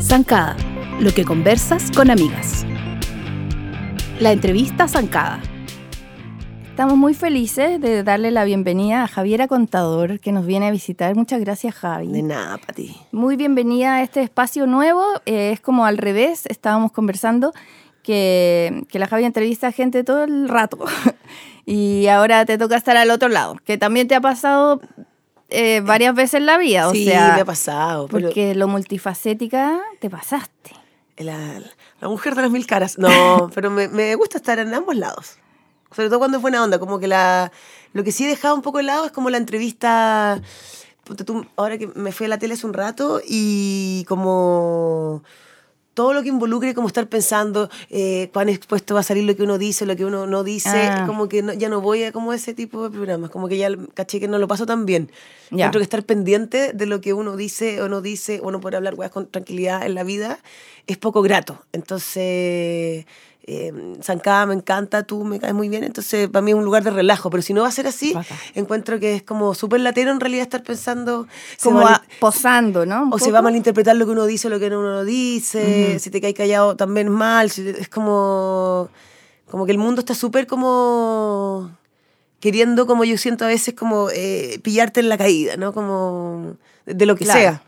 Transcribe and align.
Zancada, 0.00 0.54
lo 1.00 1.10
que 1.12 1.24
conversas 1.24 1.90
con 1.90 2.10
amigas. 2.10 2.66
La 4.20 4.32
entrevista 4.32 4.86
Zancada. 4.86 5.40
Estamos 6.68 6.98
muy 6.98 7.14
felices 7.14 7.80
de 7.80 8.02
darle 8.02 8.30
la 8.30 8.44
bienvenida 8.44 9.04
a 9.04 9.08
Javiera 9.08 9.48
Contador, 9.48 10.20
que 10.20 10.32
nos 10.32 10.44
viene 10.44 10.66
a 10.66 10.70
visitar. 10.70 11.14
Muchas 11.14 11.40
gracias, 11.40 11.74
Javi. 11.74 12.08
De 12.08 12.22
nada, 12.22 12.58
Pati. 12.58 12.94
Muy 13.12 13.36
bienvenida 13.36 13.94
a 13.94 14.02
este 14.02 14.20
espacio 14.20 14.66
nuevo. 14.66 15.02
Eh, 15.24 15.52
es 15.52 15.60
como 15.60 15.86
al 15.86 15.96
revés, 15.96 16.44
estábamos 16.46 16.92
conversando 16.92 17.54
que, 18.04 18.84
que 18.88 19.00
la 19.00 19.08
Javi 19.08 19.24
entrevista 19.24 19.68
a 19.68 19.72
gente 19.72 20.04
todo 20.04 20.22
el 20.22 20.48
rato. 20.48 20.78
y 21.66 22.06
ahora 22.06 22.44
te 22.44 22.56
toca 22.56 22.76
estar 22.76 22.96
al 22.96 23.10
otro 23.10 23.28
lado, 23.28 23.56
que 23.64 23.76
también 23.78 24.06
te 24.06 24.14
ha 24.14 24.20
pasado 24.20 24.80
eh, 25.48 25.80
varias 25.80 26.14
veces 26.14 26.34
en 26.34 26.46
la 26.46 26.58
vida. 26.58 26.88
O 26.88 26.92
sí, 26.92 27.06
sea, 27.06 27.34
me 27.34 27.40
ha 27.40 27.44
pasado. 27.44 28.06
pero 28.06 28.26
porque 28.26 28.54
lo 28.54 28.68
multifacética 28.68 29.80
te 29.98 30.08
pasaste. 30.08 30.72
La, 31.16 31.60
la 32.00 32.08
mujer 32.08 32.34
de 32.34 32.42
las 32.42 32.50
mil 32.50 32.66
caras. 32.66 32.98
No, 32.98 33.50
pero 33.54 33.70
me, 33.70 33.88
me 33.88 34.14
gusta 34.14 34.38
estar 34.38 34.58
en 34.58 34.72
ambos 34.74 34.96
lados. 34.96 35.38
Sobre 35.94 36.08
todo 36.08 36.18
cuando 36.18 36.38
es 36.38 36.42
buena 36.42 36.62
onda. 36.62 36.78
Como 36.78 36.98
que 36.98 37.08
la. 37.08 37.50
Lo 37.92 38.02
que 38.02 38.12
sí 38.12 38.24
he 38.24 38.28
dejado 38.28 38.54
un 38.54 38.62
poco 38.62 38.78
de 38.78 38.84
lado 38.84 39.06
es 39.06 39.12
como 39.12 39.30
la 39.30 39.38
entrevista. 39.38 40.40
tú, 41.04 41.46
ahora 41.56 41.78
que 41.78 41.86
me 41.86 42.10
fui 42.10 42.26
a 42.26 42.28
la 42.28 42.38
tele 42.38 42.54
hace 42.54 42.66
un 42.66 42.74
rato 42.74 43.20
y 43.24 44.04
como 44.08 45.22
todo 45.94 46.12
lo 46.12 46.22
que 46.22 46.28
involucre 46.28 46.74
como 46.74 46.88
estar 46.88 47.06
pensando 47.08 47.70
eh, 47.88 48.28
cuán 48.32 48.48
expuesto 48.48 48.94
va 48.94 49.00
a 49.00 49.04
salir 49.04 49.24
lo 49.24 49.34
que 49.36 49.44
uno 49.44 49.58
dice, 49.58 49.86
lo 49.86 49.94
que 49.96 50.04
uno 50.04 50.26
no 50.26 50.42
dice, 50.44 50.68
Ah. 50.88 51.04
como 51.06 51.28
que 51.28 51.42
no- 51.42 51.52
ya 51.52 51.68
no 51.68 51.80
voy 51.80 52.02
a 52.04 52.12
como 52.12 52.32
ese 52.32 52.52
tipo 52.52 52.82
de 52.82 52.90
programas, 52.90 53.30
como 53.30 53.48
que 53.48 53.56
ya 53.56 53.68
caché 53.94 54.18
que 54.20 54.26
no 54.28 54.38
lo 54.38 54.48
paso 54.48 54.66
tan 54.66 54.86
bien. 54.86 55.10
Ya. 55.50 55.66
Encuentro 55.66 55.78
que 55.78 55.84
estar 55.84 56.02
pendiente 56.04 56.72
de 56.72 56.86
lo 56.86 57.00
que 57.00 57.12
uno 57.14 57.36
dice 57.36 57.80
o 57.80 57.88
no 57.88 58.00
dice, 58.02 58.40
o 58.42 58.50
no 58.50 58.60
poder 58.60 58.76
hablar 58.76 58.94
weas 58.94 59.12
con 59.12 59.26
tranquilidad 59.28 59.86
en 59.86 59.94
la 59.94 60.02
vida, 60.02 60.40
es 60.88 60.96
poco 60.98 61.22
grato. 61.22 61.64
Entonces, 61.72 63.06
eh, 63.46 63.72
Zancada 64.02 64.46
me 64.46 64.54
encanta, 64.54 65.02
tú 65.02 65.22
me 65.24 65.38
caes 65.38 65.52
muy 65.54 65.68
bien, 65.68 65.84
entonces 65.84 66.28
para 66.28 66.42
mí 66.42 66.52
es 66.52 66.56
un 66.56 66.64
lugar 66.64 66.82
de 66.82 66.90
relajo, 66.90 67.28
pero 67.30 67.42
si 67.42 67.52
no 67.52 67.62
va 67.62 67.68
a 67.68 67.72
ser 67.72 67.86
así, 67.86 68.14
encuentro 68.54 68.98
que 68.98 69.14
es 69.16 69.22
como 69.22 69.54
súper 69.54 69.80
latero 69.80 70.10
en 70.10 70.20
realidad 70.20 70.42
estar 70.42 70.62
pensando... 70.62 71.26
se 71.56 71.68
Como 71.68 71.84
posando, 72.20 72.86
¿no? 72.86 73.10
O 73.10 73.18
se 73.18 73.26
poco. 73.26 73.32
va 73.32 73.38
a 73.40 73.42
malinterpretar 73.42 73.96
lo 73.96 74.06
que 74.06 74.12
uno 74.12 74.24
dice 74.26 74.46
o 74.46 74.50
lo 74.50 74.58
que 74.58 74.66
uno 74.68 74.82
no 74.82 75.04
dice, 75.04 75.98
si 76.00 76.10
te 76.10 76.20
caes 76.20 76.34
callado 76.34 76.74
también 76.76 77.08
mal, 77.10 77.50
si 77.50 77.62
te- 77.64 77.80
es 77.80 77.88
como, 77.88 78.88
como 79.50 79.66
que 79.66 79.72
el 79.72 79.78
mundo 79.78 80.00
está 80.00 80.14
súper 80.14 80.46
como 80.46 81.70
queriendo, 82.40 82.86
como 82.86 83.04
yo 83.04 83.16
siento 83.18 83.44
a 83.44 83.48
veces, 83.48 83.74
como 83.74 84.08
eh, 84.10 84.58
pillarte 84.62 85.00
en 85.00 85.08
la 85.08 85.16
caída, 85.18 85.56
¿no? 85.56 85.72
Como 85.72 86.56
de, 86.86 86.94
de 86.94 87.06
lo 87.06 87.16
que 87.16 87.24
Claro. 87.24 87.40
sea. 87.40 87.62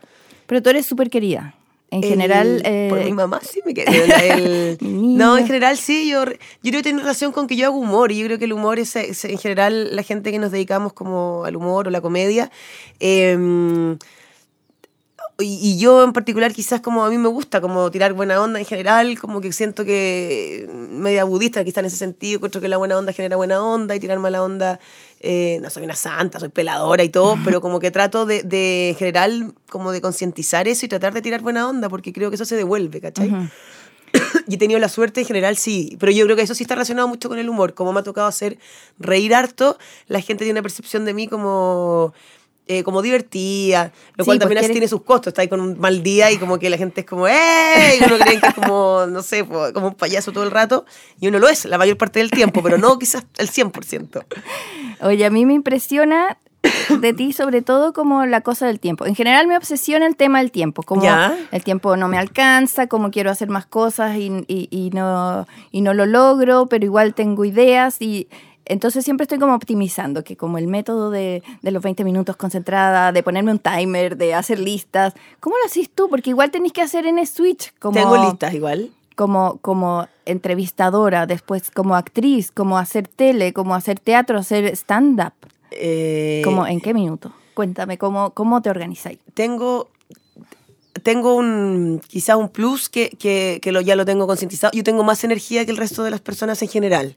Pero 0.45 0.61
tú 0.61 0.69
eres 0.69 0.85
súper 0.85 1.09
querida. 1.09 1.55
En 1.89 2.03
El- 2.03 2.09
general... 2.09 2.61
eh, 2.65 2.87
por 2.89 2.99
mi 3.03 3.13
mamá 3.13 3.39
sí 3.41 3.61
me 3.65 3.73
quedé. 3.73 3.87
el- 4.33 4.77
no, 4.81 5.37
en 5.37 5.47
general 5.47 5.77
sí, 5.77 6.09
yo, 6.09 6.25
yo 6.25 6.31
creo 6.61 6.73
que 6.79 6.83
tiene 6.83 6.99
relación 6.99 7.31
con 7.31 7.47
que 7.47 7.55
yo 7.55 7.67
hago 7.67 7.77
humor 7.77 8.11
y 8.11 8.17
yo 8.19 8.25
creo 8.25 8.37
que 8.39 8.45
el 8.45 8.53
humor 8.53 8.77
es, 8.77 8.95
es, 8.97 9.23
en 9.25 9.37
general 9.37 9.95
la 9.95 10.03
gente 10.03 10.31
que 10.31 10.39
nos 10.39 10.51
dedicamos 10.51 10.91
como 10.93 11.43
al 11.45 11.55
humor 11.55 11.87
o 11.87 11.91
la 11.91 12.01
comedia. 12.01 12.51
eh, 12.99 13.95
y, 15.39 15.59
y 15.61 15.77
yo 15.77 16.03
en 16.03 16.13
particular 16.13 16.51
quizás 16.51 16.81
como 16.81 17.05
a 17.05 17.09
mí 17.11 17.17
me 17.19 17.27
gusta 17.29 17.61
como 17.61 17.91
tirar 17.91 18.13
buena 18.13 18.41
onda 18.41 18.57
en 18.59 18.65
general, 18.65 19.19
como 19.19 19.39
que 19.39 19.53
siento 19.53 19.85
que 19.85 20.67
media 20.89 21.25
budista 21.25 21.63
quizás 21.63 21.77
en 21.79 21.85
ese 21.85 21.97
sentido, 21.97 22.37
encuentro 22.37 22.59
que 22.59 22.67
la 22.67 22.77
buena 22.77 22.97
onda 22.97 23.13
genera 23.13 23.35
buena 23.35 23.61
onda 23.63 23.95
y 23.95 23.99
tirar 23.99 24.17
mala 24.17 24.41
onda, 24.41 24.79
eh, 25.19 25.59
no 25.61 25.69
soy 25.69 25.83
una 25.83 25.95
santa, 25.95 26.39
soy 26.39 26.49
peladora 26.49 27.03
y 27.03 27.09
todo, 27.09 27.37
pero 27.43 27.59
como 27.61 27.79
que 27.79 27.89
trato 27.91 28.25
de, 28.25 28.43
de 28.43 28.89
en 28.89 28.95
general 28.95 29.53
como 29.69 29.91
de 29.91 29.99
concientizar 30.01 30.67
eso 30.67 30.85
y 30.85 30.89
tratar 30.89 31.13
de 31.13 31.21
tirar 31.21 31.41
buena 31.41 31.67
onda 31.67 31.89
porque 31.89 32.13
creo 32.13 32.29
que 32.29 32.35
eso 32.35 32.45
se 32.45 32.55
devuelve, 32.55 33.01
¿cachai? 33.01 33.31
y 34.47 34.55
he 34.55 34.57
tenido 34.57 34.79
la 34.79 34.89
suerte 34.89 35.21
en 35.21 35.25
general, 35.27 35.57
sí. 35.57 35.97
Pero 35.99 36.11
yo 36.11 36.23
creo 36.25 36.35
que 36.37 36.43
eso 36.43 36.55
sí 36.55 36.63
está 36.63 36.75
relacionado 36.75 37.07
mucho 37.07 37.29
con 37.29 37.37
el 37.39 37.49
humor. 37.49 37.73
Como 37.73 37.93
me 37.93 37.99
ha 37.99 38.03
tocado 38.03 38.27
hacer 38.27 38.57
reír 38.99 39.33
harto, 39.35 39.77
la 40.07 40.21
gente 40.21 40.43
tiene 40.45 40.59
una 40.59 40.61
percepción 40.63 41.03
de 41.03 41.13
mí 41.13 41.27
como, 41.27 42.13
eh, 42.67 42.83
como 42.83 43.01
divertida. 43.01 43.91
Lo 44.15 44.23
Sí, 44.23 44.27
cual 44.27 44.39
también 44.39 44.57
porque 44.57 44.59
así 44.59 44.65
eres- 44.67 44.71
tiene 44.73 44.87
sus 44.87 45.01
costos. 45.03 45.31
Está 45.31 45.41
ahí 45.41 45.47
con 45.49 45.59
un 45.59 45.77
mal 45.79 46.03
día 46.03 46.31
y 46.31 46.37
como 46.37 46.57
que 46.57 46.69
la 46.69 46.77
gente 46.77 47.01
es 47.01 47.07
como, 47.07 47.27
¡eh! 47.27 47.97
Y 47.99 48.03
uno 48.05 48.17
cree 48.17 48.39
que 48.39 48.47
es 48.47 48.53
como, 48.53 49.05
no 49.09 49.21
sé, 49.23 49.45
como 49.45 49.87
un 49.87 49.95
payaso 49.95 50.31
todo 50.31 50.43
el 50.45 50.51
rato. 50.51 50.85
Y 51.19 51.27
uno 51.27 51.39
lo 51.39 51.49
es 51.49 51.65
la 51.65 51.77
mayor 51.77 51.97
parte 51.97 52.19
del 52.19 52.31
tiempo, 52.31 52.63
pero 52.63 52.77
no 52.77 52.97
quizás 52.97 53.25
el 53.37 53.49
100%. 53.49 54.25
Oye, 55.01 55.25
a 55.25 55.29
mí 55.29 55.45
me 55.45 55.53
impresiona 55.53 56.37
de 56.99 57.13
ti 57.13 57.33
sobre 57.33 57.61
todo 57.61 57.93
como 57.93 58.25
la 58.25 58.41
cosa 58.41 58.67
del 58.67 58.79
tiempo. 58.79 59.05
En 59.05 59.15
general 59.15 59.47
me 59.47 59.55
obsesiona 59.57 60.05
el 60.05 60.15
tema 60.15 60.39
del 60.39 60.51
tiempo, 60.51 60.83
como 60.83 61.03
Ya. 61.03 61.37
el 61.51 61.63
tiempo 61.63 61.95
no 61.97 62.07
me 62.07 62.17
alcanza, 62.17 62.87
como 62.87 63.11
quiero 63.11 63.29
hacer 63.31 63.49
más 63.49 63.65
cosas 63.65 64.17
y, 64.17 64.31
y- 64.47 64.67
y 64.71 64.89
no, 64.91 65.45
y 65.71 65.81
no 65.81 65.93
lo 65.93 66.05
logro, 66.05 66.67
pero 66.67 66.83
igual 66.85 67.13
tengo 67.13 67.45
ideas 67.45 68.01
y 68.01 68.27
entonces 68.65 69.05
siempre 69.05 69.23
estoy 69.23 69.39
como 69.39 69.53
optimizando, 69.55 70.25
que 70.25 70.35
como 70.35 70.57
el 70.57 70.67
método 70.67 71.09
de, 71.09 71.41
de 71.61 71.71
los 71.71 71.81
20 71.81 72.03
minutos 72.03 72.35
concentrada, 72.35 73.13
de 73.13 73.23
ponerme 73.23 73.51
un 73.51 73.59
timer, 73.59 74.17
de 74.17 74.33
hacer 74.33 74.59
listas. 74.59 75.13
¿Cómo 75.39 75.55
lo 75.57 75.65
haces 75.65 75.89
tú? 75.89 76.09
Porque 76.09 76.31
igual 76.31 76.51
tenés 76.51 76.73
que 76.73 76.81
hacer 76.81 77.05
en 77.05 77.25
Switch. 77.25 77.71
Como, 77.79 77.93
Tengo 77.93 78.17
listas 78.17 78.53
igual. 78.53 78.89
como, 79.15 79.57
como 79.61 80.07
entrevistadora, 80.27 81.25
después 81.25 81.71
como 81.71 81.95
actriz, 81.95 82.51
como 82.51 82.77
hacer 82.77 83.07
tele, 83.07 83.53
como 83.53 83.75
hacer 83.75 83.99
teatro, 83.99 84.37
hacer 84.37 84.65
stand-up. 84.75 85.33
Eh, 85.71 86.41
¿Cómo, 86.43 86.65
¿En 86.67 86.79
qué 86.79 86.93
minuto? 86.93 87.31
Cuéntame, 87.53 87.97
¿cómo, 87.97 88.31
cómo 88.31 88.61
te 88.61 88.69
organizáis? 88.69 89.19
tengo 89.33 89.89
tengo 91.03 91.35
un 91.35 92.01
quizás 92.07 92.35
un 92.37 92.49
plus 92.49 92.89
que, 92.89 93.09
que, 93.09 93.59
que 93.61 93.71
lo, 93.71 93.81
ya 93.81 93.95
lo 93.95 94.05
tengo 94.05 94.27
concientizado. 94.27 94.71
Yo 94.73 94.83
tengo 94.83 95.03
más 95.03 95.23
energía 95.23 95.65
que 95.65 95.71
el 95.71 95.77
resto 95.77 96.03
de 96.03 96.11
las 96.11 96.21
personas 96.21 96.61
en 96.61 96.67
general. 96.67 97.15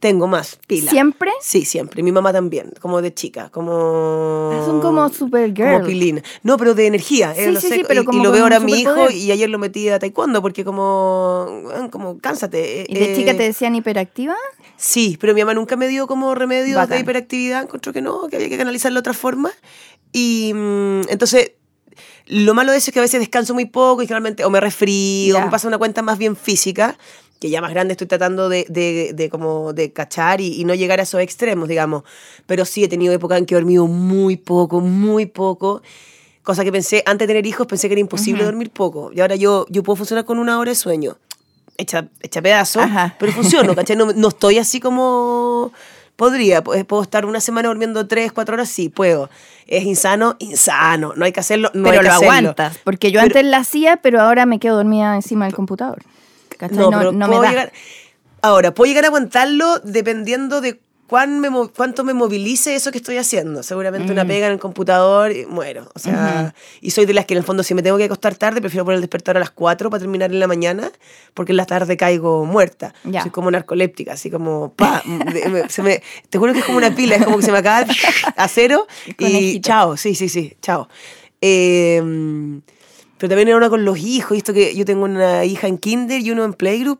Tengo 0.00 0.26
más 0.26 0.58
pila. 0.66 0.90
¿Siempre? 0.90 1.30
Sí, 1.42 1.66
siempre. 1.66 2.02
Mi 2.02 2.10
mamá 2.10 2.32
también, 2.32 2.72
como 2.80 3.02
de 3.02 3.12
chica, 3.12 3.50
como... 3.50 4.50
Ah, 4.52 4.62
son 4.64 4.80
como 4.80 5.06
Supergirl. 5.10 5.74
Como 5.74 5.86
pilina. 5.86 6.22
No, 6.42 6.56
pero 6.56 6.74
de 6.74 6.86
energía. 6.86 7.32
eh, 7.36 7.44
Sí, 7.44 7.50
lo 7.52 7.60
sí, 7.60 7.68
sé, 7.68 7.74
sí, 7.76 7.82
pero 7.86 8.00
y, 8.00 8.04
y 8.04 8.06
como 8.06 8.24
lo 8.24 8.32
veo 8.32 8.44
ahora 8.44 8.56
a 8.56 8.60
mi 8.60 8.72
hijo 8.80 9.10
y 9.10 9.30
ayer 9.30 9.50
lo 9.50 9.58
metí 9.58 9.90
a 9.90 9.98
taekwondo 9.98 10.40
porque 10.40 10.64
como, 10.64 11.64
como 11.90 12.18
cánsate. 12.18 12.86
¿Y 12.88 12.94
de 12.94 13.12
eh, 13.12 13.16
chica 13.16 13.32
te 13.36 13.42
decían 13.42 13.74
hiperactiva? 13.76 14.34
Sí, 14.78 15.18
pero 15.20 15.34
mi 15.34 15.42
mamá 15.42 15.52
nunca 15.52 15.76
me 15.76 15.86
dio 15.86 16.06
como 16.06 16.34
remedio 16.34 16.76
Bacán. 16.76 16.96
de 16.96 17.00
hiperactividad, 17.02 17.64
encontró 17.64 17.92
que 17.92 18.00
no, 18.00 18.26
que 18.28 18.36
había 18.36 18.48
que 18.48 18.56
canalizarlo 18.56 18.94
de 18.96 19.00
otra 19.00 19.12
forma. 19.12 19.50
Y 20.12 20.52
mm, 20.54 21.02
entonces, 21.10 21.52
lo 22.26 22.54
malo 22.54 22.72
de 22.72 22.78
eso 22.78 22.88
es 22.90 22.94
que 22.94 23.00
a 23.00 23.02
veces 23.02 23.20
descanso 23.20 23.52
muy 23.52 23.66
poco 23.66 24.00
y 24.02 24.06
generalmente 24.06 24.46
o 24.46 24.50
me 24.50 24.60
resfrío, 24.60 25.34
Ya. 25.34 25.44
me 25.44 25.50
pasa 25.50 25.68
una 25.68 25.76
cuenta 25.76 26.00
más 26.00 26.16
bien 26.16 26.36
física, 26.36 26.96
que 27.40 27.50
ya 27.50 27.60
más 27.60 27.70
grande 27.70 27.92
estoy 27.92 28.06
tratando 28.06 28.48
de, 28.48 28.64
de, 28.68 29.12
de 29.14 29.28
como 29.30 29.72
de 29.72 29.92
cachar 29.92 30.40
y, 30.40 30.60
y 30.60 30.64
no 30.64 30.74
llegar 30.74 31.00
a 31.00 31.02
esos 31.02 31.20
extremos, 31.20 31.68
digamos. 31.68 32.04
Pero 32.46 32.64
sí 32.64 32.84
he 32.84 32.88
tenido 32.88 33.12
épocas 33.12 33.38
en 33.38 33.46
que 33.46 33.54
he 33.54 33.58
dormido 33.58 33.86
muy 33.88 34.36
poco, 34.36 34.80
muy 34.80 35.26
poco. 35.26 35.82
Cosa 36.42 36.64
que 36.64 36.70
pensé, 36.72 37.02
antes 37.06 37.26
de 37.26 37.34
tener 37.34 37.46
hijos, 37.46 37.66
pensé 37.66 37.88
que 37.88 37.94
era 37.94 38.00
imposible 38.00 38.44
dormir 38.44 38.70
poco. 38.70 39.10
Y 39.12 39.20
ahora 39.20 39.34
yo, 39.36 39.66
yo 39.70 39.82
puedo 39.82 39.96
funcionar 39.96 40.24
con 40.24 40.38
una 40.38 40.58
hora 40.58 40.70
de 40.70 40.74
sueño. 40.74 41.16
Hecha, 41.76 42.08
hecha 42.22 42.42
pedazo, 42.42 42.80
Ajá. 42.80 43.16
pero 43.18 43.32
funciono, 43.32 43.74
¿cachai? 43.74 43.96
No, 43.96 44.12
no 44.12 44.28
estoy 44.28 44.58
así 44.58 44.78
como... 44.78 45.72
Podría, 46.16 46.62
pu- 46.62 46.84
puedo 46.84 47.02
estar 47.02 47.24
una 47.24 47.40
semana 47.40 47.68
durmiendo 47.68 48.06
tres, 48.06 48.30
cuatro 48.32 48.52
horas, 48.54 48.68
sí, 48.68 48.90
puedo. 48.90 49.30
Es 49.66 49.84
insano, 49.84 50.36
insano. 50.38 51.14
No 51.16 51.24
hay 51.24 51.32
que 51.32 51.40
hacerlo, 51.40 51.70
no 51.72 51.84
pero 51.84 51.92
hay 51.94 51.98
que 52.00 52.04
lo 52.04 52.10
hacerlo. 52.12 52.30
aguantas. 52.32 52.78
Porque 52.84 53.10
yo 53.10 53.20
Pero- 53.22 53.28
antes 53.38 53.44
la 53.50 53.56
hacía, 53.56 53.96
pero 53.96 54.20
ahora 54.20 54.44
me 54.44 54.58
quedo 54.58 54.76
dormida 54.76 55.14
encima 55.14 55.46
del 55.46 55.54
computador. 55.54 56.02
¿Cachai? 56.60 56.76
No, 56.76 56.90
No, 56.90 56.98
pero 56.98 57.12
no 57.12 57.26
me 57.28 57.36
da. 57.40 57.48
llegar- 57.50 57.72
Ahora, 58.42 58.72
puedo 58.74 58.88
llegar 58.88 59.04
a 59.04 59.08
aguantarlo 59.08 59.78
dependiendo 59.80 60.60
de 60.60 60.78
cuán 61.06 61.40
me 61.40 61.48
cuánto 61.76 62.04
me 62.04 62.14
movilice 62.14 62.74
eso 62.76 62.92
que 62.92 62.98
estoy 62.98 63.16
haciendo. 63.16 63.62
Seguramente 63.64 64.08
Mm. 64.08 64.12
una 64.12 64.24
pega 64.24 64.46
en 64.46 64.52
el 64.52 64.58
computador 64.60 65.32
y 65.32 65.44
muero. 65.44 65.90
O 65.94 65.98
sea, 65.98 66.54
y 66.80 66.90
soy 66.92 67.04
de 67.04 67.12
las 67.14 67.24
que 67.26 67.34
en 67.34 67.38
el 67.38 67.44
fondo 67.44 67.62
si 67.64 67.74
me 67.74 67.82
tengo 67.82 67.98
que 67.98 68.04
acostar 68.04 68.36
tarde, 68.36 68.60
prefiero 68.60 68.84
poner 68.84 68.96
el 68.96 69.00
despertador 69.02 69.38
a 69.38 69.40
las 69.40 69.50
4 69.50 69.90
para 69.90 69.98
terminar 70.00 70.30
en 70.30 70.38
la 70.38 70.46
mañana, 70.46 70.90
porque 71.34 71.50
en 71.52 71.56
la 71.56 71.66
tarde 71.66 71.96
caigo 71.96 72.44
muerta. 72.46 72.94
Ya. 73.04 73.22
Soy 73.22 73.30
como 73.32 73.50
narcoléptica, 73.50 74.12
así 74.12 74.30
como, 74.30 74.72
pa, 74.74 75.02
se 75.68 75.82
me- 75.82 76.00
te 76.30 76.38
juro 76.38 76.52
que 76.52 76.60
es 76.60 76.64
como 76.64 76.78
una 76.78 76.94
pila, 76.94 77.16
es 77.16 77.24
como 77.24 77.38
que 77.38 77.42
se 77.44 77.52
me 77.52 77.58
acaba 77.58 77.84
a 78.36 78.48
cero 78.48 78.86
y 79.18 79.60
chao, 79.60 79.96
sí, 79.96 80.14
sí, 80.14 80.28
sí, 80.28 80.54
chao. 80.62 80.88
Eh, 81.40 82.00
pero 83.20 83.28
también 83.28 83.48
era 83.48 83.56
una 83.58 83.68
con 83.68 83.84
los 83.84 83.98
hijos, 83.98 84.34
y 84.34 84.38
esto 84.38 84.52
que 84.54 84.74
yo 84.74 84.84
tengo 84.86 85.04
una 85.04 85.44
hija 85.44 85.68
en 85.68 85.76
kinder 85.78 86.20
y 86.20 86.30
uno 86.32 86.42
en 86.44 86.54
playgroup. 86.54 86.98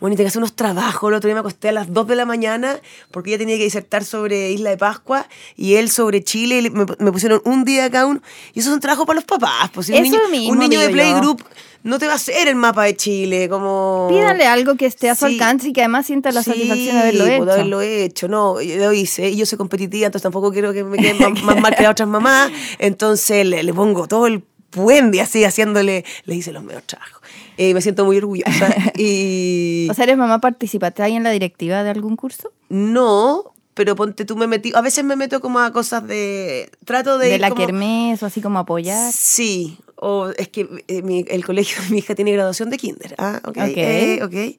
Bueno, 0.00 0.14
y 0.14 0.16
tenía 0.16 0.26
que 0.26 0.28
hacer 0.30 0.38
unos 0.40 0.54
trabajos. 0.54 1.08
El 1.10 1.14
otro 1.16 1.26
día 1.28 1.34
me 1.34 1.40
acosté 1.40 1.68
a 1.68 1.72
las 1.72 1.92
2 1.92 2.06
de 2.06 2.14
la 2.16 2.24
mañana 2.24 2.78
porque 3.10 3.30
ella 3.30 3.38
tenía 3.38 3.56
que 3.56 3.64
disertar 3.64 4.04
sobre 4.04 4.52
Isla 4.52 4.70
de 4.70 4.76
Pascua 4.76 5.26
y 5.56 5.74
él 5.74 5.90
sobre 5.90 6.22
Chile. 6.22 6.58
y 6.58 6.70
me, 6.70 6.86
me 6.98 7.10
pusieron 7.12 7.40
un 7.44 7.64
día 7.64 7.90
cada 7.90 8.06
uno. 8.06 8.20
Y 8.54 8.60
eso 8.60 8.70
es 8.70 8.74
un 8.74 8.80
trabajo 8.80 9.04
para 9.04 9.16
los 9.16 9.24
papás. 9.24 9.70
Pues, 9.74 9.86
si 9.88 9.94
un 9.94 10.02
niño, 10.02 10.18
mismo 10.30 10.52
un 10.52 10.58
niño 10.60 10.78
de 10.80 10.90
Playgroup 10.90 11.42
no 11.82 11.98
te 11.98 12.06
va 12.06 12.12
a 12.12 12.16
hacer 12.16 12.46
el 12.46 12.54
mapa 12.54 12.84
de 12.84 12.94
Chile. 12.96 13.48
Como... 13.48 14.06
Pídale 14.08 14.46
algo 14.46 14.76
que 14.76 14.86
esté 14.86 15.10
a 15.10 15.16
su 15.16 15.26
Sí. 15.26 15.32
alcance 15.32 15.68
y 15.68 15.72
que 15.72 15.80
además 15.80 16.06
sienta 16.06 16.30
la 16.30 16.44
Sí, 16.44 16.50
satisfacción 16.50 16.94
de 16.94 17.00
haberlo 17.00 17.24
pues, 17.24 17.34
hecho. 17.34 17.44
de 17.44 17.52
haberlo 17.52 17.80
hecho. 17.80 18.28
No, 18.28 18.60
yo 18.62 18.76
lo 18.76 18.92
hice 18.92 19.30
y 19.30 19.36
yo 19.36 19.44
soy 19.44 19.58
competitiva, 19.58 20.06
entonces 20.06 20.22
tampoco 20.22 20.52
quiero 20.52 20.72
que 20.72 20.84
me 20.84 20.98
queden 20.98 21.18
más, 21.18 21.42
más 21.42 21.60
mal 21.60 21.74
que 21.74 21.82
las 21.82 21.92
otras 21.92 22.08
mamás. 22.08 22.52
Entonces 22.78 23.44
le, 23.44 23.64
le 23.64 23.74
pongo 23.74 24.06
todo 24.06 24.28
el 24.28 24.44
buen 24.72 25.10
día 25.10 25.24
así, 25.24 25.44
haciéndole, 25.44 26.04
le 26.24 26.34
hice 26.34 26.52
los 26.52 26.62
mejores 26.62 26.86
trabajos. 26.86 27.22
Eh, 27.56 27.74
me 27.74 27.80
siento 27.80 28.04
muy 28.04 28.16
orgullosa. 28.18 28.74
y 28.96 29.88
O 29.90 29.94
sea, 29.94 30.04
¿eres 30.04 30.16
mamá 30.16 30.40
participativa 30.40 31.08
en 31.08 31.22
la 31.22 31.30
directiva 31.30 31.82
de 31.82 31.90
algún 31.90 32.16
curso? 32.16 32.52
no, 32.68 33.52
pero 33.78 33.94
ponte 33.94 34.24
tú 34.24 34.34
me 34.36 34.48
metí, 34.48 34.72
a 34.74 34.80
veces 34.80 35.04
me 35.04 35.14
meto 35.14 35.40
como 35.40 35.60
a 35.60 35.72
cosas 35.72 36.04
de, 36.04 36.68
trato 36.84 37.16
de... 37.16 37.28
De, 37.28 37.38
la 37.38 37.50
como- 37.50 37.64
kermés 37.64 38.20
o 38.24 38.26
así 38.26 38.40
como 38.40 38.58
apoyar. 38.58 39.12
Sí, 39.12 39.78
o 39.94 40.30
es 40.36 40.48
que 40.48 40.68
eh, 40.88 41.02
mi- 41.02 41.24
el 41.28 41.44
colegio 41.44 41.80
de 41.84 41.90
mi 41.90 41.98
hija 41.98 42.16
tiene 42.16 42.32
graduación 42.32 42.70
de 42.70 42.76
kinder. 42.76 43.14
Ah, 43.18 43.40
ok. 43.44 43.56
Ok. 43.56 43.56
eh, 43.76 44.18
ok. 44.24 44.34
Eh, 44.34 44.56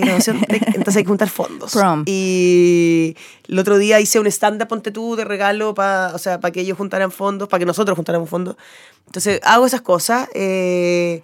graduación 0.00 0.40
de- 0.48 0.56
entonces 0.74 0.96
hay 0.96 1.02
que 1.04 1.08
juntar 1.08 1.28
fondos. 1.28 1.70
Prom. 1.74 2.02
Y 2.06 3.14
el 3.46 3.56
otro 3.60 3.78
día 3.78 4.00
hice 4.00 4.18
un 4.18 4.26
stand-up, 4.26 4.66
ponte 4.66 4.90
tú, 4.90 5.14
de 5.14 5.24
regalo 5.24 5.72
para 5.74 6.12
o 6.12 6.18
sea, 6.18 6.40
para 6.40 6.50
que 6.50 6.62
ellos 6.62 6.76
juntaran 6.76 7.12
fondos, 7.12 7.48
para 7.48 7.60
que 7.60 7.66
nosotros 7.66 7.94
juntáramos 7.94 8.28
fondos. 8.28 8.56
Entonces 9.06 9.38
hago 9.44 9.66
esas 9.66 9.82
cosas. 9.82 10.28
eh, 10.34 11.22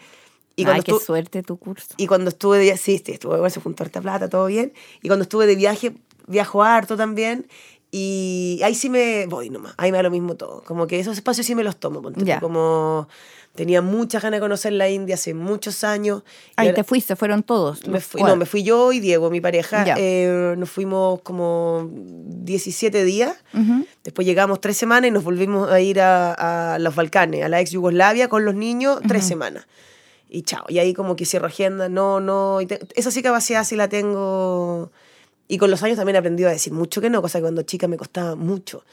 y, 0.55 0.65
Ay, 0.67 0.83
qué 0.83 0.93
suerte 1.05 1.43
tu 1.43 1.57
curso. 1.57 1.89
y 1.97 2.07
cuando 2.07 2.29
estuve 2.29 2.59
de 2.59 2.65
viaje, 2.65 2.79
sí, 2.81 3.03
sí, 3.05 3.13
estuve 3.13 3.35
igual, 3.37 3.51
se 3.51 3.59
juntó 3.61 3.83
harta 3.83 4.01
plata, 4.01 4.29
todo 4.29 4.47
bien. 4.47 4.73
Y 5.03 5.09
cuando 5.09 5.25
estuve 5.25 5.47
de 5.47 5.57
viaje, 5.57 5.93
viajo 6.27 6.63
harto 6.63 6.97
también. 6.97 7.47
Y 7.95 8.59
ahí 8.65 8.75
sí 8.75 8.89
me 8.89 9.27
voy 9.27 9.51
nomás, 9.51 9.75
ahí 9.77 9.91
me 9.93 9.99
da 9.99 10.03
lo 10.03 10.11
mismo 10.11 10.35
todo. 10.35 10.63
Como 10.65 10.87
que 10.87 10.99
esos 10.99 11.15
espacios 11.17 11.47
sí 11.47 11.55
me 11.55 11.63
los 11.63 11.77
tomo. 11.77 12.01
ponte 12.01 12.25
Ya. 12.25 12.41
Como 12.41 13.07
tenía 13.55 13.83
muchas 13.83 14.23
ganas 14.23 14.39
de 14.39 14.41
conocer 14.41 14.73
la 14.73 14.89
India 14.89 15.15
hace 15.17 15.35
muchos 15.35 15.85
años. 15.85 16.23
Ahí 16.57 16.73
te 16.73 16.85
fuiste, 16.85 17.17
fueron 17.17 17.43
todos. 17.43 17.87
me 17.87 18.01
fui, 18.01 18.23
no, 18.23 18.35
me 18.37 18.47
fui 18.47 18.63
yo 18.63 18.93
y 18.93 19.01
Diego, 19.01 19.29
mi 19.29 19.43
pareja. 19.43 19.85
Ya. 19.85 19.95
eh, 19.99 20.55
nos 20.57 20.71
fuimos 20.71 21.21
como 21.21 21.91
17 21.93 23.05
días. 23.05 23.37
Ujú. 23.53 23.85
Después 24.05 24.27
llegamos 24.27 24.63
tres 24.63 24.79
semanas 24.79 25.09
y 25.09 25.11
nos 25.11 25.23
volvimos 25.23 25.71
a 25.71 25.79
ir 25.83 26.01
a, 26.01 26.75
a 26.75 26.79
los 26.79 26.95
Balcanes, 26.95 27.45
a 27.45 27.51
la 27.51 27.61
ex 27.61 27.73
Yugoslavia 27.73 28.29
con 28.29 28.47
los 28.47 28.55
niños, 28.55 29.01
tres 29.07 29.27
semanas. 29.27 29.67
Y 30.31 30.45
chao. 30.45 30.65
Y 30.69 30.79
ahí 30.79 30.95
como 30.95 31.15
que 31.15 31.27
cierro 31.27 31.49
agenda, 31.49 31.91
no, 31.91 32.21
no. 32.21 32.61
te- 32.67 32.81
esa 32.95 33.11
sí 33.11 33.23
capacidad 33.23 33.65
sí 33.65 33.77
la 33.77 33.89
tengo. 33.91 34.91
Y 35.53 35.59
con 35.59 35.71
los 35.71 35.83
años 35.83 35.99
también 35.99 36.17
he 36.17 36.19
aprendido 36.19 36.49
a 36.49 36.53
decir 36.53 36.73
mucho 36.73 37.03
que 37.03 37.11
no, 37.11 37.21
cosa 37.21 37.39
que 37.39 37.43
cuando 37.43 37.61
chica 37.61 37.87
me 37.87 37.99
costaba 37.99 38.37
mucho. 38.37 38.85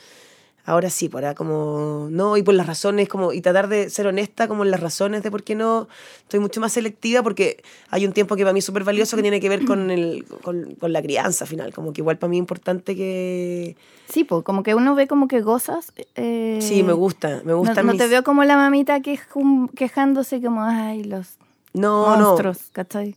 Ahora 0.65 0.89
sí, 0.89 1.07
para 1.07 1.33
como 1.33 2.09
no, 2.11 2.35
y 2.35 2.44
por 2.44 2.53
las 2.53 2.67
razones, 2.67 3.07
como, 3.07 3.31
y 3.31 3.39
tratar 3.39 3.69
de 3.69 3.89
ser 3.89 4.07
honesta 4.07 4.50
como 4.50 4.65
en 4.65 4.71
las 4.71 4.81
razones 4.81 5.23
de 5.23 5.31
por 5.31 5.41
qué 5.44 5.56
no. 5.56 5.88
Estoy 6.23 6.41
mucho 6.41 6.59
más 6.59 6.73
selectiva 6.73 7.23
porque 7.23 7.63
hay 7.89 8.06
un 8.06 8.11
tiempo 8.11 8.35
que 8.35 8.44
para 8.44 8.51
mí 8.51 8.59
es 8.59 8.65
súper 8.65 8.83
valioso 8.83 9.15
que 9.15 9.21
tiene 9.21 9.39
que 9.39 9.47
ver 9.47 9.63
con, 9.63 9.89
el, 9.89 10.25
con, 10.44 10.75
con 10.75 10.91
la 10.91 11.01
crianza 11.01 11.45
final. 11.45 11.73
Como 11.73 11.94
que 11.94 12.01
igual 12.01 12.17
para 12.17 12.29
mí 12.29 12.35
es 12.35 12.41
importante 12.41 12.94
que. 12.94 13.77
Sí, 14.09 14.25
pues 14.25 14.44
como 14.44 14.61
que 14.61 14.75
uno 14.75 14.95
ve 14.95 15.07
como 15.07 15.29
que 15.29 15.39
gozas. 15.39 15.94
eh, 16.15 16.59
Sí, 16.61 16.83
me 16.83 16.91
gusta, 16.94 17.41
me 17.45 17.53
No, 17.53 17.59
gustan 17.59 17.85
no 17.85 17.94
mis- 17.94 18.01
te 18.01 18.07
veo 18.09 18.23
como 18.25 18.44
la 18.44 18.57
mamita 18.57 19.00
quejándose 19.01 20.41
como, 20.41 20.63
ay, 20.65 21.06
los 21.06 21.38
No, 21.73 22.17
monstruos, 22.17 22.57
¿cachai? 22.73 23.15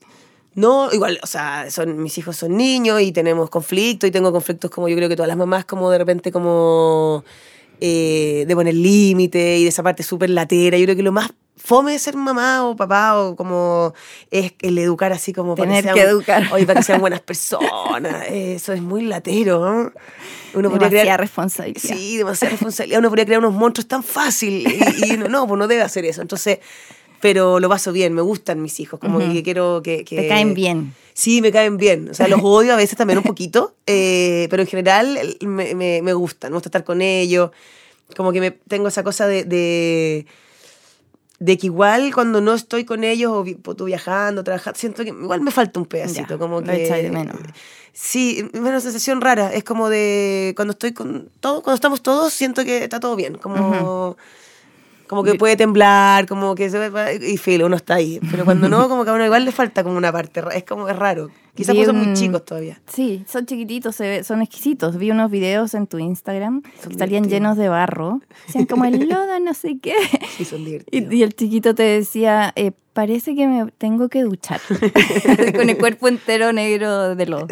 No. 0.54 0.92
Igual, 0.92 1.18
o 1.22 1.26
sea, 1.26 1.70
son, 1.70 2.02
mis 2.02 2.16
hijos 2.18 2.36
son 2.36 2.56
niños 2.56 3.00
y 3.00 3.12
tenemos 3.12 3.50
conflictos 3.50 4.08
y 4.08 4.10
tengo 4.10 4.32
conflictos 4.32 4.70
como 4.70 4.88
yo 4.88 4.96
creo 4.96 5.08
que 5.08 5.16
todas 5.16 5.28
las 5.28 5.36
mamás 5.36 5.64
como 5.64 5.90
de 5.90 5.98
repente 5.98 6.30
como 6.32 7.24
eh, 7.80 8.44
de 8.46 8.54
poner 8.54 8.74
límite 8.74 9.58
y 9.58 9.62
de 9.64 9.68
esa 9.68 9.82
parte 9.82 10.02
súper 10.02 10.30
latera. 10.30 10.78
Yo 10.78 10.84
creo 10.84 10.96
que 10.96 11.02
lo 11.02 11.12
más 11.12 11.30
fome 11.56 11.92
de 11.92 11.98
ser 12.00 12.16
mamá 12.16 12.64
o 12.68 12.74
papá 12.74 13.20
o 13.20 13.36
como 13.36 13.94
es 14.32 14.52
el 14.62 14.76
educar 14.78 15.12
así 15.12 15.32
como 15.32 15.54
para 15.54 15.68
Tener 15.68 15.84
sean- 15.84 15.94
que 15.94 16.00
educar. 16.02 16.48
Oye, 16.52 16.66
para 16.66 16.80
que 16.80 16.84
sean 16.84 17.00
buenas 17.00 17.20
personas. 17.32 18.26
Eso 18.28 18.72
es 18.72 18.82
muy 18.82 19.02
latero, 19.02 19.60
¿no? 19.60 19.92
Uno 20.54 20.68
podría 20.70 20.88
Demasiada 20.88 21.02
crear... 21.04 21.20
responsabilidad. 21.20 21.80
Sí, 21.96 22.16
demasiada 22.18 22.50
responsabilidad. 22.52 22.98
Uno 22.98 23.08
podría 23.08 23.24
crear 23.26 23.38
unos 23.38 23.54
monstruos 23.54 23.86
tan 23.88 24.02
fácil 24.02 24.66
y, 24.68 25.12
y 25.12 25.16
no, 25.16 25.28
no, 25.28 25.46
pues 25.46 25.58
no 25.58 25.66
debe 25.68 25.82
hacer 25.82 26.04
eso. 26.04 26.20
Entonces, 26.20 26.58
pero 27.22 27.60
lo 27.60 27.68
paso 27.68 27.92
bien, 27.92 28.12
me 28.12 28.20
gustan 28.20 28.60
mis 28.60 28.80
hijos, 28.80 28.98
como 29.00 29.18
Ujú. 29.18 29.32
que 29.32 29.42
quiero 29.44 29.80
que, 29.82 30.04
que- 30.04 30.16
Te 30.16 30.28
caen 30.28 30.54
bien. 30.54 30.92
Sí, 31.14 31.40
me 31.40 31.52
caen 31.52 31.76
bien. 31.76 32.08
O 32.10 32.14
sea, 32.14 32.26
los 32.26 32.40
odio 32.42 32.72
a 32.74 32.76
veces 32.76 32.98
también 32.98 33.18
un 33.18 33.24
poquito, 33.24 33.74
eh, 33.86 34.48
pero 34.50 34.62
en 34.62 34.68
general 34.68 35.18
me, 35.40 35.74
me, 35.76 36.02
me 36.02 36.12
gustan, 36.14 36.50
me 36.50 36.56
gusta 36.56 36.68
estar 36.68 36.82
con 36.84 37.00
ellos. 37.00 37.50
Como 38.16 38.32
que 38.32 38.40
me, 38.40 38.50
tengo 38.50 38.88
esa 38.88 39.04
cosa 39.04 39.26
de, 39.28 39.44
de, 39.44 40.26
de 41.38 41.58
que 41.58 41.66
igual 41.68 42.12
cuando 42.12 42.40
no 42.40 42.54
estoy 42.54 42.84
con 42.84 43.04
ellos 43.04 43.30
o 43.32 43.44
vi- 43.44 43.54
pues, 43.54 43.76
tú 43.76 43.84
viajando, 43.84 44.42
trabajando, 44.42 44.78
siento 44.78 45.04
que 45.04 45.10
igual 45.10 45.40
me 45.42 45.50
falta 45.52 45.78
un 45.78 45.86
pedacito. 45.86 46.34
Ya, 46.34 46.38
como 46.38 46.60
lo 46.60 46.66
que, 46.66 46.84
echáis 46.84 47.04
de 47.04 47.10
menos. 47.12 47.36
Sí, 47.92 48.48
es 48.52 48.58
una 48.60 48.80
sensación 48.80 49.20
rara. 49.20 49.52
Es 49.54 49.62
como 49.64 49.88
de 49.90 50.54
cuando 50.56 50.72
estoy 50.72 50.92
con 50.92 51.30
todo, 51.40 51.62
cuando 51.62 51.76
estamos 51.76 52.02
todos, 52.02 52.32
siento 52.32 52.64
que 52.64 52.82
está 52.84 52.98
todo 52.98 53.14
bien. 53.14 53.34
Como, 53.38 54.16
como 55.12 55.24
que 55.24 55.34
puede 55.34 55.56
temblar, 55.56 56.26
como 56.26 56.54
que 56.54 56.70
se 56.70 56.90
y 57.30 57.36
filo, 57.36 57.66
uno 57.66 57.76
está 57.76 57.96
ahí. 57.96 58.18
Pero 58.30 58.46
cuando 58.46 58.68
no, 58.70 58.88
como 58.88 59.04
que 59.04 59.10
a 59.10 59.12
uno 59.12 59.24
igual 59.26 59.44
le 59.44 59.52
falta 59.52 59.84
como 59.84 59.98
una 59.98 60.10
parte. 60.10 60.42
Es 60.54 60.64
como 60.64 60.88
es 60.88 60.96
raro. 60.96 61.28
Quizás 61.54 61.76
son 61.84 61.96
muy 61.98 62.14
chicos 62.14 62.42
todavía. 62.46 62.80
Sí, 62.86 63.22
son 63.28 63.44
chiquititos, 63.44 63.94
se 63.94 64.04
ve- 64.08 64.24
son 64.24 64.40
exquisitos. 64.40 64.96
Vi 64.96 65.10
unos 65.10 65.30
videos 65.30 65.74
en 65.74 65.86
tu 65.86 65.98
Instagram 65.98 66.62
Son 66.82 66.92
que 66.92 66.98
salían 66.98 67.28
llenos 67.28 67.58
de 67.58 67.68
barro. 67.68 68.22
Decían 68.46 68.64
como 68.64 68.86
el 68.86 69.06
lodo, 69.06 69.38
no 69.38 69.52
sé 69.52 69.78
qué. 69.78 69.92
Sí, 70.38 70.46
son 70.46 70.64
divertidos. 70.64 71.12
Y, 71.12 71.16
y 71.18 71.22
el 71.22 71.34
chiquito 71.34 71.74
te 71.74 71.82
decía, 71.82 72.52
eh, 72.56 72.72
parece 72.94 73.34
que 73.34 73.46
me 73.46 73.70
tengo 73.72 74.08
que 74.08 74.22
duchar. 74.22 74.60
Con 75.54 75.68
el 75.68 75.76
cuerpo 75.76 76.08
entero 76.08 76.54
negro 76.54 77.14
de 77.14 77.26
lodo. 77.26 77.48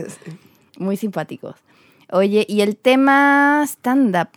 Muy 0.78 0.96
simpáticos. 0.96 1.56
Oye, 2.10 2.46
y 2.48 2.62
el 2.62 2.76
tema 2.78 3.62
stand-up. 3.66 4.28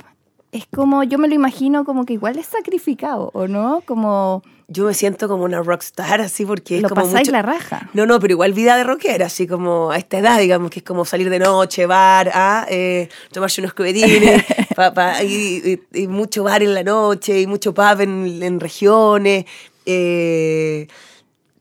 Es 0.53 0.67
como, 0.67 1.03
yo 1.03 1.17
me 1.17 1.27
lo 1.27 1.33
imagino 1.33 1.83
como 1.83 2.05
que 2.05 2.13
igual 2.13 2.37
es 2.37 2.45
sacrificado, 2.45 3.31
¿o 3.33 3.47
no? 3.47 3.81
Como 3.85 4.43
Yo 4.67 4.85
me 4.85 4.93
siento 4.93 5.27
como 5.27 5.43
una 5.45 5.61
rockstar, 5.63 6.21
así, 6.21 6.45
porque 6.45 6.77
es 6.77 6.83
lo 6.83 6.89
como 6.89 7.01
pasáis 7.01 7.27
mucho- 7.27 7.31
la 7.31 7.41
raja. 7.41 7.89
No, 7.93 8.05
no, 8.05 8.19
pero 8.19 8.33
igual 8.33 8.53
vida 8.53 8.77
de 8.77 8.83
rockera, 8.83 9.25
así 9.25 9.47
como 9.47 9.89
a 9.91 9.97
esta 9.97 10.19
edad, 10.19 10.39
digamos, 10.39 10.69
que 10.69 10.79
es 10.79 10.85
como 10.85 11.05
salir 11.05 11.29
de 11.31 11.39
noche, 11.39 11.85
bar, 11.87 12.29
ah, 12.33 12.65
eh, 12.69 13.09
tomarse 13.31 13.61
unos 13.61 13.73
cubetines, 13.73 14.43
pa- 14.75 14.93
pa- 14.93 15.23
y, 15.23 15.79
y- 15.93 16.03
y 16.03 16.07
mucho 16.07 16.43
bar 16.43 16.61
en 16.61 16.73
la 16.75 16.83
noche, 16.83 17.41
y 17.41 17.47
mucho 17.47 17.73
pub 17.73 17.99
en, 18.01 18.41
en 18.43 18.59
regiones. 18.59 19.45
eh, 19.87 20.87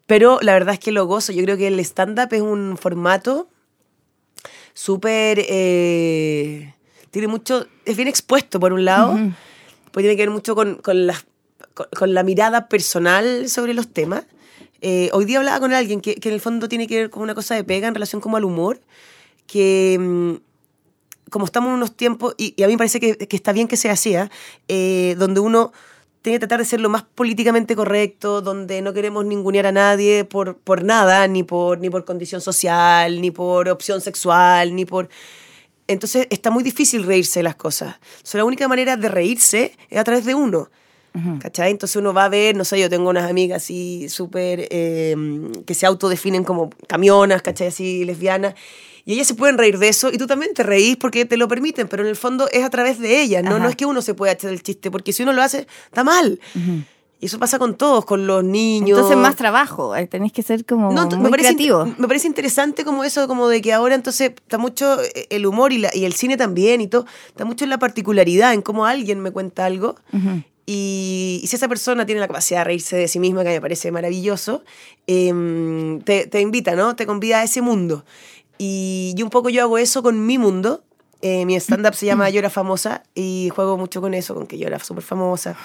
pero 0.06 0.38
la 0.42 0.52
verdad 0.52 0.74
es 0.74 0.80
que 0.80 0.92
lo 0.92 1.06
gozo. 1.06 1.32
Yo 1.32 1.42
creo 1.44 1.56
que 1.56 1.68
el 1.68 1.80
stand-up 1.80 2.28
es 2.32 2.42
un 2.42 2.76
formato 2.76 3.48
súper... 4.74 5.38
eh, 5.48 6.74
tiene 7.12 7.29
mucho... 7.29 7.69
Es 7.85 7.97
bien 7.97 8.09
expuesto, 8.09 8.59
por 8.59 8.73
un 8.73 8.85
lado, 8.85 9.12
Ujú. 9.12 9.32
pues 9.92 10.02
tiene 10.02 10.16
que 10.16 10.23
ver 10.23 10.31
mucho 10.31 10.57
con, 10.57 10.76
con 10.76 11.07
la, 11.07 11.14
con, 11.75 11.87
con 11.97 12.12
la 12.14 12.25
mirada 12.25 12.66
personal 12.66 13.49
sobre 13.49 13.75
los 13.75 13.87
temas. 13.92 14.25
Eh, 14.81 15.11
hoy 15.12 15.25
día 15.25 15.38
hablaba 15.38 15.61
con 15.61 15.73
alguien 15.73 16.00
que, 16.00 16.16
que 16.16 16.28
en 16.31 16.35
el 16.35 16.40
fondo 16.40 16.69
tiene 16.69 16.88
que 16.88 16.97
ver 16.97 17.11
con 17.11 17.23
una 17.23 17.37
cosa 17.37 17.54
de 17.54 17.62
pega 17.62 17.87
en 17.87 17.95
relación 17.95 18.21
como 18.21 18.37
al 18.37 18.45
humor, 18.45 18.81
que 19.47 19.97
mm, 20.00 20.33
como 21.31 21.45
estamos 21.45 21.69
en 21.69 21.75
unos 21.75 21.97
tiempos, 21.97 22.35
y, 22.37 22.54
y 22.57 22.64
a 22.64 22.66
mí 22.66 22.73
me 22.73 22.78
parece 22.78 22.99
que, 22.99 23.16
que 23.16 23.37
está 23.37 23.52
bien 23.52 23.69
que 23.69 23.76
sea 23.76 23.92
así, 23.92 24.16
¿ah? 24.16 24.28
Eh, 24.66 25.14
donde 25.19 25.38
uno 25.38 25.73
tiene 26.23 26.37
que 26.37 26.47
tratar 26.47 26.59
de 26.61 26.64
ser 26.64 26.81
lo 26.81 26.88
más 26.88 27.02
políticamente 27.02 27.76
correcto, 27.76 28.42
donde 28.42 28.81
no 28.83 28.92
queremos 28.92 29.25
ningunear 29.25 29.66
a 29.66 29.73
nadie 29.73 30.25
por, 30.25 30.57
por 30.57 30.83
nada, 30.85 31.26
ni 31.28 31.42
por, 31.42 31.78
ni 31.78 31.90
por 31.90 32.04
condición 32.04 32.40
social, 32.40 33.21
ni 33.21 33.31
por 33.31 33.69
opción 33.69 34.00
sexual, 34.00 34.75
ni 34.75 34.85
por... 34.85 35.09
Entonces 35.88 36.26
está 36.30 36.50
muy 36.50 36.62
difícil 36.62 37.04
reírse 37.04 37.40
de 37.40 37.44
las 37.44 37.56
cosas. 37.56 37.96
Sea, 38.22 38.38
la 38.38 38.44
única 38.44 38.68
manera 38.68 38.96
de 38.96 39.08
reírse 39.08 39.76
es 39.90 39.98
a 39.98 40.04
través 40.04 40.24
de 40.24 40.34
uno. 40.34 40.70
¿Cachai? 41.40 41.70
Entonces 41.70 41.96
uno 41.96 42.14
va 42.14 42.24
a 42.24 42.28
ver, 42.30 42.56
no 42.56 42.64
sé, 42.64 42.80
yo 42.80 42.88
tengo 42.88 43.10
unas 43.10 43.28
amigas 43.28 43.62
así 43.62 44.08
súper, 44.08 44.66
eh, 44.70 45.14
que 45.66 45.74
se 45.74 45.84
autodefinen 45.84 46.42
como 46.42 46.70
camionas, 46.88 47.42
¿cachai? 47.42 47.66
Así 47.66 48.06
lesbianas. 48.06 48.54
Y 49.04 49.12
ellas 49.14 49.26
se 49.26 49.34
pueden 49.34 49.58
reír 49.58 49.78
de 49.78 49.88
eso 49.88 50.10
y 50.10 50.16
tú 50.16 50.26
también 50.26 50.54
te 50.54 50.62
reís 50.62 50.96
porque 50.96 51.26
te 51.26 51.36
lo 51.36 51.48
permiten, 51.48 51.86
pero 51.88 52.02
en 52.02 52.08
el 52.08 52.16
fondo 52.16 52.48
es 52.50 52.64
a 52.64 52.70
través 52.70 52.98
de 52.98 53.20
ellas, 53.20 53.42
¿no? 53.42 53.50
Ajá. 53.50 53.58
No 53.58 53.68
es 53.68 53.76
que 53.76 53.84
uno 53.84 54.00
se 54.00 54.14
pueda 54.14 54.32
echar 54.32 54.52
el 54.52 54.62
chiste, 54.62 54.90
porque 54.90 55.12
si 55.12 55.22
uno 55.22 55.34
lo 55.34 55.42
hace, 55.42 55.66
está 55.86 56.02
mal. 56.02 56.40
Y 57.23 57.26
eso 57.26 57.38
pasa 57.38 57.59
con 57.61 57.76
todos, 57.76 58.05
con 58.05 58.26
los 58.26 58.43
niños. 58.43 58.99
Entonces 58.99 59.17
más 59.17 59.37
trabajo, 59.37 59.95
eh, 59.95 60.09
tenéis 60.09 60.33
que 60.33 60.43
ser 60.43 60.64
como 60.67 60.91
No, 60.93 61.07
muy 61.07 61.17
me, 61.19 61.31
parece, 61.31 61.55
creativo. 61.55 61.87
me 61.97 62.09
parece 62.09 62.26
interesante 62.26 62.85
como 62.85 63.05
eso, 63.05 63.29
como 63.29 63.49
de 63.49 63.62
que 63.62 63.73
ahora 63.73 63.95
entonces 63.95 64.33
está 64.37 64.59
mucho 64.59 65.00
eh, 65.00 65.29
el 65.31 65.47
humor 65.47 65.73
y, 65.73 65.79
la- 65.79 65.91
y 65.95 66.05
el 66.05 66.14
cine 66.14 66.37
también 66.37 66.81
y 66.81 66.88
todo, 66.88 67.07
está 67.29 67.45
mucho 67.45 67.62
en 67.64 67.71
la 67.71 67.79
particularidad, 67.79 68.52
en 68.55 68.61
cómo 68.61 68.87
alguien 68.87 69.21
me 69.21 69.31
cuenta 69.31 69.64
algo 69.64 69.95
Ujú. 70.12 70.43
Y, 70.67 71.41
y 71.43 71.47
si 71.49 71.57
esa 71.57 71.69
persona 71.69 72.07
tiene 72.07 72.21
la 72.21 72.26
capacidad 72.29 72.61
de 72.61 72.64
reírse 72.64 72.97
de 72.97 73.07
sí 73.09 73.19
misma, 73.19 73.43
que 73.45 73.50
me 73.50 73.61
parece 73.61 73.91
maravilloso, 73.91 74.62
em, 75.07 76.00
te, 76.02 76.26
te 76.26 76.41
invita, 76.41 76.75
¿no? 76.75 76.95
Te 76.97 77.07
convida 77.07 77.41
a 77.41 77.45
ese 77.45 77.62
mundo. 77.62 78.05
Y, 78.59 79.14
y 79.17 79.23
un 79.23 79.31
poco 79.31 79.49
yo 79.49 79.62
hago 79.62 79.79
eso 79.79 80.02
con 80.02 80.25
mi 80.26 80.38
mundo. 80.38 80.83
Eh, 81.21 81.45
mi 81.47 81.55
stand-up 81.57 81.95
se 81.95 82.07
llama 82.07 82.31
Yo 82.31 82.38
era 82.41 82.50
famosa 82.50 83.02
y 83.14 83.49
juego 83.55 83.76
mucho 83.79 84.00
con 84.00 84.12
eso, 84.14 84.35
con 84.35 84.47
que 84.47 84.59
yo 84.59 84.67
era 84.67 84.79
súper 84.81 85.05
famosa. 85.05 85.57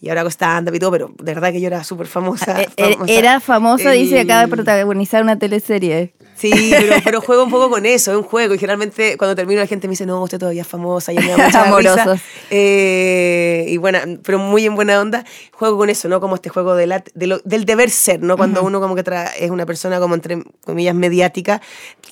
Y 0.00 0.08
ahora 0.10 0.20
hago 0.20 0.30
stand-up 0.30 0.74
y 0.74 0.78
todo, 0.78 0.90
pero 0.90 1.12
de 1.18 1.32
verdad 1.34 1.50
que 1.52 1.60
yo 1.60 1.66
era 1.68 1.82
súper 1.82 2.06
famosa, 2.06 2.60
Eh, 2.60 2.68
eh, 2.76 2.92
famosa. 2.94 3.12
Era 3.12 3.40
famosa, 3.40 3.90
dice, 3.92 4.16
Y- 4.16 4.18
acaba 4.18 4.42
de 4.42 4.48
protagonizar 4.48 5.22
una 5.22 5.38
teleserie. 5.38 6.12
Sí, 6.36 6.50
pero, 6.76 6.96
pero 7.04 7.20
juego 7.20 7.44
un 7.44 7.50
poco 7.50 7.70
con 7.70 7.86
eso, 7.86 8.10
es 8.10 8.16
un 8.18 8.24
juego. 8.24 8.54
Y 8.54 8.58
generalmente 8.58 9.16
cuando 9.16 9.34
termino 9.36 9.60
la 9.60 9.66
gente 9.68 9.86
me 9.86 9.92
dice, 9.92 10.04
no, 10.04 10.20
usted 10.22 10.38
todavía 10.38 10.62
es 10.62 10.68
famosa, 10.68 11.12
y 11.12 11.16
me 11.16 11.28
da 11.28 11.36
mucha 11.46 11.76
risa. 11.78 12.16
Eh, 12.50 13.66
y 13.68 13.76
buena, 13.78 14.02
pero 14.22 14.38
muy 14.38 14.66
en 14.66 14.74
buena 14.74 15.00
onda. 15.00 15.24
Juego 15.52 15.78
con 15.78 15.88
eso, 15.90 16.08
¿no? 16.08 16.20
Como 16.20 16.34
este 16.34 16.48
juego 16.50 16.74
de 16.74 16.86
la- 16.86 17.04
de 17.14 17.26
lo- 17.26 17.38
del 17.44 17.64
deber 17.64 17.88
ser, 17.90 18.20
¿no? 18.20 18.36
Cuando 18.36 18.62
uno 18.62 18.80
como 18.80 18.94
que 18.96 19.04
es 19.38 19.50
una 19.50 19.64
persona 19.64 20.00
como 20.00 20.14
entre 20.16 20.42
comillas 20.64 20.94
mediática. 20.94 21.60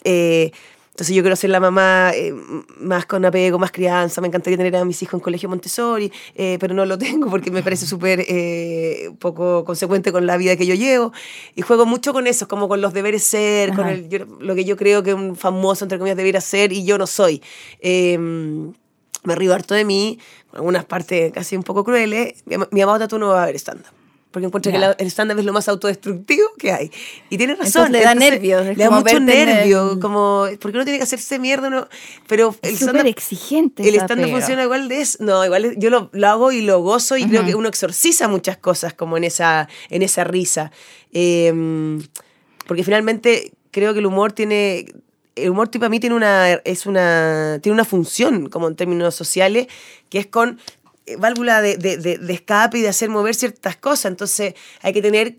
eh, 0.04 0.52
entonces 0.92 1.16
yo 1.16 1.22
quiero 1.22 1.36
ser 1.36 1.48
la 1.48 1.58
mamá 1.58 2.12
eh, 2.14 2.34
más 2.78 3.06
con 3.06 3.24
apego, 3.24 3.58
más 3.58 3.72
crianza. 3.72 4.20
Me 4.20 4.28
encantaría 4.28 4.58
tener 4.58 4.76
a 4.76 4.84
mis 4.84 5.02
hijos 5.02 5.14
en 5.14 5.20
colegio 5.20 5.48
Montessori, 5.48 6.12
eh, 6.34 6.58
pero 6.60 6.74
no 6.74 6.84
lo 6.84 6.98
tengo 7.06 7.30
porque 7.30 7.50
me 7.50 7.62
parece 7.62 7.86
súper 7.86 8.24
eh, 8.28 9.10
poco 9.18 9.64
consecuente 9.64 10.12
con 10.12 10.26
la 10.26 10.36
vida 10.36 10.54
que 10.56 10.66
yo 10.66 10.74
llevo. 10.74 11.12
Y 11.54 11.62
juego 11.62 11.86
mucho 11.86 12.12
con 12.12 12.26
eso, 12.26 12.46
como 12.46 12.68
con 12.68 12.82
los 12.82 12.92
deberes 12.92 13.24
ser, 13.24 13.70
con 13.70 13.80
Ajá. 13.86 13.92
el- 13.92 14.08
yo- 14.10 14.26
lo 14.40 14.54
que 14.54 14.66
yo 14.66 14.76
creo 14.76 15.02
que 15.02 15.14
un 15.14 15.34
famoso, 15.34 15.84
entre 15.86 15.96
comillas, 15.98 16.16
debería 16.18 16.42
ser 16.42 16.72
y 16.72 16.84
yo 16.84 16.98
no 16.98 17.06
soy. 17.06 17.42
Eh, 17.80 18.18
me 19.24 19.34
río 19.34 19.54
harto 19.54 19.74
de 19.74 19.84
mí, 19.86 20.18
con 20.50 20.58
algunas 20.58 20.84
partes 20.84 21.32
casi 21.32 21.56
un 21.56 21.62
poco 21.62 21.84
crueles. 21.84 22.42
Mi, 22.44 22.56
mi 22.70 22.84
mamá 22.84 23.08
tú 23.08 23.18
no 23.18 23.28
va 23.28 23.44
a 23.44 23.46
ver 23.46 23.56
stand-up. 23.56 24.01
Porque 24.32 24.46
encuentro 24.46 24.72
que 24.72 24.78
la- 24.78 24.92
el 24.92 25.06
stand-up 25.08 25.38
es 25.38 25.44
lo 25.44 25.52
más 25.52 25.68
autodestructivo 25.68 26.42
que 26.58 26.72
hay. 26.72 26.90
Y 27.30 27.36
tiene 27.36 27.54
razón. 27.54 27.66
Entonces 27.86 27.92
le 27.92 28.00
da 28.02 28.14
nervios, 28.14 28.64
Le 28.66 28.74
da 28.74 28.90
mucho 28.90 29.16
el- 29.16 29.24
nervio. 29.26 30.00
Como, 30.00 30.46
¿por 30.60 30.70
qué 30.72 30.78
uno 30.78 30.84
tiene 30.84 30.98
que 30.98 31.04
hacerse 31.04 31.38
mierda? 31.38 31.68
No? 31.70 31.86
Pero 32.26 32.54
el 32.62 32.72
Es 32.74 32.80
súper 32.80 33.06
exigente. 33.06 33.86
el 33.88 33.94
stand-up 33.96 34.30
funciona 34.30 34.62
igual 34.64 34.88
de 34.88 35.00
eso. 35.02 35.18
No, 35.20 35.44
igual 35.44 35.74
yo 35.78 35.90
lo, 35.90 36.08
lo 36.12 36.28
hago 36.28 36.50
y 36.50 36.62
lo 36.62 36.80
gozo 36.80 37.16
y 37.16 37.26
creo 37.28 37.44
que 37.44 37.54
uno 37.54 37.68
exorciza 37.68 38.26
muchas 38.26 38.56
cosas 38.56 38.94
como 38.94 39.16
en 39.16 39.24
esa, 39.24 39.68
en 39.90 40.02
esa 40.02 40.24
risa. 40.24 40.72
Eh, 41.12 41.52
porque 42.66 42.84
finalmente 42.84 43.52
creo 43.70 43.92
que 43.92 43.98
el 44.00 44.06
humor 44.06 44.32
tiene. 44.32 44.86
El 45.34 45.50
humor 45.50 45.70
para 45.70 45.88
mí 45.88 45.98
tiene 45.98 46.14
una, 46.14 46.52
es 46.52 46.84
una, 46.84 47.58
tiene 47.62 47.72
una 47.74 47.86
función, 47.86 48.48
como 48.50 48.68
en 48.68 48.76
términos 48.76 49.14
sociales, 49.14 49.66
que 50.10 50.18
es 50.18 50.26
con 50.26 50.58
válvula 51.18 51.60
de, 51.62 51.76
de- 51.76 51.96
de- 51.96 52.18
de 52.18 52.32
escape 52.32 52.78
y 52.78 52.82
de 52.82 52.88
hacer 52.88 53.08
mover 53.10 53.34
ciertas 53.34 53.76
cosas. 53.76 54.06
Entonces 54.06 54.54
hay 54.82 54.92
que 54.92 55.02
tener 55.02 55.36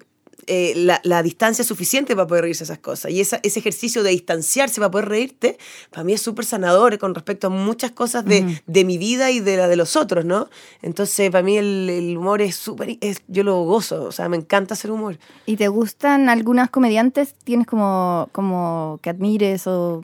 eh, 0.48 0.74
la, 0.75 1.00
la 1.05 1.24
distancia 1.24 1.63
suficiente 1.63 2.15
para 2.15 2.27
poder 2.27 2.43
reírse 2.43 2.65
de 2.65 2.74
esas 2.74 2.79
cosas. 2.79 3.12
Y 3.12 3.22
esa- 3.22 3.39
ese 3.43 3.60
ejercicio 3.60 4.03
de 4.03 4.10
distanciarse 4.10 4.82
para 4.82 4.91
poder 4.91 5.08
reírte, 5.08 5.58
para 5.89 6.03
mí 6.03 6.12
es 6.12 6.22
súper 6.22 6.43
sanador 6.43 6.98
con 7.00 7.15
respecto 7.15 7.48
a 7.48 7.50
muchas 7.50 7.91
cosas 7.91 8.25
de, 8.25 8.62
de 8.67 8.84
mi 8.84 8.98
vida 8.98 9.32
y 9.32 9.39
de 9.39 9.55
la 9.55 9.70
de 9.70 9.77
los 9.77 9.96
otros, 9.96 10.25
¿no? 10.25 10.50
Entonces, 10.82 11.32
para 11.32 11.43
mí 11.43 11.58
el, 11.58 11.89
el 11.89 12.17
humor 12.17 12.41
es 12.41 12.58
súper... 12.58 12.98
es- 13.00 13.22
Yo 13.29 13.43
lo 13.43 13.63
gozo, 13.63 14.03
o 14.03 14.12
sea, 14.12 14.27
me 14.27 14.36
encanta 14.36 14.74
hacer 14.74 14.91
humor. 14.91 15.17
¿Y 15.46 15.55
te 15.55 15.70
gustan 15.70 16.27
algunas 16.27 16.70
comediantes? 16.70 17.36
¿Tienes 17.46 17.65
como, 17.65 18.27
como 18.34 19.00
que 19.01 19.12
admires 19.12 19.65
o... 19.67 20.03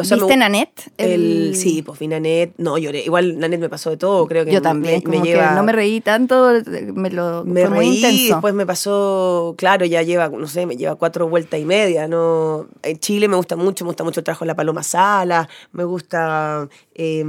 O 0.00 0.04
sea, 0.04 0.16
me 0.16 0.22
¿Viste 0.24 0.36
Nanette? 0.36 0.90
El, 0.98 1.54
sí, 1.56 1.82
pues 1.82 1.98
vi 1.98 2.08
Nanette. 2.08 2.54
No, 2.58 2.78
lloré. 2.78 3.02
Igual 3.04 3.38
Nanette 3.38 3.60
me 3.60 3.68
pasó 3.68 3.90
de 3.90 3.96
todo, 3.96 4.26
creo 4.26 4.44
que 4.44 4.52
Yo 4.52 4.58
me- 4.58 4.62
también, 4.62 4.94
me, 4.96 5.02
como 5.02 5.20
me 5.20 5.26
lleva... 5.26 5.50
que 5.50 5.54
no 5.56 5.62
me 5.62 5.72
reí 5.72 6.00
tanto, 6.00 6.52
me 6.94 7.10
lo 7.10 7.44
me 7.44 7.62
fue 7.62 7.70
muy 7.70 7.78
reí, 7.86 7.96
intenso. 7.96 8.34
después 8.34 8.54
me 8.54 8.66
pasó, 8.66 9.54
claro, 9.56 9.84
ya 9.86 10.02
lleva, 10.02 10.28
no 10.28 10.46
sé, 10.48 10.66
me 10.66 10.76
lleva 10.76 10.94
cuatro 10.96 11.28
vueltas 11.28 11.58
y 11.60 11.64
media, 11.64 12.08
¿no? 12.08 12.66
En 12.82 12.98
Chile 12.98 13.28
me 13.28 13.36
gusta 13.36 13.56
mucho, 13.56 13.84
me 13.84 13.88
gusta 13.90 14.04
mucho 14.04 14.20
el 14.20 14.24
trabajo 14.24 14.44
de 14.44 14.48
la 14.48 14.54
Paloma 14.56 14.82
Sala, 14.82 15.48
me 15.72 15.84
gusta... 15.84 16.68
eh, 16.94 17.24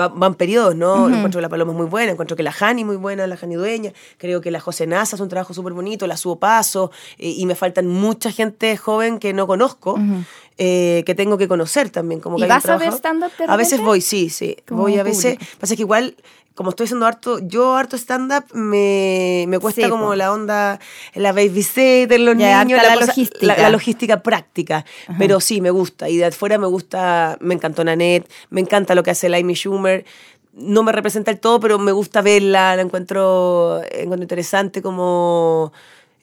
va- 0.00 0.08
van 0.08 0.34
periodos, 0.34 0.74
¿no? 0.74 1.08
Encuentro 1.08 1.38
que 1.38 1.42
la 1.42 1.48
Paloma 1.50 1.72
es 1.72 1.76
muy 1.78 1.86
buena, 1.86 2.12
encuentro 2.12 2.36
que 2.36 2.42
la 2.42 2.52
Jani 2.52 2.84
muy 2.84 2.96
buena, 2.96 3.26
la 3.26 3.36
Jani 3.36 3.54
Dueña, 3.56 3.92
creo 4.16 4.40
que 4.40 4.50
la 4.50 4.58
José 4.60 4.86
Nasa 4.86 5.16
es 5.16 5.20
un 5.20 5.28
trabajo 5.28 5.52
súper 5.52 5.74
bonito, 5.74 6.06
la 6.06 6.16
Subo 6.16 6.38
Paso, 6.38 6.90
eh, 7.18 7.28
y 7.36 7.44
me 7.44 7.54
faltan 7.54 7.86
mucha 7.86 8.30
gente 8.32 8.76
joven 8.78 9.18
que 9.18 9.32
no 9.34 9.46
conozco, 9.46 9.98
eh, 10.58 11.02
que 11.06 11.14
tengo 11.14 11.36
que 11.38 11.48
conocer 11.48 11.90
también. 11.90 12.20
Como 12.20 12.36
¿Y 12.36 12.40
que 12.40 12.44
un 12.44 12.48
vas 12.48 12.66
a 12.68 12.76
ver 12.76 12.92
stand-up 12.92 13.30
A 13.48 13.56
veces 13.56 13.80
voy, 13.80 14.00
sí, 14.00 14.30
sí. 14.30 14.56
Como 14.68 14.82
voy 14.82 14.98
a 14.98 15.02
veces. 15.02 15.34
público. 15.36 15.56
Pasa 15.60 15.74
que 15.76 15.82
igual, 15.82 16.16
como 16.54 16.70
estoy 16.70 16.84
haciendo 16.84 17.06
harto, 17.06 17.40
yo 17.40 17.74
harto 17.74 17.96
stand-up, 17.96 18.44
me, 18.54 19.44
me 19.48 19.58
cuesta 19.58 19.82
Sí, 19.82 19.88
como 19.88 20.06
po. 20.06 20.14
la 20.14 20.32
onda, 20.32 20.78
la 21.14 21.32
babysitter, 21.32 22.20
los 22.20 22.36
Ya, 22.38 22.64
niños, 22.64 22.80
la 22.82 22.94
cosa- 22.94 23.06
logística. 23.06 23.46
La, 23.46 23.56
la 23.58 23.70
logística 23.70 24.22
práctica. 24.22 24.84
Pero 25.18 25.40
sí, 25.40 25.60
me 25.60 25.70
gusta. 25.70 26.08
Y 26.08 26.16
de 26.18 26.26
afuera 26.26 26.56
me 26.58 26.66
gusta, 26.68 27.36
me 27.40 27.54
encantó 27.54 27.82
Nanette, 27.84 28.28
me 28.50 28.60
encanta 28.60 28.94
lo 28.94 29.02
que 29.02 29.10
hace 29.10 29.28
la 29.28 29.38
Amy 29.38 29.54
Schumer. 29.54 30.04
No 30.52 30.84
me 30.84 30.92
representa 30.92 31.32
el 31.32 31.40
todo, 31.40 31.58
pero 31.58 31.80
me 31.80 31.90
gusta 31.90 32.22
verla, 32.22 32.76
la 32.76 32.82
encuentro, 32.82 33.82
encuentro 33.90 34.22
interesante 34.22 34.82
como... 34.82 35.72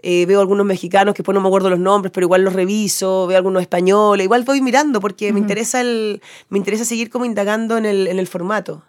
eh, 0.04 0.26
veo 0.26 0.40
algunos 0.40 0.66
mexicanos 0.66 1.14
que 1.14 1.20
después 1.20 1.34
no 1.34 1.42
me 1.42 1.48
acuerdo 1.48 1.70
los 1.70 1.80
nombres, 1.80 2.12
pero 2.14 2.26
igual 2.26 2.44
los 2.44 2.54
reviso, 2.54 3.28
veo 3.28 3.38
algunos 3.38 3.62
españoles, 3.62 4.24
igual 4.26 4.44
voy 4.44 4.62
mirando 4.62 5.00
porque 5.00 5.34
me 5.34 5.40
interesa 5.40 5.82
el, 5.82 6.22
me 6.50 6.58
interesa 6.58 6.86
seguir 6.86 7.10
como 7.10 7.26
indagando 7.26 7.78
en 7.78 7.86
el, 7.86 8.08
en 8.08 8.20
el 8.20 8.28
formato. 8.28 8.84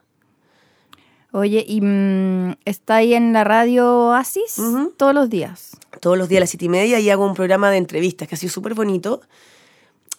Oye, 1.33 1.65
¿y 1.67 1.81
mm, 1.81 2.57
está 2.67 2.97
ahí 2.97 3.15
en 3.15 3.33
la 3.33 3.43
radio 3.43 4.09
Oasis 4.09 4.59
Ujú. 4.59 4.93
todos 4.97 5.15
los 5.15 5.31
días? 5.31 5.73
todos 6.01 6.19
los 6.19 6.29
días 6.29 6.39
a 6.39 6.41
las 6.41 6.51
siete 6.51 6.65
y 6.65 6.69
media 6.69 6.99
y 6.99 7.09
hago 7.11 7.25
un 7.25 7.35
programa 7.35 7.71
de 7.71 7.77
entrevistas 7.77 8.27
que 8.27 8.35
ha 8.35 8.39
sido 8.39 8.53
súper 8.53 8.75
bonito. 8.75 9.21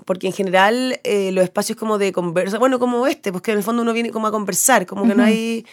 Porque 0.05 0.27
en 0.27 0.33
general 0.33 0.99
eh, 1.03 1.31
los 1.31 1.43
espacios 1.43 1.77
como 1.77 1.97
de 1.97 2.11
conversa, 2.11 2.57
bueno, 2.57 2.79
como 2.79 3.05
este, 3.07 3.31
pues 3.31 3.41
que 3.41 3.51
en 3.51 3.57
el 3.57 3.63
fondo 3.63 3.83
uno 3.83 3.93
viene 3.93 4.09
como 4.09 4.27
a 4.27 4.31
conversar, 4.31 4.85
como 4.85 5.07
que 5.07 5.13
no 5.15 5.23
hay, 5.23 5.65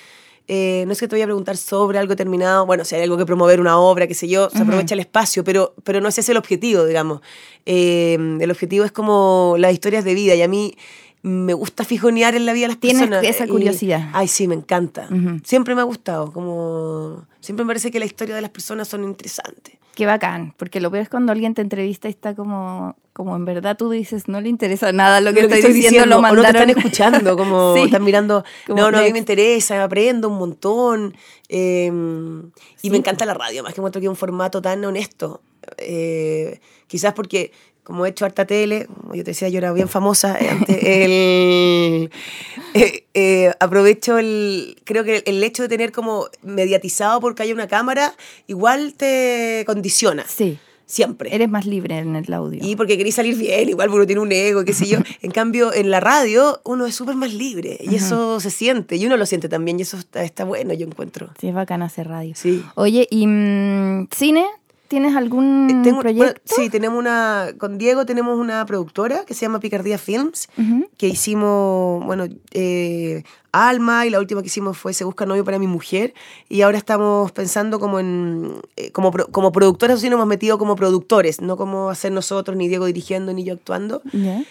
eh, 0.52 0.82
no 0.84 0.92
es 0.92 0.98
que 0.98 1.06
te 1.06 1.14
voy 1.14 1.22
a 1.22 1.26
preguntar 1.26 1.56
sobre 1.56 2.00
algo 2.00 2.16
terminado, 2.16 2.66
bueno, 2.66 2.84
si 2.84 2.96
hay 2.96 3.02
algo 3.02 3.16
que 3.16 3.24
promover, 3.24 3.60
una 3.60 3.78
obra, 3.78 4.08
qué 4.08 4.14
sé 4.14 4.26
yo, 4.26 4.50
se 4.50 4.58
aprovecha 4.58 4.94
el 4.94 5.00
espacio, 5.00 5.44
pero, 5.44 5.74
pero 5.84 6.00
no 6.00 6.08
ese 6.08 6.22
es 6.22 6.28
el 6.28 6.36
objetivo, 6.36 6.84
digamos. 6.86 7.20
Eh, 7.66 8.18
el 8.40 8.50
objetivo 8.50 8.84
es 8.84 8.90
como 8.90 9.54
las 9.58 9.72
historias 9.72 10.04
de 10.04 10.12
vida 10.12 10.34
y 10.34 10.42
a 10.42 10.48
mí 10.48 10.74
me 11.22 11.52
gusta 11.52 11.84
fijonear 11.84 12.34
en 12.34 12.46
la 12.46 12.52
vida 12.52 12.64
de 12.64 12.68
las 12.68 12.80
Tienes 12.80 13.02
personas. 13.08 13.24
esa 13.24 13.44
y- 13.44 13.48
curiosidad. 13.48 14.08
ay, 14.14 14.26
sí, 14.28 14.48
me 14.48 14.54
encanta. 14.54 15.08
Siempre 15.44 15.74
me 15.74 15.80
ha 15.82 15.84
gustado, 15.84 16.32
como 16.32 17.26
siempre 17.40 17.64
me 17.64 17.68
parece 17.70 17.90
que 17.90 17.98
la 17.98 18.06
historia 18.06 18.34
de 18.34 18.40
las 18.40 18.50
personas 18.50 18.88
son 18.88 19.04
interesantes. 19.04 19.74
Qué 19.94 20.06
bacán, 20.06 20.54
porque 20.56 20.80
lo 20.80 20.90
peor 20.90 21.02
es 21.02 21.08
cuando 21.10 21.32
alguien 21.32 21.52
te 21.52 21.60
entrevista 21.60 22.08
y 22.08 22.12
está 22.12 22.34
como, 22.34 22.96
como 23.12 23.36
en 23.36 23.44
verdad 23.44 23.76
tú 23.76 23.90
dices, 23.90 24.28
no 24.28 24.40
le 24.40 24.48
interesa 24.48 24.92
nada 24.92 25.20
lo 25.20 25.34
que, 25.34 25.42
lo 25.42 25.48
que 25.48 25.56
estoy, 25.56 25.72
diciendo, 25.74 26.06
lo 26.06 26.18
o 26.18 26.22
no 26.22 26.28
te 26.28 26.34
mandaron. 26.36 26.70
están 26.70 26.78
escuchando, 26.78 27.36
como 27.36 27.74
Sí. 27.76 27.82
están 27.82 28.04
mirando, 28.04 28.44
Como 28.66 28.80
no, 28.80 28.90
no, 28.92 28.98
a 28.98 29.02
mí 29.02 29.12
me 29.12 29.18
interesa, 29.18 29.82
aprendo 29.84 30.28
un 30.28 30.38
montón. 30.38 31.14
eh, 31.48 31.90
y 31.92 32.80
Sí. 32.80 32.90
me 32.90 32.96
encanta 32.98 33.26
la 33.26 33.34
radio, 33.34 33.62
más 33.62 33.74
que 33.74 33.80
encuentro 33.80 34.00
que 34.00 34.06
es 34.06 34.10
un 34.10 34.16
formato 34.16 34.62
tan 34.62 34.82
honesto. 34.84 35.42
Eh, 35.76 36.60
quizás 36.86 37.12
porque, 37.12 37.52
como 37.90 38.06
he 38.06 38.10
hecho 38.10 38.24
harta 38.24 38.44
tele, 38.44 38.86
como 38.86 39.16
yo 39.16 39.24
te 39.24 39.32
decía, 39.32 39.48
yo 39.48 39.58
era 39.58 39.72
bien 39.72 39.88
famosa, 39.88 40.38
antes, 40.38 40.78
el, 40.80 42.10
eh, 42.74 43.04
eh, 43.14 43.52
aprovecho 43.58 44.16
el, 44.16 44.80
creo 44.84 45.02
que 45.02 45.24
el 45.26 45.42
hecho 45.42 45.64
de 45.64 45.68
tener 45.68 45.90
como 45.90 46.26
mediatizado 46.42 47.20
porque 47.20 47.42
hay 47.42 47.52
una 47.52 47.66
cámara, 47.66 48.14
igual 48.46 48.94
te 48.96 49.64
condiciona, 49.66 50.24
Sí, 50.28 50.56
siempre. 50.86 51.34
eres 51.34 51.48
más 51.48 51.66
libre 51.66 51.98
en 51.98 52.14
el 52.14 52.32
audio. 52.32 52.60
Y 52.62 52.76
porque 52.76 52.96
queréis 52.96 53.16
salir 53.16 53.36
bien, 53.36 53.68
igual 53.68 53.88
porque 53.88 53.96
uno 53.98 54.06
tiene 54.06 54.20
un 54.22 54.30
ego, 54.30 54.64
qué 54.64 54.72
sé 54.72 54.86
yo. 54.86 54.98
En 55.20 55.32
cambio, 55.32 55.74
en 55.74 55.90
la 55.90 55.98
radio 55.98 56.60
uno 56.64 56.86
es 56.86 56.94
súper 56.94 57.16
más 57.16 57.34
libre 57.34 57.76
y 57.80 57.96
eso 57.96 58.38
se 58.38 58.50
siente 58.50 58.94
y 58.94 59.04
uno 59.04 59.16
lo 59.16 59.26
siente 59.26 59.48
también 59.48 59.80
y 59.80 59.82
eso 59.82 59.96
está, 59.96 60.22
está 60.22 60.44
bueno, 60.44 60.74
yo 60.74 60.86
encuentro. 60.86 61.30
Sí, 61.40 61.48
es 61.48 61.54
bacán 61.54 61.82
hacer 61.82 62.06
radio. 62.06 62.34
Sí. 62.36 62.64
Oye, 62.76 63.08
¿y 63.10 63.26
mm, 63.26 64.08
cine? 64.14 64.46
¿Tienes 64.90 65.14
algún 65.14 65.68
Eh, 65.70 65.80
tengo- 65.84 66.00
proyecto? 66.00 66.24
bueno, 66.24 66.40
sí, 66.44 66.68
tenemos 66.68 66.98
una, 66.98 67.50
con 67.58 67.78
Diego 67.78 68.04
tenemos 68.06 68.36
una 68.36 68.66
productora 68.66 69.24
que 69.24 69.34
se 69.34 69.42
llama 69.42 69.60
Picardía 69.60 69.98
Films, 69.98 70.48
Ujú. 70.58 70.88
que 70.98 71.06
hicimos, 71.06 72.04
bueno, 72.04 72.24
eh, 72.50 73.22
Alma 73.52 74.04
y 74.06 74.10
la 74.10 74.18
última 74.18 74.42
que 74.42 74.46
hicimos 74.48 74.76
fue 74.78 74.92
Se 74.92 75.04
busca 75.04 75.26
novio 75.26 75.44
para 75.44 75.58
mi 75.60 75.66
mujer 75.68 76.12
y 76.48 76.62
ahora 76.62 76.78
estamos 76.78 77.30
pensando 77.32 77.78
como 77.78 78.00
en, 78.00 78.54
eh, 78.76 78.90
como, 78.90 79.12
como 79.12 79.52
productoras, 79.52 80.00
sí 80.00 80.08
nos 80.08 80.16
hemos 80.16 80.26
metido 80.26 80.58
como 80.58 80.74
productores, 80.74 81.40
no 81.40 81.56
como 81.56 81.88
hacer 81.88 82.10
nosotros, 82.10 82.56
ni 82.56 82.66
Diego 82.66 82.86
dirigiendo, 82.86 83.32
ni 83.32 83.44
yo 83.44 83.54
actuando. 83.54 84.02
Ya. 84.12 84.42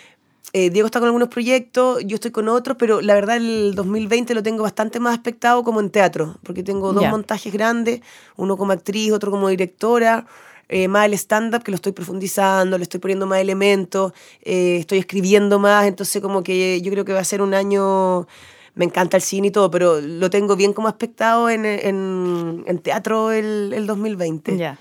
Eh, 0.52 0.72
Diego 0.72 0.88
está 0.88 1.00
con 1.00 1.08
algunos 1.08 1.30
proyectos, 1.30 2.04
yo 2.06 2.16
estoy 2.16 2.32
con 2.32 2.48
otros, 2.48 2.76
pero 2.80 3.02
la 3.02 3.14
verdad 3.14 3.38
el 3.38 3.76
2020 3.76 4.34
lo 4.34 4.42
tengo 4.42 4.64
bastante 4.64 5.00
más 5.00 5.14
aspectado 5.14 5.64
como 5.64 5.80
en 5.80 5.92
teatro, 5.92 6.38
porque 6.44 6.64
tengo 6.64 6.92
dos 6.92 7.08
montajes 7.08 7.54
grandes, 7.54 8.02
uno 8.36 8.58
como 8.58 8.72
actriz, 8.72 9.12
otro 9.12 9.30
como 9.30 9.50
directora, 9.50 10.26
eh, 10.68 10.88
más 10.88 11.06
el 11.06 11.14
stand-up 11.14 11.64
que 11.64 11.72
lo 11.72 11.76
estoy 11.76 11.92
profundizando, 11.92 12.78
le 12.78 12.84
estoy 12.84 13.00
poniendo 13.00 13.28
más 13.28 13.40
elementos, 13.40 14.14
eh, 14.42 14.78
estoy 14.80 14.98
escribiendo 14.98 15.60
más, 15.60 15.86
entonces 15.86 16.20
como 16.22 16.42
que 16.42 16.82
yo 16.82 16.92
creo 16.92 17.06
que 17.06 17.14
va 17.14 17.20
a 17.20 17.26
ser 17.26 17.42
un 17.42 17.54
año 17.54 18.28
me 18.74 18.86
encanta 18.86 19.18
el 19.18 19.24
cine 19.24 19.48
y 19.48 19.52
todo, 19.52 19.70
pero 19.70 20.00
lo 20.00 20.30
tengo 20.30 20.56
bien 20.56 20.74
como 20.74 20.88
espectado 20.88 21.50
en, 21.50 21.66
en, 21.66 22.64
en 22.66 22.80
teatro 22.80 23.32
el, 23.32 23.74
el 23.74 23.86
2020. 23.86 24.58
Ya. 24.58 24.80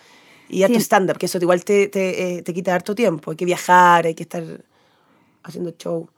Y 0.49 0.63
a 0.63 0.69
tu 0.69 0.75
stand-up, 0.75 1.19
que 1.19 1.27
eso 1.27 1.39
igual 1.39 1.65
te, 1.65 1.89
te, 1.89 2.43
te 2.43 2.55
quita 2.55 2.75
harto 2.75 2.95
tiempo. 2.95 3.33
Hay 3.33 3.37
que 3.37 3.45
viajar, 3.45 4.07
hay 4.07 4.15
que 4.15 4.23
estar 4.23 4.45
haciendo 5.49 5.71
show. 5.79 6.09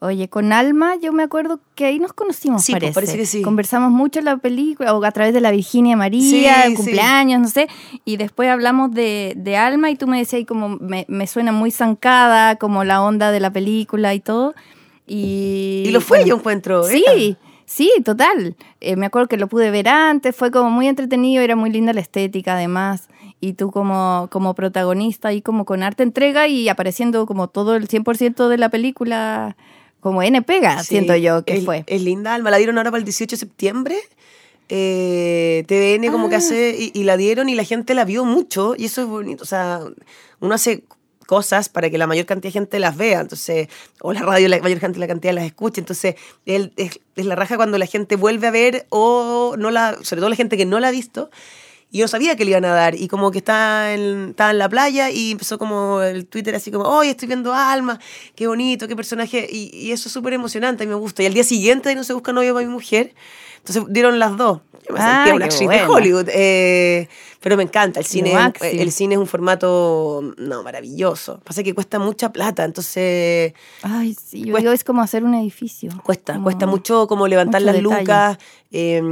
Oye, 0.00 0.28
con 0.28 0.52
Alma 0.52 0.96
yo 1.00 1.12
me 1.14 1.22
acuerdo 1.22 1.60
que 1.74 1.86
ahí 1.86 1.98
nos 1.98 2.12
conocimos, 2.12 2.62
Sí, 2.62 2.72
parece. 2.72 2.92
parece 2.92 3.16
que 3.16 3.24
sí. 3.24 3.40
Conversamos 3.40 3.90
mucho 3.90 4.18
en 4.18 4.26
la 4.26 4.36
película, 4.36 4.92
o 4.94 5.02
a 5.02 5.10
través 5.12 5.32
de 5.32 5.40
la 5.40 5.50
Virginia 5.50 5.96
María, 5.96 6.20
Sí, 6.20 6.44
el 6.44 6.70
sí. 6.72 6.76
cumpleaños, 6.76 7.40
no 7.40 7.48
sé. 7.48 7.68
Y 8.04 8.18
después 8.18 8.50
hablamos 8.50 8.92
de, 8.92 9.32
de 9.36 9.56
Alma 9.56 9.90
y 9.90 9.96
tú 9.96 10.06
me 10.06 10.18
decías, 10.18 10.44
como 10.46 10.68
me, 10.68 11.06
me 11.08 11.26
suena 11.26 11.52
muy 11.52 11.70
zancada, 11.70 12.56
como 12.56 12.84
la 12.84 13.02
onda 13.02 13.30
de 13.30 13.40
la 13.40 13.50
película 13.50 14.12
y 14.14 14.20
todo. 14.20 14.54
Y, 15.06 15.84
Y 15.86 15.90
lo 15.90 16.00
fue, 16.02 16.18
bueno, 16.18 16.28
yo 16.28 16.36
encuentro. 16.36 16.82
Sí, 16.84 17.04
era. 17.06 17.38
sí, 17.64 17.90
total. 18.04 18.56
Eh, 18.80 18.96
me 18.96 19.06
acuerdo 19.06 19.28
que 19.28 19.38
lo 19.38 19.46
pude 19.46 19.70
ver 19.70 19.88
antes, 19.88 20.36
fue 20.36 20.50
como 20.50 20.68
muy 20.70 20.86
entretenido, 20.86 21.42
era 21.42 21.56
muy 21.56 21.70
linda 21.70 21.94
la 21.94 22.00
estética 22.00 22.54
además. 22.56 23.08
Y 23.44 23.52
tú 23.52 23.70
como, 23.70 24.28
como 24.30 24.54
protagonista 24.54 25.32
y 25.32 25.42
como 25.42 25.64
con 25.64 25.82
arte 25.82 26.02
entrega 26.02 26.48
y 26.48 26.68
apareciendo 26.68 27.26
como 27.26 27.48
todo 27.48 27.74
el 27.76 27.88
100% 27.88 28.48
de 28.48 28.58
la 28.58 28.68
película, 28.70 29.56
como 30.00 30.22
N 30.22 30.40
pega, 30.42 30.78
Sí, 30.80 30.86
siento 30.94 31.14
yo 31.16 31.44
que 31.44 31.58
es, 31.58 31.64
fue. 31.64 31.84
Es 31.86 32.02
linda, 32.02 32.34
Alma. 32.34 32.50
La 32.50 32.56
dieron 32.56 32.78
ahora 32.78 32.90
para 32.90 32.98
el 33.00 33.04
18 33.04 33.36
de 33.36 33.40
septiembre. 33.40 33.96
Eh, 34.70 35.64
TVN 35.66 36.10
como 36.10 36.28
que 36.28 36.36
Ah. 36.36 36.38
hace 36.38 36.74
y, 36.78 36.90
y 36.98 37.04
la 37.04 37.16
dieron 37.16 37.48
y 37.48 37.54
la 37.54 37.64
gente 37.64 37.94
la 37.94 38.04
vio 38.04 38.24
mucho 38.24 38.74
y 38.76 38.86
eso 38.86 39.02
es 39.02 39.08
bonito. 39.08 39.42
O 39.42 39.46
sea, 39.46 39.80
uno 40.40 40.54
hace 40.54 40.84
cosas 41.26 41.68
para 41.68 41.90
que 41.90 41.98
la 41.98 42.06
mayor 42.06 42.26
cantidad 42.26 42.48
de 42.50 42.60
gente 42.60 42.78
las 42.78 42.96
vea, 42.96 43.20
entonces, 43.20 43.68
o 44.00 44.12
la 44.12 44.20
radio 44.20 44.48
la 44.48 44.58
mayor 44.60 44.78
cantidad, 44.78 45.00
la 45.00 45.06
cantidad 45.08 45.32
las 45.34 45.44
escuche, 45.44 45.80
entonces 45.80 46.16
es, 46.44 46.70
es 46.76 47.26
la 47.26 47.34
raja 47.34 47.56
cuando 47.56 47.78
la 47.78 47.86
gente 47.86 48.16
vuelve 48.16 48.46
a 48.46 48.50
ver 48.50 48.86
o 48.90 49.54
no 49.58 49.70
la, 49.70 49.96
sobre 50.02 50.20
todo 50.20 50.28
la 50.28 50.36
gente 50.36 50.56
que 50.58 50.66
no 50.66 50.80
la 50.80 50.88
ha 50.88 50.90
visto, 50.90 51.30
y 51.94 51.98
yo 51.98 52.08
sabía 52.08 52.34
que 52.34 52.44
le 52.44 52.50
iban 52.50 52.64
a 52.64 52.74
dar. 52.74 52.96
Y 52.96 53.06
como 53.06 53.30
que 53.30 53.38
estaba 53.38 53.92
en, 53.92 54.30
estaba 54.30 54.50
en 54.50 54.58
la 54.58 54.68
playa 54.68 55.10
y 55.10 55.30
empezó 55.30 55.60
como 55.60 56.02
el 56.02 56.26
Twitter 56.26 56.52
así 56.56 56.72
como, 56.72 56.86
hoy 56.86 57.06
estoy 57.06 57.28
viendo 57.28 57.54
Alma, 57.54 58.00
qué 58.34 58.48
bonito, 58.48 58.88
qué 58.88 58.96
personaje. 58.96 59.46
Y, 59.48 59.70
y 59.72 59.92
eso 59.92 60.08
es 60.08 60.12
súper 60.12 60.32
emocionante, 60.32 60.82
a 60.82 60.86
mí 60.86 60.90
me 60.90 60.98
gusta. 60.98 61.22
Y 61.22 61.26
al 61.26 61.34
día 61.34 61.44
siguiente 61.44 61.94
No 61.94 62.02
se 62.02 62.12
busca 62.12 62.32
novio 62.32 62.52
para 62.52 62.66
mi 62.66 62.72
mujer. 62.72 63.14
Entonces 63.58 63.84
dieron 63.90 64.18
las 64.18 64.36
dos. 64.36 64.62
Yo 64.86 64.94
me 64.94 65.00
Ah, 65.00 65.14
sentía 65.24 65.34
una 65.34 65.44
actriz 65.46 65.68
de. 65.68 65.82
Hollywood. 65.86 66.28
eh, 66.32 67.08
pero 67.40 67.56
me 67.56 67.62
encanta. 67.62 68.00
El 68.00 68.06
cine, 68.06 68.32
es- 68.60 68.62
el 68.80 68.90
cine 68.92 69.14
es 69.14 69.18
un 69.20 69.26
formato, 69.26 70.34
no, 70.38 70.62
maravilloso. 70.62 71.40
Pasa 71.44 71.62
que 71.62 71.74
cuesta 71.74 71.98
mucha 71.98 72.32
plata, 72.32 72.64
entonces 72.64 73.52
Ay, 73.82 74.14
sí, 74.14 74.40
yo 74.44 74.52
Cuesta- 74.52 74.60
digo, 74.60 74.72
es 74.72 74.84
como 74.84 75.02
hacer 75.02 75.24
un 75.24 75.34
edificio. 75.34 75.90
Cuesta, 76.02 76.32
Como- 76.34 76.44
cuesta 76.44 76.66
mucho 76.66 77.06
como 77.06 77.28
levantar 77.28 77.60
mucho 77.62 77.66
las 77.72 77.82
detalle. 77.82 78.00
lucas, 78.00 78.38
eh, 78.72 79.02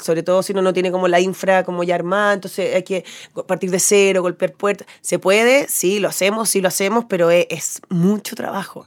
sobre 0.00 0.22
todo 0.22 0.42
si 0.42 0.52
uno 0.52 0.62
no 0.62 0.72
tiene 0.72 0.90
como 0.90 1.08
la 1.08 1.20
infra 1.20 1.64
como 1.64 1.82
ya 1.84 1.94
armada, 1.94 2.34
entonces 2.34 2.74
hay 2.74 2.82
que 2.82 3.04
partir 3.46 3.70
de 3.70 3.78
cero, 3.78 4.22
golpear 4.22 4.52
puertas. 4.52 4.86
¿Se 5.00 5.18
puede? 5.18 5.68
Sí, 5.68 5.98
lo 6.00 6.08
hacemos, 6.08 6.48
sí 6.48 6.60
lo 6.60 6.68
hacemos, 6.68 7.04
pero 7.08 7.30
es, 7.30 7.46
es 7.50 7.80
mucho 7.88 8.36
trabajo. 8.36 8.86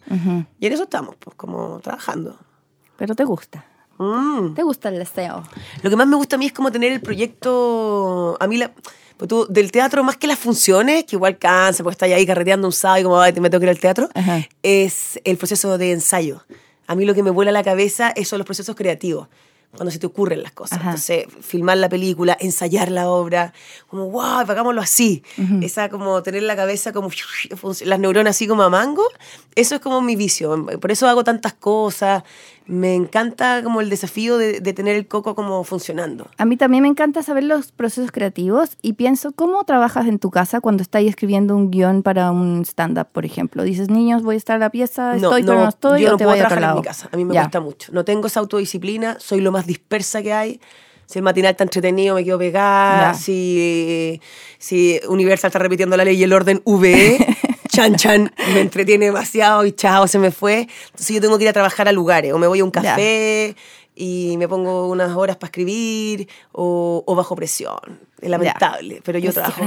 Y 0.60 0.66
en 0.68 0.74
eso 0.74 0.84
estamos, 0.84 1.16
pues 1.20 1.36
como 1.36 1.80
trabajando. 1.82 2.38
Pero 2.98 3.14
te 3.16 3.24
gusta. 3.24 3.66
Mm. 3.98 4.54
Te 4.56 4.64
gusta 4.64 4.90
el 4.90 5.00
deseo. 5.00 5.44
Lo 5.82 5.90
que 5.90 5.96
más 5.96 6.08
me 6.08 6.16
gusta 6.16 6.36
a 6.36 6.40
mí 6.40 6.46
es 6.48 6.54
como 6.54 6.72
tener 6.72 6.92
el 6.92 7.02
proyecto, 7.02 8.38
a 8.40 8.48
mí 8.48 8.58
la, 8.58 8.72
pues 9.18 9.28
tú, 9.30 9.46
del 9.50 9.72
teatro 9.72 10.04
más 10.04 10.18
que 10.18 10.28
las 10.28 10.40
funciones, 10.40 11.06
que 11.06 11.16
igual 11.16 11.38
cansa, 11.38 11.84
porque 11.84 11.94
estás 11.94 12.10
ahí 12.12 12.26
carreteando 12.26 12.68
un 12.68 12.74
sábado 12.74 13.00
y 13.00 13.04
como 13.04 13.22
"Ay, 13.22 13.34
me 13.40 13.50
tengo 13.50 13.60
que 13.62 13.66
ir 13.68 13.70
al 13.70 13.80
teatro, 13.80 14.10
Ajá. 14.14 14.46
es 14.64 15.20
el 15.24 15.38
proceso 15.38 15.78
de 15.78 15.92
ensayo. 15.94 16.42
A 16.88 16.96
mí 16.96 17.06
lo 17.06 17.14
que 17.14 17.24
me 17.24 17.32
vuela 17.32 17.52
la 17.52 17.64
cabeza 17.64 18.10
es 18.16 18.28
son 18.28 18.40
los 18.40 18.46
procesos 18.46 18.76
creativos, 18.76 19.28
cuando 19.76 19.92
se 19.92 20.00
te 20.00 20.06
ocurren 20.06 20.42
las 20.44 20.52
cosas. 20.54 20.80
Ajá. 20.80 20.90
Entonces, 20.92 21.26
filmar 21.42 21.78
la 21.78 21.90
película, 21.90 22.38
ensayar 22.40 22.92
la 22.92 23.10
obra, 23.10 23.54
como, 23.88 24.10
wow, 24.10 24.22
hagámoslo 24.48 24.82
así. 24.82 25.24
Esa 25.62 25.90
como 25.90 26.22
tener 26.24 26.44
la 26.44 26.56
cabeza 26.56 26.94
como, 26.94 27.10
las 27.86 28.00
neuronas 28.00 28.36
así 28.36 28.48
como 28.48 28.64
a 28.64 28.70
mango, 28.70 29.04
eso 29.56 29.76
es 29.76 29.82
como 29.82 30.00
mi 30.02 30.16
vicio. 30.16 30.66
Por 30.80 30.92
eso 30.92 31.08
hago 31.08 31.24
tantas 31.24 31.54
cosas. 31.54 32.24
Me 32.68 32.96
encanta 32.96 33.62
como 33.64 33.80
el 33.80 33.90
desafío 33.92 34.38
de, 34.38 34.60
de 34.60 34.74
tener 34.74 34.96
el 34.96 35.08
coco 35.08 35.36
como 35.36 35.64
funcionando. 35.64 36.28
A 36.38 36.46
mí 36.46 36.58
también 36.58 36.82
me 36.82 36.90
encanta 36.90 37.22
saber 37.22 37.44
los 37.44 37.72
procesos 37.72 38.12
creativos 38.12 38.78
y 38.82 38.94
pienso 38.94 39.34
cómo 39.34 39.64
trabajas 39.66 40.08
en 40.08 40.18
tu 40.18 40.32
casa 40.32 40.62
cuando 40.62 40.82
estás 40.82 41.04
escribiendo 41.04 41.56
un 41.56 41.70
guion 41.70 42.02
para 42.02 42.32
un 42.32 42.64
stand-up, 42.66 43.08
por 43.12 43.24
ejemplo. 43.24 43.62
Dices, 43.64 43.90
niños, 43.90 44.24
voy 44.24 44.34
a 44.36 44.38
estar 44.40 44.56
a 44.56 44.60
la 44.60 44.72
pieza, 44.72 45.16
estoy 45.16 45.44
pero 45.44 45.60
no 45.62 45.70
estoy, 45.70 46.02
yo 46.02 46.08
o 46.08 46.12
no 46.14 46.18
te 46.18 46.24
puedo 46.24 46.38
trabajar 46.38 46.64
en 46.72 46.76
mi 46.76 46.82
casa. 46.82 47.10
A 47.12 47.18
mí 47.18 47.24
me 47.26 47.36
Ya. 47.36 47.42
cuesta 47.42 47.60
mucho. 47.60 47.92
No 47.92 48.04
tengo 48.04 48.26
esa 48.28 48.40
autodisciplina, 48.40 49.18
soy 49.20 49.42
lo 49.42 49.52
más 49.52 49.68
dispersa 49.68 50.24
que 50.24 50.34
hay. 50.34 50.60
Si 51.06 51.20
el 51.20 51.24
matinal 51.24 51.52
está 51.52 51.64
entretenido, 51.66 52.16
me 52.16 52.24
quedo 52.24 52.40
pegada. 52.40 53.12
Ya. 53.12 53.14
Si, 53.14 54.20
si 54.58 55.00
Universal 55.08 55.50
está 55.50 55.60
repitiendo 55.60 55.96
la 55.98 56.04
ley 56.04 56.16
y 56.20 56.24
el 56.24 56.34
orden 56.34 56.64
VE, 56.66 57.20
chan 57.76 57.96
chan, 57.96 58.34
me 58.54 58.62
entretiene 58.62 59.06
demasiado 59.06 59.66
y 59.66 59.72
chao, 59.74 60.08
se 60.08 60.20
me 60.20 60.32
fue. 60.32 60.68
Entonces 60.88 61.16
yo 61.16 61.22
tengo 61.22 61.38
que 61.38 61.44
ir 61.44 61.50
a 61.50 61.54
trabajar 61.54 61.88
a 61.88 61.92
lugares. 61.92 62.34
O 62.34 62.38
me 62.38 62.48
voy 62.48 62.60
a 62.60 62.64
un 62.64 62.72
Ya. 62.72 62.82
café 62.82 63.56
y 63.98 64.36
me 64.38 64.48
pongo 64.48 64.88
unas 64.90 65.16
horas 65.16 65.38
para 65.38 65.48
escribir 65.48 66.28
o, 66.52 67.04
o 67.06 67.16
bajo 67.16 67.36
presión. 67.36 67.78
Es 68.20 68.30
lamentable, 68.30 69.02
pero 69.04 69.20
yo 69.20 69.32
trabajo. 69.32 69.62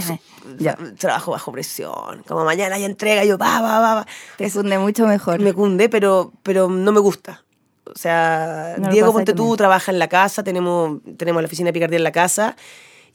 Ya. 0.58 0.76
trabajo 0.98 1.32
bajo 1.32 1.52
presión. 1.52 2.22
Como 2.26 2.44
mañana 2.44 2.74
hay 2.76 2.84
entrega, 2.84 3.24
yo 3.24 3.38
va, 3.38 3.60
va, 3.60 3.80
va, 3.80 3.94
va. 3.94 4.06
Te 4.36 4.50
funde 4.50 4.78
mucho 4.78 5.06
mejor. 5.06 5.40
me 5.40 5.52
cunde, 5.52 5.88
pero, 5.88 6.32
pero 6.42 6.68
no 6.68 6.92
me 6.92 7.00
gusta. 7.00 7.44
O 7.86 7.96
sea, 7.98 8.74
No 8.78 8.90
Diego 8.90 9.12
Ponte 9.14 9.32
tú 9.32 9.56
trabaja 9.56 9.90
en 9.92 9.98
la 9.98 10.08
casa, 10.08 10.42
tenemos, 10.42 10.98
tenemos 11.16 11.40
la 11.40 11.46
oficina 11.46 11.68
de 11.68 11.72
Picardía 11.72 11.96
en 11.96 12.04
la 12.04 12.12
casa 12.12 12.54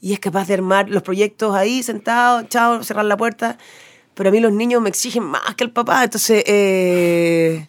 y 0.00 0.12
es 0.14 0.18
capaz 0.18 0.48
de 0.48 0.54
armar 0.54 0.88
los 0.90 1.02
proyectos 1.04 1.54
ahí, 1.54 1.82
sentado, 1.84 2.42
chao, 2.48 2.82
cerrar 2.82 3.04
la 3.04 3.16
puerta. 3.16 3.56
Pero 4.14 4.28
a 4.28 4.32
mí 4.32 4.38
los 4.40 4.52
niños 4.52 4.80
me 4.80 4.88
exigen 4.88 5.24
más 5.24 5.54
que 5.56 5.64
el 5.64 5.70
papá, 5.72 6.04
entonces, 6.04 6.44
eh, 6.46 7.66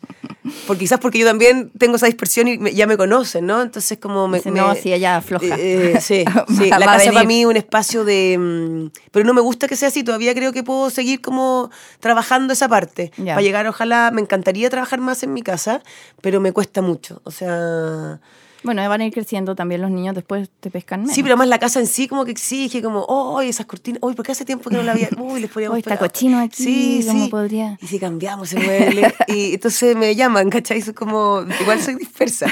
porque 0.67 0.81
quizás 0.81 0.99
porque 0.99 1.17
yo 1.17 1.25
también 1.25 1.71
tengo 1.77 1.95
esa 1.95 2.05
dispersión 2.05 2.47
y 2.47 2.57
me- 2.59 2.73
ya 2.73 2.85
me 2.85 2.97
conocen, 2.97 3.47
¿no? 3.47 3.63
Entonces 3.63 3.97
como 3.97 4.27
me... 4.27 4.37
Dice, 4.37 4.51
me- 4.51 4.59
no, 4.59 4.75
sí, 4.75 4.93
ella 4.93 5.17
afloja. 5.17 5.43
eh, 5.57 5.97
sí, 6.01 6.23
sí, 6.55 6.69
la 6.69 6.79
casa 6.85 7.11
para 7.11 7.25
mí 7.25 7.41
es 7.41 7.45
un 7.47 7.57
espacio 7.57 8.05
de... 8.05 8.37
mm, 8.39 8.91
Pero 9.11 9.25
no 9.25 9.33
me 9.33 9.41
gusta 9.41 9.67
que 9.67 9.75
sea 9.75 9.87
así, 9.87 10.03
todavía 10.03 10.35
creo 10.35 10.53
que 10.53 10.61
puedo 10.63 10.91
seguir 10.91 11.19
como 11.21 11.71
trabajando 11.99 12.53
esa 12.53 12.69
parte. 12.69 13.11
Ya. 13.17 13.33
Para 13.33 13.41
llegar, 13.41 13.65
ojalá, 13.67 14.11
me 14.13 14.21
encantaría 14.21 14.69
trabajar 14.69 14.99
más 14.99 15.23
en 15.23 15.33
mi 15.33 15.41
casa, 15.41 15.81
pero 16.21 16.39
me 16.41 16.51
cuesta 16.51 16.81
mucho. 16.83 17.21
O 17.23 17.31
sea... 17.31 18.19
Bueno, 18.65 18.87
van 18.89 19.01
a 19.01 19.05
ir 19.05 19.13
creciendo 19.13 19.55
también 19.55 19.81
los 19.81 19.91
niños, 19.91 20.15
después 20.15 20.49
te 20.59 20.69
pescan 20.71 21.01
menos. 21.01 21.15
Sí, 21.15 21.21
pero 21.23 21.33
además 21.35 21.47
la 21.49 21.59
casa 21.59 21.79
en 21.79 21.87
sí 21.87 22.07
como 22.07 22.25
que 22.25 22.31
exige, 22.31 22.81
como, 22.81 23.01
oh, 23.07 23.39
esas 23.41 23.65
cortinas, 23.65 23.99
uy, 24.01 24.15
porque 24.15 24.31
hace 24.31 24.43
tiempo 24.43 24.69
que 24.69 24.75
no 24.75 24.83
la 24.83 24.91
había, 24.93 25.07
uy, 25.17 25.39
les 25.41 25.51
poníamos 25.51 25.75
Uy, 25.75 25.79
está 25.79 25.91
pegado". 25.91 26.07
cochino 26.07 26.39
aquí, 26.39 26.63
sí, 26.63 27.03
¿cómo 27.07 27.25
sí. 27.25 27.29
podría? 27.31 27.77
Y 27.81 27.87
si 27.87 27.99
cambiamos 27.99 28.51
el 28.53 28.63
mueble, 28.65 29.13
y 29.27 29.53
entonces 29.53 29.95
me 29.95 30.15
llaman, 30.15 30.49
¿cachai? 30.49 30.81
Soy 30.81 30.93
como, 30.93 31.43
igual 31.61 31.79
soy 31.81 31.95
dispersa. 31.95 32.47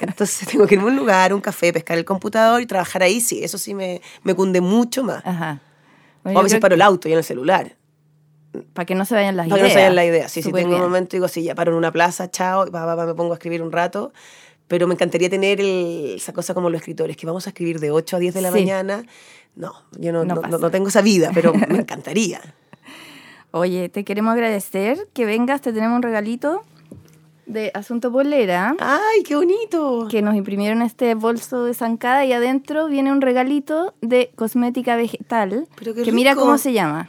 Entonces 0.00 0.48
tengo 0.48 0.66
que 0.66 0.76
irme 0.76 0.86
a 0.86 0.90
un 0.92 0.96
lugar, 0.96 1.34
un 1.34 1.40
café, 1.40 1.72
pescar 1.72 1.98
el 1.98 2.04
computador 2.04 2.62
y 2.62 2.66
trabajar 2.66 3.02
ahí, 3.02 3.20
sí, 3.20 3.42
eso 3.44 3.58
sí 3.58 3.74
me, 3.74 4.00
me 4.22 4.34
cunde 4.34 4.60
mucho 4.60 5.02
más. 5.04 5.22
Ajá. 5.26 5.60
o 6.24 6.38
a 6.38 6.42
veces 6.42 6.58
paro 6.60 6.74
el 6.74 6.82
auto 6.82 7.08
y 7.08 7.12
en 7.12 7.18
el 7.18 7.24
celular. 7.24 7.76
Para 8.72 8.86
que 8.86 8.94
no 8.94 9.04
se 9.04 9.14
vayan 9.14 9.36
las 9.36 9.48
Para 9.48 9.56
que 9.56 9.62
no 9.62 9.66
ideas. 9.66 9.72
se 9.74 9.78
vayan 9.80 9.94
la 9.96 10.04
idea. 10.06 10.28
Sí, 10.28 10.40
si 10.40 10.48
Súper 10.48 10.62
tengo 10.62 10.74
un 10.76 10.80
bien. 10.80 10.88
momento 10.90 11.16
digo, 11.16 11.28
sí, 11.28 11.42
ya 11.42 11.54
paro 11.54 11.72
en 11.72 11.78
una 11.78 11.92
plaza, 11.92 12.30
chao, 12.30 12.66
y 12.66 12.70
pa, 12.70 12.86
pa, 12.86 12.96
pa, 12.96 13.04
me 13.04 13.12
pongo 13.14 13.32
a 13.32 13.36
escribir 13.36 13.60
un 13.62 13.70
rato. 13.70 14.12
Pero 14.68 14.86
me 14.88 14.94
encantaría 14.94 15.30
tener 15.30 15.60
el- 15.60 16.14
esa 16.16 16.32
cosa 16.32 16.52
como 16.54 16.70
los 16.70 16.80
escritores, 16.80 17.16
que 17.16 17.26
vamos 17.26 17.46
a 17.46 17.50
escribir 17.50 17.78
de 17.80 17.90
8 17.90 18.16
a 18.16 18.18
10 18.18 18.34
de 18.34 18.40
la 18.40 18.50
Sí. 18.52 18.60
mañana. 18.60 19.04
No, 19.54 19.72
yo 19.98 20.12
no, 20.12 20.24
No 20.24 20.34
no, 20.34 20.70
tengo 20.70 20.88
esa 20.88 21.02
vida, 21.02 21.30
pero 21.32 21.52
me 21.68 21.78
encantaría. 21.78 22.40
Oye, 23.52 23.88
te 23.88 24.04
queremos 24.04 24.32
agradecer 24.34 25.08
que 25.14 25.24
vengas, 25.24 25.60
te 25.62 25.72
tenemos 25.72 25.96
un 25.96 26.02
regalito 26.02 26.62
de 27.46 27.70
Asunto 27.74 28.10
Polera. 28.12 28.74
¡Ay, 28.80 29.22
qué 29.22 29.36
bonito! 29.36 30.08
que 30.10 30.20
nos 30.20 30.34
imprimieron 30.34 30.82
este 30.82 31.14
bolso 31.14 31.64
de 31.64 31.72
zancada 31.72 32.24
y 32.24 32.32
adentro 32.32 32.88
viene 32.88 33.12
un 33.12 33.20
regalito 33.20 33.94
de 34.02 34.32
cosmética 34.34 34.96
vegetal. 34.96 35.68
Pero 35.76 35.94
qué 35.94 36.02
que 36.02 36.12
mira 36.12 36.34
cómo 36.34 36.58
se 36.58 36.72
llama. 36.72 37.08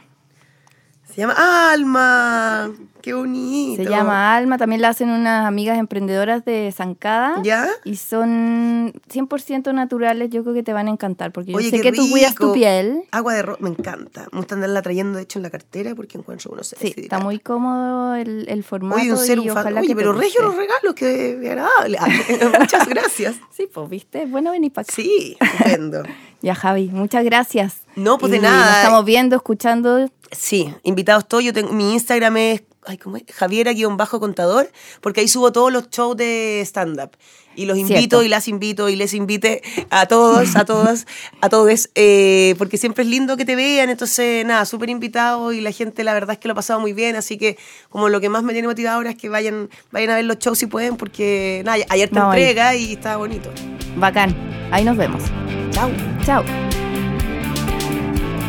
Se 1.12 1.20
llama 1.22 1.34
Alma. 1.72 2.70
¡Qué 3.08 3.14
bonito! 3.14 3.82
Se 3.82 3.88
llama 3.88 4.36
Alma, 4.36 4.58
también 4.58 4.82
la 4.82 4.90
hacen 4.90 5.08
unas 5.08 5.46
amigas 5.46 5.78
emprendedoras 5.78 6.44
de 6.44 6.70
zancada. 6.76 7.42
¿Ya? 7.42 7.66
Y 7.84 7.96
son 7.96 8.92
100% 9.10 9.72
naturales, 9.72 10.28
yo 10.28 10.42
creo 10.42 10.54
que 10.54 10.62
te 10.62 10.74
van 10.74 10.88
a 10.88 10.90
encantar, 10.90 11.32
porque 11.32 11.52
yo 11.52 11.56
Oye, 11.56 11.70
sé 11.70 11.76
qué 11.76 11.90
que 11.90 11.92
tú 11.92 12.10
cuidas 12.10 12.34
tu 12.34 12.42
rico. 12.42 12.52
piel. 12.52 13.04
Agua 13.10 13.32
de 13.32 13.40
rosa, 13.40 13.62
me 13.62 13.70
encanta. 13.70 14.26
Me 14.30 14.40
gusta 14.40 14.56
andarla 14.56 14.82
trayendo, 14.82 15.16
de 15.16 15.22
hecho, 15.22 15.38
en 15.38 15.44
la 15.44 15.48
cartera 15.48 15.94
porque 15.94 16.18
encuentro 16.18 16.50
uno 16.52 16.62
se 16.62 16.76
Sí, 16.76 16.92
está 16.98 17.18
muy 17.18 17.38
cómodo 17.38 18.14
el, 18.14 18.44
el 18.46 18.62
formato 18.62 19.00
Oye, 19.00 19.10
un 19.12 19.18
ser, 19.18 19.38
y 19.38 19.48
un 19.48 19.56
ojalá 19.56 19.80
Oye, 19.80 19.88
que 19.88 19.96
pero 19.96 20.12
regio 20.12 20.42
los 20.42 20.54
regalos, 20.54 20.94
qué 20.94 21.38
agradable. 21.48 21.96
Ah, 21.98 22.08
Muchas 22.60 22.86
gracias. 22.88 23.36
Sí, 23.50 23.70
pues, 23.72 23.88
¿viste? 23.88 24.26
Bueno, 24.26 24.50
venir 24.50 24.70
para 24.70 24.82
acá. 24.82 24.92
Sí, 24.94 25.34
estupendo. 25.40 26.02
Ya, 26.40 26.54
Javi, 26.54 26.88
muchas 26.92 27.24
gracias. 27.24 27.80
No, 27.96 28.16
pues 28.16 28.30
de 28.30 28.38
nada. 28.38 28.64
Nos 28.64 28.76
estamos 28.76 29.04
viendo, 29.04 29.34
escuchando. 29.34 30.08
Sí, 30.30 30.72
invitados 30.84 31.26
todos. 31.26 31.42
Yo 31.42 31.52
tengo, 31.52 31.72
mi 31.72 31.94
Instagram 31.94 32.36
es 32.36 32.62
ay, 32.86 32.98
¿cómo 32.98 33.16
es? 33.16 33.24
Javiera-contador, 33.34 34.70
porque 35.00 35.20
ahí 35.20 35.28
subo 35.28 35.52
todos 35.52 35.72
los 35.72 35.90
shows 35.90 36.16
de 36.16 36.60
stand-up. 36.64 37.10
Y 37.56 37.66
los 37.66 37.76
invito 37.76 37.96
Cierto. 37.98 38.22
y 38.22 38.28
las 38.28 38.46
invito 38.46 38.88
y 38.88 38.94
les 38.94 39.14
invite 39.14 39.62
a 39.90 40.06
todos, 40.06 40.54
a 40.54 40.64
todas, 40.64 41.06
a 41.40 41.48
todos, 41.48 41.90
eh, 41.96 42.54
porque 42.56 42.76
siempre 42.78 43.02
es 43.02 43.10
lindo 43.10 43.36
que 43.36 43.44
te 43.44 43.56
vean. 43.56 43.90
Entonces, 43.90 44.46
nada, 44.46 44.64
súper 44.64 44.90
invitado 44.90 45.52
y 45.52 45.60
la 45.60 45.72
gente, 45.72 46.04
la 46.04 46.14
verdad 46.14 46.34
es 46.34 46.38
que 46.38 46.46
lo 46.46 46.52
ha 46.52 46.54
pasado 46.54 46.78
muy 46.78 46.92
bien. 46.92 47.16
Así 47.16 47.36
que, 47.36 47.58
como 47.88 48.08
lo 48.10 48.20
que 48.20 48.28
más 48.28 48.44
me 48.44 48.52
tiene 48.52 48.68
motivado 48.68 48.98
ahora 48.98 49.10
es 49.10 49.16
que 49.16 49.28
vayan, 49.28 49.70
vayan 49.90 50.10
a 50.10 50.14
ver 50.14 50.24
los 50.26 50.38
shows 50.38 50.56
si 50.56 50.66
pueden, 50.66 50.96
porque, 50.96 51.62
nada, 51.64 51.84
ayer 51.88 52.08
te 52.08 52.14
No, 52.14 52.30
ahí. 52.30 52.42
entrega 52.42 52.76
y 52.76 52.92
está 52.92 53.16
bonito. 53.16 53.50
Bacán. 53.96 54.36
Ahí 54.70 54.84
nos 54.84 54.96
vemos. 54.96 55.24
Chao. 55.72 55.90
Chao. 56.24 56.44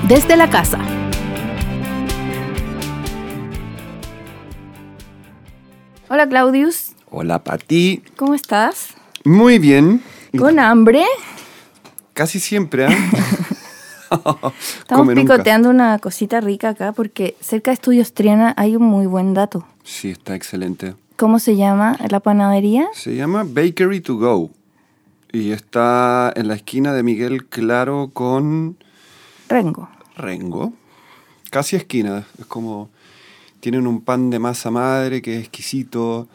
Desde 0.08 0.36
la 0.38 0.48
casa. 0.52 0.78
Hola 6.10 6.28
Claudius, 6.28 6.94
Hola, 7.12 7.44
Pati. 7.44 8.04
¿cómo 8.16 8.36
estás? 8.36 8.90
Muy 9.26 9.58
bien. 9.60 10.02
¿Con 10.38 10.60
hambre? 10.60 11.04
Casi 12.14 12.40
siempre, 12.40 12.86
¿ah? 12.86 12.90
Estamos 14.12 14.54
Come 14.88 15.16
nunca. 15.16 15.34
picoteando 15.36 15.70
una 15.70 16.00
cosita 16.00 16.42
rica 16.42 16.70
acá 16.70 16.94
porque 16.94 17.36
cerca 17.42 17.72
de 17.72 17.76
Estudios 17.76 18.14
Triana 18.14 18.54
hay 18.58 18.76
un 18.76 18.84
muy 18.84 19.06
buen 19.06 19.34
dato. 19.36 19.66
Sí, 19.84 20.10
está 20.10 20.36
excelente. 20.36 20.96
¿Cómo 21.16 21.38
se 21.40 21.56
llama 21.56 21.98
la 22.10 22.20
panadería? 22.20 22.88
Se 22.94 23.16
llama 23.16 23.44
Bakery 23.46 24.02
to 24.02 24.18
Go. 24.18 24.50
Y 25.32 25.52
está 25.52 26.34
en 26.36 26.48
la 26.48 26.56
esquina 26.56 26.94
de 26.94 27.04
Miguel 27.04 27.46
Claro 27.46 28.10
con 28.14 28.78
Rengo. 29.48 29.90
Rengo. 30.16 30.74
Casi 31.52 31.76
esquina. 31.76 32.26
Es 32.40 32.46
como. 32.46 32.90
Tienen 33.60 33.88
un 33.88 34.02
pan 34.02 34.30
de 34.30 34.40
masa 34.40 34.72
madre 34.72 35.22
que 35.22 35.36
es 35.36 35.42
exquisito, 35.42 36.28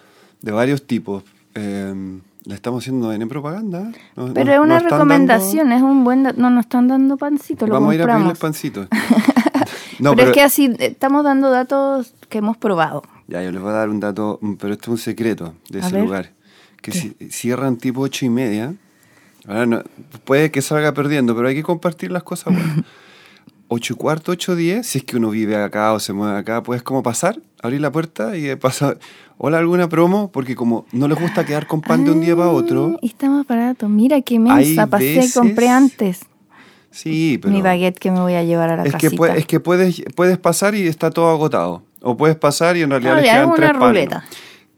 de 0.43 0.53
varios 0.53 0.87
tipos. 0.87 1.23
Eh, 1.55 2.21
estamos 2.51 2.83
haciendo 2.85 3.13
en 3.13 3.27
propaganda. 3.29 3.91
¿no? 4.17 4.35
Pero 4.35 4.45
no- 4.47 4.53
es 4.53 4.61
una 4.61 4.81
no 4.81 4.89
recomendación, 4.91 5.73
es 5.73 5.83
un 5.83 6.05
buen. 6.05 6.23
No, 6.23 6.51
nos 6.51 6.65
están 6.67 6.89
dando 6.89 7.17
pancito, 7.17 7.67
lo 7.67 7.75
Vamos 7.75 7.93
a 7.93 7.95
ir 7.95 8.03
a 8.03 8.07
pedirles 8.07 8.39
pancitos. 8.39 8.89
No, 10.01 10.17
pero, 10.17 10.31
es 10.31 10.35
que 10.35 10.43
así 10.43 10.67
eh, 10.81 10.87
estamos 10.87 11.23
dando 11.23 11.51
datos 11.51 12.15
que 12.29 12.39
hemos 12.39 12.57
probado. 12.57 13.03
Ya, 13.29 13.43
yo 13.45 13.53
les 13.53 13.63
voy 13.63 13.71
a 13.71 13.75
dar 13.75 13.89
un 13.89 14.01
dato, 14.01 14.39
mm, 14.43 14.55
pero 14.55 14.73
esto 14.75 14.85
es 14.87 14.89
un 14.89 14.99
secreto 14.99 15.55
de 15.71 15.79
A 15.81 15.87
ese 15.87 15.95
ver. 15.95 16.05
lugar. 16.05 16.31
Que 16.83 16.91
si- 16.91 17.15
cierran 17.31 17.77
tipo 17.77 18.01
ocho 18.01 18.27
y 18.27 18.29
media. 18.29 18.75
Ahora 19.47 19.67
no- 19.67 19.83
puede 20.25 20.51
que 20.51 20.63
salga 20.63 20.93
perdiendo, 20.93 21.35
pero 21.37 21.47
hay 21.49 21.55
que 21.55 21.63
compartir 21.63 22.11
las 22.11 22.25
cosas 22.25 22.53
buenas. 22.55 22.79
Ocho 23.69 23.95
y 23.95 23.97
cuarto, 23.97 24.33
ocho 24.33 24.55
diez, 24.57 24.87
si 24.87 24.99
es 24.99 25.05
que 25.05 25.17
uno 25.17 25.31
vive 25.31 25.57
acá 25.57 25.93
o 25.95 26.01
se 26.01 26.13
mueve 26.13 26.39
acá, 26.39 26.63
puedes 26.63 26.83
como 26.83 27.03
pasar, 27.03 27.41
abrir 27.63 27.81
la 27.81 27.91
puerta 27.91 28.37
y 28.37 28.55
pasar. 28.57 28.99
Hola, 29.39 29.59
alguna 29.59 29.89
promo, 29.89 30.31
porque 30.31 30.55
como 30.55 30.87
no 30.93 31.09
les 31.09 31.19
gusta 31.19 31.45
quedar 31.45 31.67
con 31.67 31.81
pan 31.81 32.05
de 32.05 32.13
un 32.13 32.21
día 32.21 32.37
para 32.37 32.51
otro. 32.51 32.93
Ah, 32.95 32.99
Y 33.03 33.09
está 33.09 33.29
más 33.29 33.47
barato. 33.47 33.89
Mira 33.89 34.21
qué 34.21 34.39
mensa. 34.39 34.87
Pasé, 34.87 35.17
veces- 35.17 35.35
compré 35.35 35.69
antes 35.69 36.21
Sí, 36.93 37.39
pero. 37.43 37.53
mi 37.53 37.61
baguette 37.61 37.99
que 37.99 38.13
me 38.13 38.21
voy 38.21 38.35
a 38.35 38.45
llevar 38.45 38.71
a 38.71 38.77
la 38.77 38.85
es 38.85 38.93
que, 38.93 38.99
casita. 39.09 39.17
puede- 39.17 39.39
es 39.41 39.47
que 39.47 39.59
puedes, 39.59 40.03
puedes 40.15 40.39
pasar 40.39 40.77
y 40.77 40.87
está 40.87 41.11
todo 41.11 41.31
agotado. 41.31 41.83
O 42.01 42.17
puedes 42.17 42.37
pasar 42.37 42.77
y 42.77 42.83
en 42.83 42.91
realidad 42.91 43.15
No, 43.15 43.21
les 43.21 43.25
le 43.25 43.31
quedan 43.33 43.55
tres 43.57 43.73
ruleta. 43.73 44.25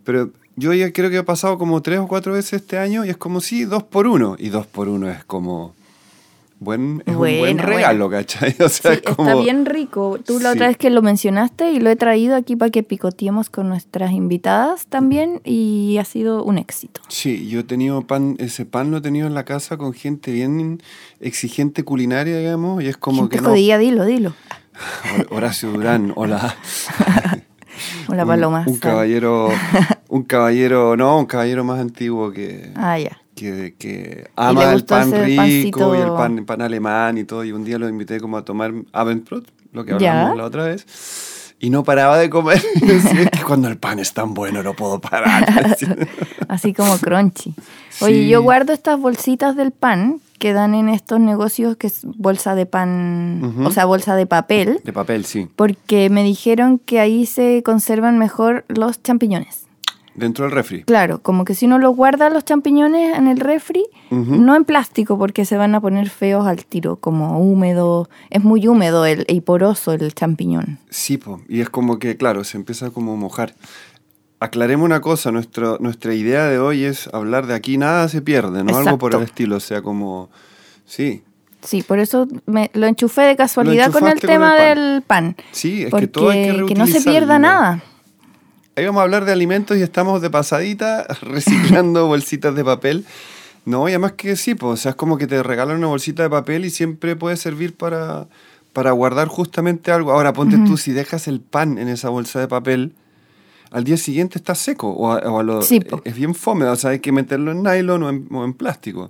Pero 0.05 0.31
yo 0.55 0.73
ya 0.73 0.91
creo 0.93 1.11
que 1.11 1.19
he 1.19 1.23
pasado 1.23 1.59
como 1.59 1.83
tres 1.83 1.99
o 1.99 2.07
cuatro 2.09 2.33
veces 2.33 2.55
este 2.63 2.79
año 2.79 3.05
y 3.05 3.11
es 3.11 3.19
como 3.19 3.43
sí, 3.43 3.65
dos 3.67 3.83
por 3.83 4.07
uno. 4.07 4.37
Y 4.39 4.49
dos 4.49 4.67
por 4.67 4.89
uno 4.89 5.11
es 5.11 5.23
como 5.25 5.75
buen, 6.59 7.03
es 7.07 7.13
un 7.13 7.19
buen 7.19 7.39
Buena, 7.39 7.63
regalo, 7.63 8.09
¿cachai? 8.11 8.55
O 8.65 8.69
sea, 8.69 8.93
Sí, 8.95 9.01
es 9.05 9.15
como, 9.15 9.29
está 9.29 9.41
bien 9.43 9.67
rico. 9.67 10.19
Tú 10.25 10.39
la 10.41 10.51
Sí. 10.53 10.57
otra 10.57 10.69
vez 10.69 10.77
que 10.77 10.91
lo 10.91 11.03
mencionaste 11.03 11.73
y 11.73 11.81
lo 11.81 11.91
he 11.91 11.97
traído 11.97 12.35
aquí 12.37 12.57
para 12.57 12.71
que 12.71 12.83
picoteemos 12.83 13.51
con 13.51 13.69
nuestras 13.69 14.13
invitadas 14.13 14.87
también 14.87 15.41
y 15.45 15.97
ha 15.99 16.05
sido 16.05 16.43
un 16.45 16.59
éxito. 16.59 17.01
Sí, 17.09 17.49
yo 17.49 17.61
he 17.61 17.65
tenido 17.65 18.03
pan, 18.03 18.37
ese 18.39 18.65
pan 18.65 18.91
lo 18.91 18.99
he 18.99 19.01
tenido 19.01 19.27
en 19.27 19.35
la 19.35 19.45
casa 19.45 19.77
con 19.77 19.93
gente 19.93 20.33
bien 20.33 20.81
exigente 21.21 21.83
culinaria, 21.85 22.39
digamos, 22.39 22.83
y 22.83 22.89
es 22.89 22.97
como 22.97 23.23
Gente 23.23 23.37
que 23.37 23.43
no. 23.43 23.49
jodida, 23.51 23.79
dilo, 23.79 24.05
dilo. 24.05 24.33
Hor- 25.19 25.27
Horacio 25.31 25.71
Durán, 25.73 26.13
hola. 26.17 26.57
Hola, 28.09 28.23
Un- 28.23 28.29
Paloma. 28.29 28.65
Un, 28.67 28.75
Sal. 28.75 28.81
caballero, 28.81 29.49
un 30.09 30.23
caballero, 30.23 30.97
no, 30.97 31.19
un 31.19 31.27
caballero 31.27 31.65
más 31.65 31.79
antiguo 31.81 32.31
que, 32.33 32.71
Ah, 32.75 32.99
ya. 32.99 33.19
Que, 33.37 33.77
que 33.79 34.29
ama 34.35 34.73
el 34.73 34.85
pan 34.85 35.13
rico 35.13 35.43
pancito- 35.43 35.95
y 35.97 36.01
el 36.01 36.09
pan, 36.13 36.45
pan 36.45 36.63
alemán 36.63 37.19
y 37.19 37.25
todo. 37.25 37.45
Y 37.45 37.53
un 37.53 37.63
día 37.65 37.79
lo 37.79 37.89
invité 37.89 38.19
como 38.19 38.37
a 38.39 38.45
tomar 38.45 38.73
Abendbrot, 38.93 39.47
lo 39.73 39.85
que 39.85 39.97
Ya. 40.01 40.13
hablamos 40.23 40.39
la 40.39 40.45
otra 40.45 40.65
vez. 40.65 41.55
Y 41.59 41.71
no 41.71 41.85
paraba 41.85 42.19
de 42.19 42.29
comer. 42.29 42.61
Es 42.83 43.05
que 43.31 43.43
cuando 43.47 43.69
el 43.69 43.79
pan 43.79 43.99
es 43.99 44.13
tan 44.13 44.35
bueno 44.35 44.63
no 44.63 44.75
puedo 44.75 45.01
parar. 45.01 45.47
Así 46.49 46.75
como 46.75 46.99
crunchy. 46.99 47.55
Oye, 48.01 48.23
Sí. 48.25 48.29
yo 48.29 48.43
guardo 48.43 48.73
estas 48.73 48.99
bolsitas 49.01 49.57
del 49.57 49.71
pan 49.71 50.21
que 50.39 50.53
dan 50.53 50.75
en 50.75 50.89
estos 50.91 51.19
negocios 51.19 51.77
que 51.79 51.87
es 51.87 52.01
bolsa 52.05 52.55
de 52.55 52.67
pan, 52.67 53.41
Ujú. 53.43 53.69
o 53.69 53.71
sea, 53.71 53.87
bolsa 53.87 54.15
de 54.17 54.27
papel, 54.27 54.81
De 54.85 54.93
papel, 54.93 55.25
sí. 55.25 55.49
porque 55.57 56.11
me 56.11 56.23
dijeron 56.25 56.79
que 56.79 57.01
ahí 57.01 57.25
se 57.25 57.63
conservan 57.65 58.19
mejor 58.19 58.67
los 58.69 59.03
champiñones. 59.03 59.66
Dentro 60.17 60.47
del 60.47 60.53
refri. 60.53 60.85
Claro, 60.85 61.21
como 61.23 61.45
que 61.45 61.55
si 61.55 61.67
uno 61.67 61.79
los 61.79 61.95
guarda 61.95 62.31
los 62.31 62.45
champiñones 62.45 63.17
en 63.17 63.29
el 63.29 63.39
refri, 63.39 63.85
no 64.11 64.57
en 64.57 64.65
plástico 64.65 65.19
porque 65.19 65.45
se 65.45 65.57
van 65.57 65.75
a 65.75 65.81
poner 65.81 66.09
feos 66.09 66.47
al 66.47 66.65
tiro, 66.65 66.97
como 66.97 67.39
húmedo, 67.39 68.09
es 68.31 68.43
muy 68.43 68.67
húmedo 68.67 69.05
el, 69.05 69.27
y 69.29 69.43
poroso 69.43 69.93
el 69.93 70.15
champiñón. 70.15 70.79
Sí, 70.89 71.19
po. 71.19 71.43
y 71.49 71.61
es 71.61 71.69
como 71.69 71.99
que, 71.99 72.17
claro, 72.17 72.45
se 72.45 72.57
empieza 72.57 72.91
como 72.91 73.13
a 73.13 73.17
mojar. 73.17 73.55
Aclaremos 74.41 74.85
una 74.85 75.01
cosa, 75.01 75.31
nuestro, 75.33 75.79
nuestra 75.81 76.15
idea 76.15 76.47
de 76.47 76.59
hoy 76.59 76.85
es 76.85 77.09
hablar 77.13 77.47
de 77.47 77.55
aquí 77.55 77.79
nada 77.79 78.09
se 78.09 78.23
pierde, 78.23 78.65
no 78.65 78.77
algo 78.77 78.99
por 78.99 79.15
el 79.15 79.23
estilo, 79.23 79.57
o 79.57 79.61
sea, 79.61 79.83
como, 79.83 80.31
sí, 80.85 81.23
Sí, 81.63 81.83
por 81.83 81.99
eso 81.99 82.29
me, 82.47 82.71
lo 82.75 82.87
enchufé 82.87 83.23
de 83.23 83.35
casualidad 83.35 83.91
con 83.91 84.05
el 84.05 84.13
enchufaste 84.13 84.27
con 84.27 84.31
el 84.31 84.39
tema 84.39 84.57
pan. 84.57 84.79
del 84.79 85.03
pan. 85.03 85.37
Sí, 85.51 85.81
es 85.81 85.85
que 85.87 85.91
porque 85.91 86.07
todo 86.07 86.31
hay 86.31 86.65
que 86.65 86.75
no 86.77 86.87
se 86.87 87.01
pierda 87.01 87.41
nada. 87.41 87.83
Ahí 88.77 88.85
vamos 88.85 89.01
a 89.01 89.05
hablar 89.05 89.25
de 89.25 89.33
alimentos 89.33 89.77
y 89.77 89.83
estamos 89.83 90.21
de 90.21 90.31
pasadita 90.31 91.07
reciclando 91.23 92.07
bolsitas 92.09 92.55
de 92.55 92.65
papel. 92.65 93.05
No, 93.65 93.89
y 93.89 93.93
además 93.93 94.13
que 94.13 94.37
sí, 94.37 94.55
pues, 94.55 94.73
o 94.73 94.77
sea, 94.77 94.91
es 94.91 94.97
como 94.97 95.19
que 95.19 95.27
te 95.27 95.43
regalan 95.43 95.79
una 95.79 95.89
bolsita 95.89 96.23
de 96.23 96.31
papel 96.31 96.65
y 96.65 96.71
siempre 96.71 97.17
puede 97.17 97.37
servir 97.37 97.75
para, 97.75 98.29
para 98.73 98.93
guardar 98.93 99.27
justamente 99.29 99.91
algo. 99.91 100.13
Ahora, 100.13 100.33
ponte 100.33 100.57
tú, 100.59 100.77
si 100.77 100.93
dejas 100.93 101.27
el 101.27 101.41
pan 101.41 101.79
en 101.79 101.89
esa 101.89 102.09
bolsa 102.11 102.39
de 102.39 102.47
papel, 102.47 102.93
al 103.73 103.83
día 103.83 103.97
siguiente 103.97 104.39
está 104.39 104.55
seco 104.55 104.91
o, 104.91 105.11
a- 105.11 105.19
o 105.31 105.41
a 105.41 105.43
lo- 105.43 105.63
Sí, 105.63 105.81
es 106.05 106.15
bien 106.15 106.35
fome, 106.37 106.67
o 106.67 106.77
sea, 106.77 106.91
hay 106.91 107.01
que 107.01 107.11
meterlo 107.11 107.51
en 107.51 107.65
nylon 107.65 108.03
o 108.05 108.09
en, 108.11 108.29
o 108.31 108.45
en 108.45 108.53
plástico. 108.55 109.09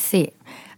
Sí. 0.00 0.32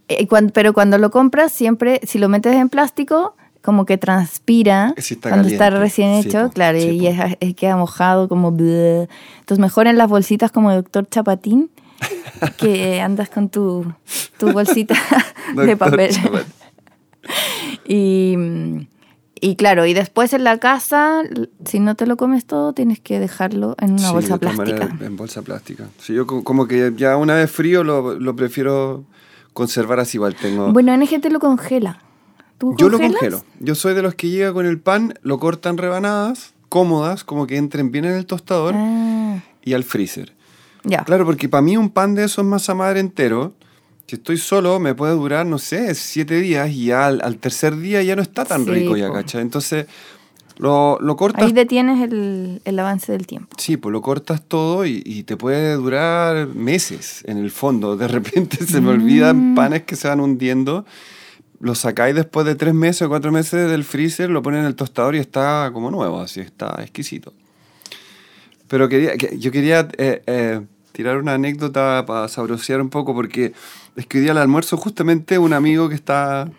Eh, 0.07 0.27
pero 0.51 0.73
cuando 0.73 0.97
lo 0.97 1.11
compras, 1.11 1.51
siempre, 1.51 2.01
si 2.03 2.17
lo 2.17 2.29
metes 2.29 2.55
en 2.55 2.69
plástico, 2.69 3.35
como 3.63 3.85
que 3.85 3.97
transpira 3.97 4.93
Sí, 4.97 5.15
está 5.15 5.29
cuando 5.29 5.47
está 5.47 5.69
recién 5.71 6.11
hecho, 6.13 6.51
claro, 6.53 6.79
sí, 6.79 6.89
y 6.97 7.07
es- 7.07 7.37
es- 7.39 7.55
queda 7.55 7.75
mojado 7.77 8.27
como... 8.29 8.51
bleh. 8.51 9.07
Entonces 9.39 9.59
mejor 9.59 9.87
en 9.87 9.97
las 9.97 10.09
bolsitas 10.09 10.51
como 10.51 10.71
doctor 10.73 11.07
Chapatín, 11.09 11.71
que 12.57 12.99
andas 13.01 13.29
con 13.29 13.49
tu, 13.49 13.85
tu 14.37 14.51
bolsita 14.51 14.95
de 15.55 15.75
papel. 15.77 16.11
Y, 17.85 18.35
y 19.39 19.55
claro, 19.55 19.85
y 19.85 19.93
después 19.93 20.33
en 20.33 20.43
la 20.43 20.57
casa, 20.59 21.21
si 21.65 21.79
no 21.79 21.95
te 21.95 22.05
lo 22.05 22.17
comes 22.17 22.45
todo, 22.45 22.73
tienes 22.73 22.99
que 22.99 23.19
dejarlo 23.19 23.75
en 23.79 23.93
una 23.93 24.11
bolsa 24.11 24.33
de 24.33 24.39
plástica. 24.39 24.97
en 24.99 25.15
bolsa 25.17 25.41
plástica. 25.41 25.85
Sí, 25.99 26.13
yo 26.13 26.27
co- 26.27 26.43
como 26.43 26.67
que 26.67 26.93
ya 26.95 27.17
una 27.17 27.35
vez 27.35 27.51
frío 27.51 27.83
lo, 27.83 28.19
lo 28.19 28.35
prefiero 28.35 29.03
conservar 29.53 29.99
así 29.99 30.17
igual. 30.17 30.35
Tengo, 30.35 30.71
Bueno, 30.71 30.95
NGT 30.95 31.25
lo 31.31 31.39
congela. 31.39 31.99
¿Tú 32.71 32.75
yo 32.77 32.89
lo 32.89 32.97
congelo. 32.99 33.43
Yo 33.59 33.75
soy 33.75 33.93
de 33.93 34.01
los 34.01 34.15
que 34.15 34.29
llega 34.29 34.53
con 34.53 34.65
el 34.65 34.79
pan, 34.79 35.13
lo 35.21 35.39
cortan 35.39 35.77
rebanadas, 35.77 36.53
cómodas, 36.69 37.23
como 37.23 37.45
que 37.47 37.57
entren 37.57 37.91
bien 37.91 38.05
en 38.05 38.13
el 38.13 38.25
tostador 38.25 38.73
Ah, 38.75 39.39
y 39.63 39.73
al 39.73 39.83
freezer. 39.83 40.33
ya. 40.83 41.03
Claro, 41.03 41.25
porque 41.25 41.47
para 41.49 41.61
mí 41.61 41.77
un 41.77 41.89
pan 41.89 42.15
de 42.15 42.23
esos 42.25 42.43
masa 42.45 42.73
madre 42.73 42.99
entero, 42.99 43.53
si 44.07 44.15
estoy 44.15 44.37
solo, 44.37 44.79
me 44.79 44.93
puede 44.95 45.13
durar, 45.13 45.45
no 45.45 45.57
sé, 45.59 45.93
siete 45.95 46.39
días 46.41 46.69
y 46.71 46.85
ya 46.87 47.05
al, 47.07 47.21
al 47.21 47.37
tercer 47.37 47.77
día 47.77 48.01
ya 48.03 48.15
no 48.15 48.21
está 48.21 48.43
tan 48.45 48.65
Sí, 48.65 48.71
rico 48.71 48.97
ya. 48.97 49.11
¿cachai? 49.11 49.41
Entonces 49.41 49.85
lo, 50.57 50.99
lo 50.99 51.15
cortas 51.15 51.45
Ahí 51.45 51.51
detienes 51.53 52.01
el, 52.01 52.61
el 52.65 52.79
avance 52.79 53.11
del 53.11 53.25
tiempo. 53.25 53.55
Sí, 53.57 53.77
pues 53.77 53.91
lo 53.91 54.01
cortas 54.01 54.41
todo 54.47 54.85
y, 54.85 55.01
y 55.05 55.23
te 55.23 55.35
puede 55.37 55.73
durar 55.75 56.47
meses 56.49 57.23
en 57.25 57.37
el 57.37 57.49
fondo. 57.49 57.95
De 57.97 58.07
repente 58.07 58.57
se 58.67 58.81
me 58.81 58.89
olvidan 58.91 59.55
panes 59.55 59.83
que 59.83 59.95
se 59.95 60.07
van 60.09 60.19
hundiendo. 60.19 60.85
Lo 61.63 61.75
sacáis 61.75 62.13
después 62.13 62.45
de 62.45 62.55
tres 62.55 62.73
meses 62.73 63.03
o 63.03 63.07
cuatro 63.07 63.31
meses 63.31 63.69
del 63.71 63.85
freezer, 63.85 64.29
lo 64.29 64.41
ponen 64.43 64.59
en 64.61 64.65
el 64.65 64.75
tostador 64.75 65.15
y 65.15 65.19
está 65.19 65.69
como 65.73 65.89
nuevo, 65.91 66.19
así 66.19 66.41
está 66.41 66.75
exquisito. 66.81 67.31
Pero 68.67 68.89
quería, 68.89 69.15
que- 69.15 69.39
yo 69.39 69.49
quería 69.49 69.87
eh, 69.97 70.21
eh, 70.27 70.59
tirar 70.91 71.17
una 71.19 71.35
anécdota 71.35 72.03
para 72.05 72.27
sabrosear 72.27 72.81
un 72.81 72.89
poco, 72.89 73.13
porque 73.13 73.53
es 73.95 74.05
que 74.07 74.17
hoy 74.17 74.23
día 74.23 74.31
al 74.33 74.39
almuerzo 74.39 74.75
justamente 74.75 75.39
un 75.39 75.53
amigo 75.53 75.87
que 75.87 75.95
está 75.95 76.49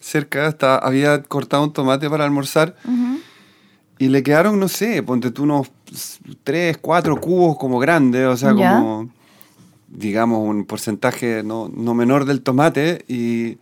cerca 0.00 0.48
está, 0.48 0.76
había 0.78 1.22
cortado 1.22 1.62
un 1.62 1.72
tomate 1.72 2.10
para 2.10 2.24
almorzar 2.24 2.74
Y 3.98 4.08
le 4.08 4.24
quedaron, 4.24 4.58
no 4.58 4.66
sé, 4.66 5.04
ponte 5.04 5.30
tú 5.30 5.44
unos 5.44 5.68
tres, 6.42 6.78
cuatro 6.78 7.16
cubos 7.20 7.56
como 7.58 7.78
grandes, 7.78 8.26
o 8.26 8.36
sea, 8.36 8.50
Ya. 8.50 8.56
como, 8.56 9.08
digamos, 9.88 10.40
un 10.48 10.64
porcentaje 10.64 11.42
no, 11.44 11.68
no 11.72 11.94
menor 11.94 12.24
del 12.24 12.42
tomate 12.42 13.04
y, 13.08 13.56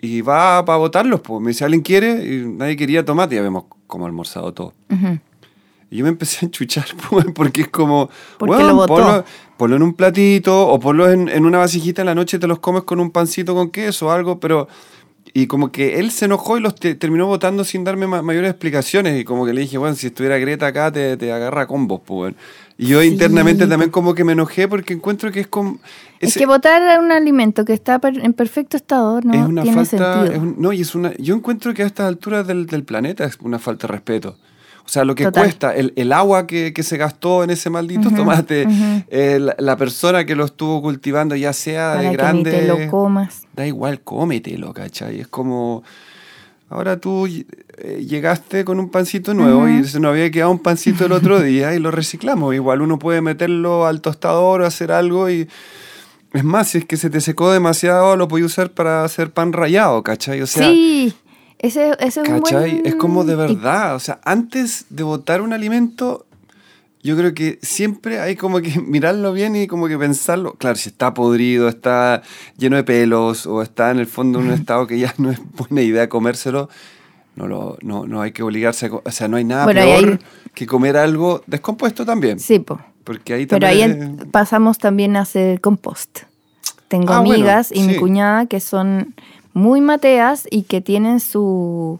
y 0.00 0.20
va 0.22 0.64
para 0.64 0.78
botarlos. 0.78 1.20
Pues. 1.20 1.40
Me 1.40 1.48
dice, 1.48 1.64
¿alguien 1.64 1.82
quiere? 1.82 2.24
Y 2.24 2.44
nadie 2.46 2.76
quería 2.76 3.04
tomate 3.04 3.34
y 3.34 3.38
habíamos 3.38 3.64
como 3.86 4.06
almorzado 4.06 4.52
todo. 4.54 4.72
Ujú. 4.90 5.18
Y 5.90 5.96
yo 5.96 6.04
me 6.04 6.10
empecé 6.10 6.38
a 6.42 6.46
enchuchar, 6.46 6.86
pues, 7.10 7.26
porque 7.34 7.62
es 7.62 7.68
como, 7.68 8.08
Porque 8.38 8.54
weón, 8.56 8.68
lo 8.68 8.74
botó. 8.76 8.94
ponlo, 8.94 9.24
ponlo 9.56 9.76
en 9.76 9.82
un 9.82 9.94
platito 9.94 10.68
o 10.68 10.78
ponlo 10.78 11.10
en, 11.10 11.28
en 11.28 11.44
una 11.44 11.58
vasijita 11.58 12.02
en 12.02 12.06
la 12.06 12.14
noche, 12.14 12.38
te 12.38 12.46
los 12.46 12.60
comes 12.60 12.84
con 12.84 13.00
un 13.00 13.10
pancito 13.10 13.54
con 13.54 13.70
queso 13.70 14.06
o 14.06 14.10
algo, 14.10 14.38
pero... 14.40 14.68
Y 15.32 15.46
como 15.46 15.70
que 15.70 16.00
él 16.00 16.10
se 16.10 16.24
enojó 16.24 16.58
y 16.58 16.60
los 16.60 16.74
te- 16.74 16.96
terminó 16.96 17.26
votando 17.26 17.62
sin 17.62 17.84
darme 17.84 18.08
ma- 18.08 18.20
mayores 18.20 18.50
explicaciones. 18.50 19.20
Y 19.20 19.22
como 19.22 19.46
que 19.46 19.52
le 19.52 19.60
dije, 19.60 19.78
bueno, 19.78 19.94
si 19.94 20.08
estuviera 20.08 20.38
Greta 20.38 20.66
acá, 20.66 20.90
te, 20.90 21.16
te 21.16 21.32
agarra 21.32 21.68
combos, 21.68 22.00
pues. 22.04 22.34
Y 22.82 22.86
yo 22.88 23.02
Sí, 23.02 23.08
internamente 23.08 23.66
también 23.66 23.90
como 23.90 24.14
que 24.14 24.24
me 24.24 24.32
enojé 24.32 24.66
porque 24.68 24.94
encuentro 24.94 25.30
que 25.30 25.40
es 25.40 25.46
como... 25.46 25.78
Es 26.18 26.30
ese- 26.30 26.40
que 26.40 26.46
botar 26.46 26.98
un 27.00 27.12
alimento 27.12 27.64
que 27.64 27.74
está 27.74 28.00
en 28.02 28.32
perfecto 28.32 28.76
estado 28.76 29.20
no 29.20 29.34
es 29.34 29.46
una 29.46 29.62
tiene 29.62 29.84
falta, 29.84 30.14
sentido. 30.14 30.32
es 30.34 30.38
un- 30.42 30.54
no, 30.58 30.72
y 30.72 30.80
es 30.80 30.94
una, 30.94 31.12
yo 31.18 31.34
encuentro 31.34 31.74
que 31.74 31.82
a 31.82 31.86
estas 31.86 32.06
alturas 32.06 32.46
del, 32.46 32.66
del 32.66 32.84
planeta 32.84 33.24
es 33.24 33.36
una 33.42 33.58
falta 33.58 33.86
de 33.86 33.92
respeto. 33.92 34.36
O 34.84 34.88
sea, 34.92 35.04
lo 35.04 35.14
que 35.14 35.24
Total. 35.24 35.44
cuesta, 35.44 35.76
el, 35.76 35.92
el 35.94 36.12
agua 36.12 36.46
que, 36.46 36.72
que 36.72 36.82
se 36.82 36.96
gastó 36.96 37.44
en 37.44 37.50
ese 37.50 37.68
maldito 37.70 38.10
tomate, 38.10 38.66
eh, 39.08 39.38
la, 39.40 39.54
la 39.58 39.76
persona 39.76 40.24
que 40.24 40.34
lo 40.34 40.44
estuvo 40.46 40.80
cultivando, 40.82 41.36
ya 41.36 41.52
sea 41.52 41.90
para 41.96 42.02
de 42.02 42.10
que 42.10 42.16
grande, 42.16 42.50
ni 42.52 42.56
te 42.60 42.66
lo 42.66 42.90
comas. 42.90 43.42
da 43.54 43.66
igual, 43.66 44.00
cómetelo, 44.00 44.72
¿cachai? 44.72 45.20
Es 45.20 45.28
como, 45.28 45.84
ahora 46.70 46.96
tú 46.98 47.28
eh, 47.82 48.04
llegaste 48.06 48.64
con 48.64 48.78
un 48.78 48.90
pancito 48.90 49.34
nuevo 49.34 49.68
y 49.68 49.84
se 49.84 50.00
nos 50.00 50.10
había 50.10 50.30
quedado 50.30 50.50
un 50.50 50.58
pancito 50.58 51.06
el 51.06 51.12
otro 51.12 51.40
día 51.42 51.74
y 51.74 51.78
lo 51.78 51.90
reciclamos. 51.90 52.54
Igual 52.54 52.82
uno 52.82 52.98
puede 52.98 53.20
meterlo 53.20 53.86
al 53.86 54.00
tostador 54.00 54.62
o 54.62 54.66
hacer 54.66 54.92
algo 54.92 55.30
y... 55.30 55.48
Es 56.32 56.44
más, 56.44 56.68
si 56.68 56.78
es 56.78 56.84
que 56.84 56.96
se 56.96 57.10
te 57.10 57.20
secó 57.20 57.50
demasiado, 57.50 58.16
lo 58.16 58.28
puedes 58.28 58.46
usar 58.46 58.70
para 58.70 59.02
hacer 59.02 59.32
pan 59.32 59.52
rallado, 59.52 60.04
¿cachai? 60.04 60.40
O 60.40 60.46
sea, 60.46 60.68
sí, 60.68 61.12
ese, 61.58 61.90
ese 61.98 62.20
es 62.22 62.28
un 62.28 62.40
¿cachai? 62.40 62.70
buen 62.70 62.86
Es 62.86 62.94
como 62.94 63.24
de 63.24 63.34
verdad. 63.34 63.96
O 63.96 63.98
sea, 63.98 64.20
antes 64.24 64.86
de 64.90 65.02
botar 65.02 65.42
un 65.42 65.52
alimento, 65.52 66.26
yo 67.02 67.16
creo 67.16 67.34
que 67.34 67.58
siempre 67.62 68.20
hay 68.20 68.36
como 68.36 68.60
que 68.60 68.80
mirarlo 68.86 69.32
bien 69.32 69.56
y 69.56 69.66
como 69.66 69.88
que 69.88 69.98
pensarlo. 69.98 70.54
Claro, 70.54 70.76
si 70.76 70.90
está 70.90 71.14
podrido, 71.14 71.68
está 71.68 72.22
lleno 72.56 72.76
de 72.76 72.84
pelos 72.84 73.46
o 73.46 73.62
está 73.62 73.90
en 73.90 73.98
el 73.98 74.06
fondo 74.06 74.40
en 74.40 74.46
un 74.46 74.52
estado 74.52 74.86
que 74.86 74.98
ya 74.98 75.14
no 75.18 75.30
es 75.30 75.40
buena 75.56 75.82
idea 75.82 76.08
comérselo, 76.08 76.68
no, 77.40 77.48
lo, 77.48 77.78
no, 77.82 78.06
no 78.06 78.20
hay 78.22 78.32
que 78.32 78.42
obligarse 78.42 78.86
a... 78.86 78.90
O 78.94 79.10
sea, 79.10 79.28
no 79.28 79.36
hay 79.36 79.44
nada 79.44 79.64
Bueno, 79.64 79.80
peor 79.82 80.18
que 80.54 80.66
comer 80.66 80.96
algo 80.96 81.42
descompuesto 81.46 82.04
también. 82.04 82.38
Sí, 82.40 82.58
po. 82.58 82.78
Porque 83.04 83.34
ahí 83.34 83.46
Pero 83.46 83.66
ahí 83.66 83.80
también... 83.80 84.28
pasamos 84.30 84.78
también 84.78 85.16
a 85.16 85.22
hacer 85.22 85.60
compost. 85.60 86.20
Tengo 86.88 87.12
Ah, 87.12 87.20
bueno, 87.20 87.34
amigas 87.34 87.70
y 87.72 87.82
mi 87.82 87.96
cuñada 87.96 88.46
que 88.46 88.60
son 88.60 89.14
muy 89.52 89.80
mateas 89.80 90.46
y 90.50 90.62
que 90.64 90.80
tienen 90.80 91.20
su, 91.20 91.98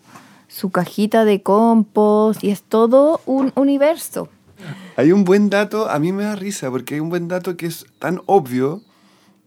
su 0.48 0.70
cajita 0.70 1.24
de 1.24 1.42
compost 1.42 2.44
y 2.44 2.50
es 2.50 2.62
todo 2.62 3.20
un 3.26 3.52
universo. 3.54 4.28
Hay 4.96 5.12
un 5.12 5.24
buen 5.24 5.48
dato, 5.48 5.88
a 5.88 5.98
mí 5.98 6.12
me 6.12 6.24
da 6.24 6.36
risa, 6.36 6.70
porque 6.70 6.94
hay 6.94 7.00
un 7.00 7.08
buen 7.08 7.28
dato 7.28 7.56
que 7.56 7.66
es 7.66 7.86
tan 7.98 8.20
obvio 8.26 8.82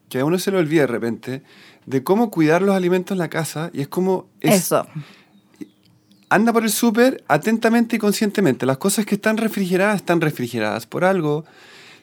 que 0.10 0.20
a 0.20 0.26
uno 0.26 0.40
se 0.40 0.50
lo 0.52 0.58
olvida 0.60 0.82
de 0.82 0.88
repente, 0.88 1.44
de 1.86 2.04
cómo 2.04 2.32
cuidar 2.32 2.62
los 2.62 2.76
alimentos 2.76 3.14
en 3.14 3.20
la 3.20 3.30
casa, 3.30 3.70
y 3.74 3.82
es 3.82 3.88
como... 3.88 4.26
es- 4.42 4.56
Eso. 4.56 4.88
Anda 6.30 6.52
por 6.54 6.64
el 6.64 6.72
súper 6.72 7.24
atentamente 7.28 7.96
y 7.96 8.00
conscientemente. 8.00 8.66
Las 8.66 8.78
cosas 8.78 9.06
que 9.06 9.16
están 9.16 9.38
refrigeradas 9.38 9.98
están 9.98 10.22
refrigeradas 10.22 10.86
por 10.88 11.04
algo. 11.06 11.46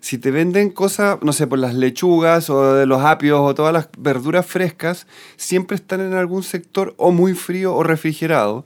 Si 0.00 0.16
te 0.18 0.30
venden 0.30 0.70
cosas, 0.70 1.18
no 1.22 1.32
sé, 1.32 1.46
por 1.46 1.58
las 1.58 1.74
lechugas 1.74 2.48
o 2.48 2.74
de 2.74 2.86
los 2.86 3.02
apios 3.02 3.40
o 3.40 3.54
todas 3.54 3.72
las 3.72 3.88
verduras 3.98 4.46
frescas, 4.46 5.06
siempre 5.36 5.74
están 5.74 6.00
en 6.00 6.14
algún 6.14 6.42
sector 6.42 6.94
o 6.96 7.10
muy 7.12 7.34
frío 7.34 7.74
o 7.74 7.82
refrigerado. 7.82 8.64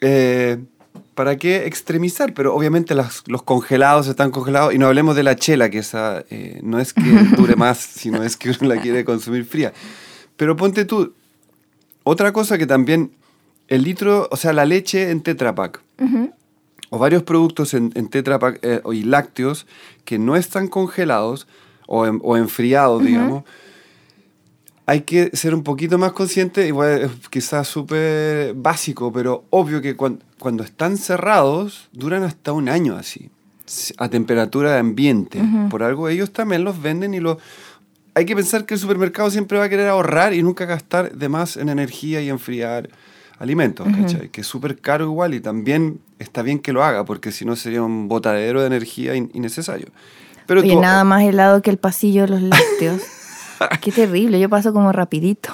Eh, 0.00 0.58
¿Para 1.14 1.36
qué 1.36 1.66
extremizar? 1.66 2.32
Pero 2.32 2.54
obviamente 2.54 2.94
las- 2.94 3.22
los 3.26 3.42
congelados 3.42 4.06
están 4.08 4.30
congelados 4.30 4.72
y 4.74 4.78
no 4.78 4.86
hablemos 4.86 5.14
de 5.16 5.22
la 5.22 5.36
chela, 5.36 5.68
que 5.68 5.78
esa 5.78 6.24
eh, 6.30 6.60
no 6.62 6.78
es 6.78 6.94
que 6.94 7.02
dure 7.36 7.56
más, 7.56 7.78
sino 7.78 8.22
es 8.22 8.36
que 8.36 8.50
uno 8.50 8.74
la 8.74 8.80
quiere 8.80 9.04
consumir 9.04 9.44
fría. 9.44 9.72
Pero 10.36 10.56
ponte 10.56 10.84
tú, 10.86 11.12
otra 12.04 12.32
cosa 12.32 12.56
que 12.56 12.66
también, 12.66 13.12
el 13.74 13.82
litro, 13.82 14.28
o 14.30 14.36
sea, 14.36 14.52
la 14.52 14.64
leche 14.64 15.10
en 15.10 15.22
Tetra 15.22 15.54
Pak, 15.54 15.80
o 16.90 16.98
varios 16.98 17.22
productos 17.22 17.72
en, 17.74 17.90
en 17.94 18.08
Tetra 18.08 18.38
Pak 18.38 18.58
eh, 18.62 18.80
y 18.92 19.02
lácteos 19.04 19.66
que 20.04 20.18
no 20.18 20.36
están 20.36 20.68
congelados 20.68 21.46
o, 21.86 22.06
en- 22.06 22.20
o 22.22 22.36
enfriados, 22.36 23.02
digamos, 23.04 23.44
hay 24.84 25.02
que 25.02 25.30
ser 25.34 25.54
un 25.54 25.62
poquito 25.62 25.96
más 25.96 26.12
consciente, 26.12 26.66
igual 26.66 27.02
es 27.02 27.28
quizás 27.30 27.68
súper 27.68 28.52
básico, 28.54 29.12
pero 29.12 29.44
obvio 29.50 29.80
que 29.80 29.96
cuan- 29.96 30.20
cuando 30.38 30.64
están 30.64 30.96
cerrados 30.96 31.88
duran 31.92 32.24
hasta 32.24 32.52
un 32.52 32.68
año 32.68 32.96
así, 32.96 33.30
a 33.98 34.08
temperatura 34.08 34.72
de 34.72 34.78
ambiente. 34.80 35.38
Por 35.70 35.82
algo 35.82 36.08
ellos 36.08 36.32
también 36.32 36.64
los 36.64 36.82
venden 36.82 37.14
y 37.14 37.20
los... 37.20 37.38
Hay 38.14 38.26
que 38.26 38.34
pensar 38.36 38.66
que 38.66 38.74
el 38.74 38.80
supermercado 38.80 39.30
siempre 39.30 39.56
va 39.56 39.64
a 39.64 39.68
querer 39.70 39.88
ahorrar 39.88 40.34
y 40.34 40.42
nunca 40.42 40.66
gastar 40.66 41.12
de 41.12 41.28
más 41.30 41.56
en 41.56 41.70
energía 41.70 42.20
y 42.20 42.28
enfriar 42.28 42.90
alimentos, 43.42 43.86
¿cachai? 44.00 44.28
Que 44.28 44.40
es 44.42 44.46
súper 44.46 44.78
caro 44.78 45.04
igual 45.04 45.34
y 45.34 45.40
también 45.40 45.98
está 46.18 46.42
bien 46.42 46.58
que 46.60 46.72
lo 46.72 46.82
haga, 46.84 47.04
porque 47.04 47.32
si 47.32 47.44
no 47.44 47.56
sería 47.56 47.82
un 47.82 48.06
botadero 48.08 48.60
de 48.60 48.68
energía 48.68 49.14
in- 49.16 49.30
innecesario. 49.34 49.88
Pero 50.46 50.60
Oye, 50.60 50.74
tú- 50.74 50.80
nada 50.80 51.02
más 51.04 51.22
helado 51.24 51.60
que 51.62 51.70
el 51.70 51.78
pasillo 51.78 52.22
de 52.22 52.28
los 52.28 52.42
lácteos. 52.42 53.02
Qué 53.80 53.92
terrible, 53.92 54.38
yo 54.40 54.48
paso 54.48 54.72
como 54.72 54.92
rapidito. 54.92 55.50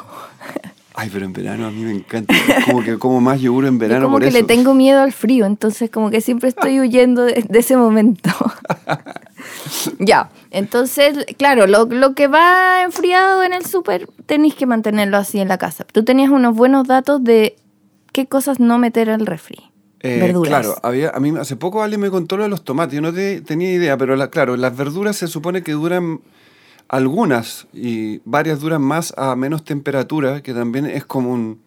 Ay, 0.94 1.10
pero 1.12 1.24
en 1.26 1.32
verano 1.32 1.66
a 1.66 1.70
mí 1.70 1.82
me 1.84 1.92
encanta. 1.92 2.34
Como 2.66 2.82
que 2.82 2.98
como 2.98 3.20
más 3.20 3.40
yogur 3.40 3.66
en 3.66 3.74
Yo 3.74 3.78
verano 3.78 4.04
como 4.06 4.14
por 4.16 4.22
que 4.22 4.28
eso. 4.28 4.38
le 4.38 4.44
tengo 4.44 4.74
miedo 4.74 5.00
al 5.00 5.12
frío, 5.12 5.46
entonces 5.46 5.90
como 5.90 6.10
que 6.10 6.20
siempre 6.20 6.48
estoy 6.48 6.80
huyendo 6.80 7.22
de, 7.24 7.44
de 7.48 7.58
ese 7.58 7.76
momento. 7.76 8.30
ya, 9.98 10.30
entonces, 10.50 11.24
claro, 11.36 11.66
lo, 11.66 11.84
lo 11.86 12.14
que 12.14 12.26
va 12.26 12.82
enfriado 12.82 13.42
en 13.44 13.52
el 13.52 13.64
súper 13.64 14.08
tenéis 14.26 14.54
que 14.54 14.66
mantenerlo 14.66 15.16
así 15.16 15.38
en 15.38 15.48
la 15.48 15.58
casa. 15.58 15.84
Tú 15.84 16.04
tenías 16.04 16.30
unos 16.30 16.54
buenos 16.56 16.86
datos 16.88 17.22
de 17.22 17.56
qué 18.18 18.26
cosas 18.26 18.58
no 18.58 18.78
meter 18.78 19.10
al 19.10 19.24
refri. 19.26 19.58
Eh, 20.00 20.18
verduras. 20.20 20.48
Claro, 20.48 20.74
había, 20.82 21.10
a 21.10 21.20
mí 21.20 21.32
hace 21.38 21.54
poco 21.54 21.84
alguien 21.84 22.00
me 22.00 22.10
contó 22.10 22.36
lo 22.36 22.42
de 22.42 22.48
los 22.48 22.64
tomates. 22.64 22.96
Yo 22.96 23.00
no 23.00 23.12
te- 23.12 23.42
tenía 23.42 23.72
idea, 23.72 23.96
pero 23.96 24.16
la- 24.16 24.28
claro, 24.28 24.56
las 24.56 24.76
verduras 24.76 25.14
se 25.14 25.28
supone 25.28 25.62
que 25.62 25.70
duran 25.70 26.20
algunas 26.88 27.68
y 27.72 28.20
varias 28.24 28.58
duran 28.58 28.82
más 28.82 29.14
a 29.16 29.36
menos 29.36 29.62
temperatura, 29.64 30.42
que 30.42 30.52
también 30.52 30.86
es 30.86 31.04
como 31.04 31.32
un- 31.32 31.60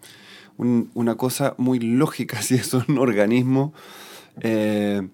un- 0.57 0.91
una 0.93 1.15
cosa 1.15 1.53
muy 1.57 1.79
lógica 1.79 2.41
si 2.41 2.55
es 2.55 2.73
un 2.73 2.97
organismo. 2.97 3.73
Eh, 4.41 5.07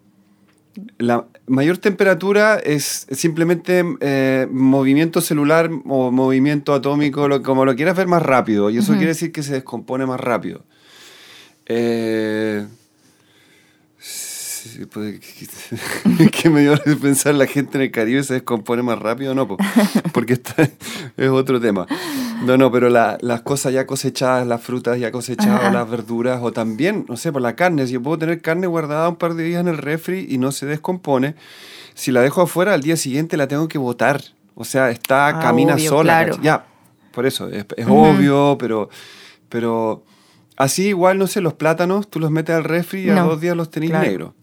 la 0.98 1.26
mayor 1.46 1.78
temperatura 1.78 2.58
es 2.58 3.06
simplemente 3.12 3.84
eh, 4.00 4.48
movimiento 4.52 5.22
celular 5.22 5.70
o 5.88 6.10
movimiento 6.12 6.74
atómico, 6.74 7.28
lo- 7.28 7.44
como 7.44 7.64
lo 7.64 7.76
quieras 7.76 7.96
ver 7.96 8.08
más 8.08 8.24
rápido, 8.24 8.72
y 8.72 8.78
eso 8.80 8.94
quiere 8.94 9.10
decir 9.10 9.32
que 9.32 9.44
se 9.44 9.54
descompone 9.54 10.08
más 10.08 10.20
rápido. 10.20 10.66
Eh, 11.70 12.66
pues, 14.92 15.20
¿Qué 16.32 16.50
me 16.50 16.62
dio 16.62 16.76
de 16.76 16.96
pensar 16.96 17.34
la 17.36 17.48
gente 17.48 17.78
en 17.78 17.84
el 17.84 17.92
Caribe 17.92 18.24
se 18.24 18.36
descompone 18.36 18.84
más 18.84 19.00
rápido? 19.00 19.34
No, 19.34 19.48
po, 19.48 19.58
porque 20.14 20.34
está- 20.34 20.70
es 21.18 21.30
otro 21.30 21.60
tema. 21.60 21.88
No, 22.46 22.58
no, 22.58 22.72
pero 22.72 22.90
la- 22.90 23.18
las 23.22 23.42
cosas 23.42 23.74
ya 23.74 23.86
cosechadas, 23.88 24.46
las 24.46 24.62
frutas 24.62 25.00
ya 25.00 25.12
cosechadas, 25.12 25.62
Ajá. 25.62 25.72
las 25.72 25.90
verduras, 25.90 26.40
o 26.44 26.52
también, 26.52 27.06
no 27.10 27.18
sé, 27.18 27.32
por 27.32 27.42
la 27.42 27.56
carne. 27.56 27.88
Si 27.88 27.94
yo 27.94 28.02
puedo 28.04 28.18
tener 28.20 28.42
carne 28.42 28.68
guardada 28.68 29.10
un 29.10 29.16
par 29.16 29.34
de 29.34 29.44
días 29.44 29.62
en 29.62 29.68
el 29.68 29.78
refri 29.78 30.28
y 30.30 30.38
no 30.38 30.52
se 30.52 30.66
descompone, 30.66 31.36
si 31.96 32.12
la 32.12 32.22
dejo 32.22 32.42
afuera, 32.44 32.74
al 32.74 32.82
día 32.82 32.98
siguiente 32.98 33.38
la 33.38 33.48
tengo 33.48 33.68
que 33.68 33.78
botar. 33.78 34.22
O 34.56 34.64
sea, 34.66 34.92
está, 34.92 35.28
Ah, 35.30 35.40
camina 35.40 35.74
obvio, 35.76 35.90
sola. 35.90 36.24
claro. 36.26 36.42
Ya, 36.44 36.66
por 37.12 37.26
eso, 37.26 37.50
es, 37.50 37.66
obvio, 37.88 38.58
pero, 38.60 38.90
pero 39.50 40.04
así 40.58 40.88
igual, 40.88 41.18
no 41.18 41.28
sé, 41.28 41.40
los 41.42 41.54
plátanos, 41.54 42.10
tú 42.10 42.20
los 42.20 42.32
metes 42.32 42.56
al 42.56 42.64
refri 42.66 43.02
y 43.06 43.10
a 43.10 43.22
dos 43.22 43.40
días 43.40 43.56
los 43.56 43.70
tenéis 43.72 43.92
claro. 43.92 44.06
negros. 44.08 44.34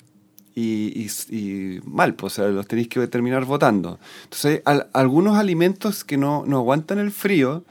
Y, 0.57 1.09
y- 1.31 1.37
y 1.37 1.81
mal, 1.85 2.15
pues, 2.15 2.35
o 2.35 2.37
sea, 2.43 2.47
los 2.51 2.67
tenéis 2.69 2.89
que 2.89 3.07
terminar 3.09 3.45
botando. 3.45 3.99
Entonces, 4.25 4.63
al- 4.65 4.87
algunos 4.93 5.37
alimentos 5.37 6.05
que 6.05 6.17
no, 6.17 6.45
no 6.47 6.59
aguantan 6.59 6.99
el 7.01 7.11
frío, 7.11 7.65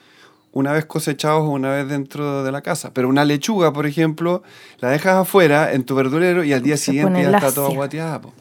una 0.52 0.72
vez 0.74 0.86
cosechados 0.86 1.44
o 1.44 1.50
una 1.50 1.72
vez 1.72 1.88
dentro 1.88 2.44
de 2.44 2.52
la 2.52 2.62
casa. 2.62 2.94
Pero 2.94 3.08
una 3.10 3.24
lechuga, 3.26 3.72
por 3.74 3.86
ejemplo, 3.88 4.44
la 4.80 4.90
dejas 4.90 5.16
afuera 5.16 5.72
en 5.74 5.84
tu 5.86 5.96
verdurero 5.96 6.44
y 6.44 6.52
al 6.54 6.62
día 6.62 6.76
Se 6.78 6.86
siguiente 6.92 7.24
ya 7.24 7.38
está 7.38 7.52
toda 7.54 7.70
guateada. 7.70 8.20
po. 8.22 8.34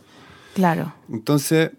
Claro. 0.55 0.93
Entonces, 1.11 1.71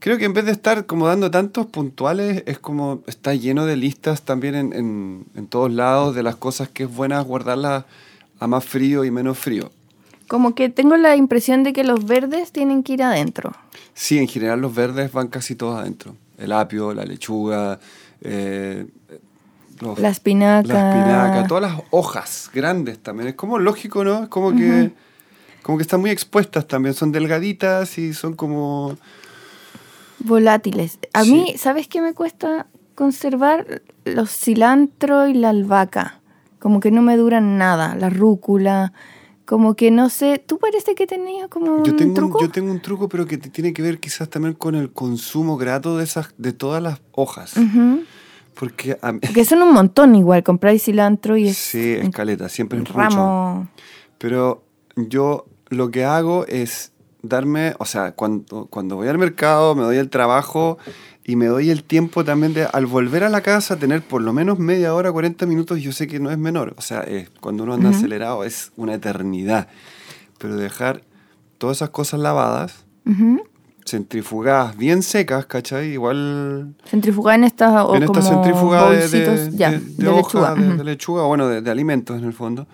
creo 0.00 0.18
que 0.18 0.24
en 0.24 0.32
vez 0.34 0.44
de 0.46 0.52
estar 0.52 0.86
como 0.86 1.06
dando 1.06 1.30
tantos 1.30 1.66
puntuales, 1.66 2.42
es 2.46 2.58
como 2.58 3.02
está 3.06 3.34
lleno 3.34 3.64
de 3.66 3.76
listas 3.76 4.22
también 4.22 4.54
en, 4.56 4.72
en- 4.72 5.24
en 5.36 5.46
todos 5.46 5.70
lados 5.72 6.14
de 6.14 6.22
las 6.24 6.34
cosas 6.36 6.68
que 6.68 6.82
es 6.84 6.94
buenas 6.94 7.24
guardarlas 7.24 7.84
a 8.40 8.46
más 8.46 8.64
frío 8.64 9.04
y 9.04 9.10
menos 9.10 9.38
frío. 9.38 9.70
Como 10.26 10.54
que 10.54 10.68
tengo 10.68 10.96
la 10.96 11.16
impresión 11.16 11.62
de 11.64 11.72
que 11.72 11.84
los 11.84 12.04
verdes 12.06 12.52
tienen 12.52 12.82
que 12.82 12.94
ir 12.94 13.02
adentro. 13.02 13.52
Sí, 13.94 14.18
en 14.18 14.28
general 14.28 14.60
los 14.60 14.74
verdes 14.74 15.12
van 15.12 15.28
casi 15.28 15.54
todos 15.54 15.78
adentro. 15.80 16.14
El 16.38 16.52
apio, 16.52 16.94
la 16.94 17.04
lechuga, 17.04 17.78
eh, 18.22 18.86
los- 19.80 19.98
La 19.98 20.08
espinaca. 20.10 20.68
la 20.68 20.90
espinaca, 20.90 21.46
todas 21.46 21.62
las 21.72 21.82
hojas 21.90 22.50
grandes 22.54 22.98
también. 22.98 23.28
Es 23.28 23.34
como 23.34 23.58
lógico, 23.58 24.04
¿no? 24.04 24.22
Es 24.24 24.28
como 24.28 24.54
que, 24.54 24.92
como 25.62 25.76
que 25.78 25.82
están 25.82 26.00
muy 26.00 26.10
expuestas 26.10 26.66
también. 26.68 26.94
Son 26.94 27.12
delgaditas 27.12 27.98
y 27.98 28.14
son 28.14 28.34
como... 28.34 28.96
Volátiles. 30.20 30.98
A 31.12 31.24
Sí. 31.24 31.32
mí, 31.32 31.54
¿sabes 31.56 31.88
qué 31.88 32.00
me 32.00 32.14
cuesta 32.14 32.66
conservar? 32.94 33.82
Los 34.04 34.30
cilantro 34.30 35.26
y 35.28 35.34
la 35.34 35.50
albahaca. 35.50 36.20
Como 36.58 36.80
que 36.80 36.90
no 36.90 37.02
me 37.02 37.16
duran 37.16 37.58
nada. 37.58 37.94
La 37.96 38.10
rúcula. 38.10 38.92
Como 39.46 39.74
que 39.74 39.90
no 39.90 40.10
sé. 40.10 40.38
¿Tú 40.44 40.58
parece 40.58 40.94
que 40.94 41.06
tenías 41.06 41.48
como 41.48 41.82
Yo 41.82 41.92
un 41.92 41.96
tengo, 41.96 42.10
un, 42.10 42.14
truco? 42.14 42.40
yo 42.40 42.50
tengo 42.50 42.70
un 42.70 42.80
truco, 42.80 43.08
pero 43.08 43.26
que 43.26 43.38
tiene 43.38 43.72
que 43.72 43.82
ver 43.82 43.98
quizás 43.98 44.28
también 44.28 44.54
con 44.54 44.74
el 44.74 44.92
consumo 44.92 45.56
grato 45.56 45.96
de, 45.96 46.04
esas, 46.04 46.34
de 46.38 46.52
todas 46.52 46.82
las 46.82 47.00
hojas. 47.12 47.54
Porque 48.54 48.98
a 49.00 49.12
mí- 49.12 49.20
Porque 49.20 49.44
son 49.44 49.62
un 49.62 49.72
montón 49.72 50.14
igual. 50.14 50.42
Compráis 50.42 50.84
cilantro 50.84 51.36
y 51.36 51.48
es 51.48 51.56
Sí, 51.56 51.92
escaleta, 51.94 52.48
siempre 52.48 52.78
es 52.78 52.82
mucho. 52.88 52.98
ramo. 52.98 53.68
Pero 54.18 54.62
yo 54.96 55.46
lo 55.70 55.90
que 55.90 56.04
hago 56.04 56.46
es 56.46 56.92
darme, 57.22 57.74
o 57.78 57.84
sea, 57.84 58.12
cuando, 58.12 58.66
cuando 58.66 58.96
voy 58.96 59.08
al 59.08 59.18
mercado, 59.18 59.74
me 59.74 59.82
doy 59.82 59.96
el 59.98 60.08
trabajo 60.10 60.78
y 61.24 61.36
me 61.36 61.46
doy 61.46 61.70
el 61.70 61.84
tiempo 61.84 62.24
también 62.24 62.54
de, 62.54 62.64
al 62.64 62.86
volver 62.86 63.24
a 63.24 63.28
la 63.28 63.40
casa, 63.42 63.76
tener 63.78 64.02
por 64.02 64.22
lo 64.22 64.32
menos 64.32 64.58
media 64.58 64.94
hora, 64.94 65.12
40 65.12 65.46
minutos, 65.46 65.80
yo 65.80 65.92
sé 65.92 66.06
que 66.06 66.18
no 66.20 66.30
es 66.30 66.38
menor. 66.38 66.74
O 66.78 66.82
sea, 66.82 67.04
eh, 67.06 67.28
cuando 67.40 67.62
uno 67.64 67.74
anda 67.74 67.90
acelerado 67.90 68.44
es 68.44 68.72
una 68.76 68.94
eternidad. 68.94 69.68
Pero 70.38 70.56
dejar 70.56 71.02
todas 71.58 71.78
esas 71.78 71.90
cosas 71.90 72.20
lavadas, 72.20 72.84
Ujú. 73.06 73.42
centrifugadas, 73.84 74.76
bien 74.76 75.02
secas, 75.02 75.44
¿cachai? 75.46 75.90
Igual 75.92 76.74
Centrifugada 76.86 77.34
en 77.36 77.44
estas 77.44 77.84
o 77.84 77.96
en 77.96 78.02
esta 78.04 78.06
como 78.06 78.22
centrífuga 78.22 78.90
de, 78.90 79.08
de, 79.08 79.50
ya, 79.52 79.70
de- 79.70 79.78
de, 79.80 79.86
de 80.04 80.08
hoja, 80.08 80.16
lechuga. 80.22 80.54
de, 80.54 80.68
Ujú. 80.68 80.76
de 80.78 80.84
lechuga, 80.84 81.22
bueno, 81.24 81.48
de, 81.48 81.70
alimentos 81.70 82.18
en 82.18 82.24
el 82.24 82.32
fondo. 82.32 82.66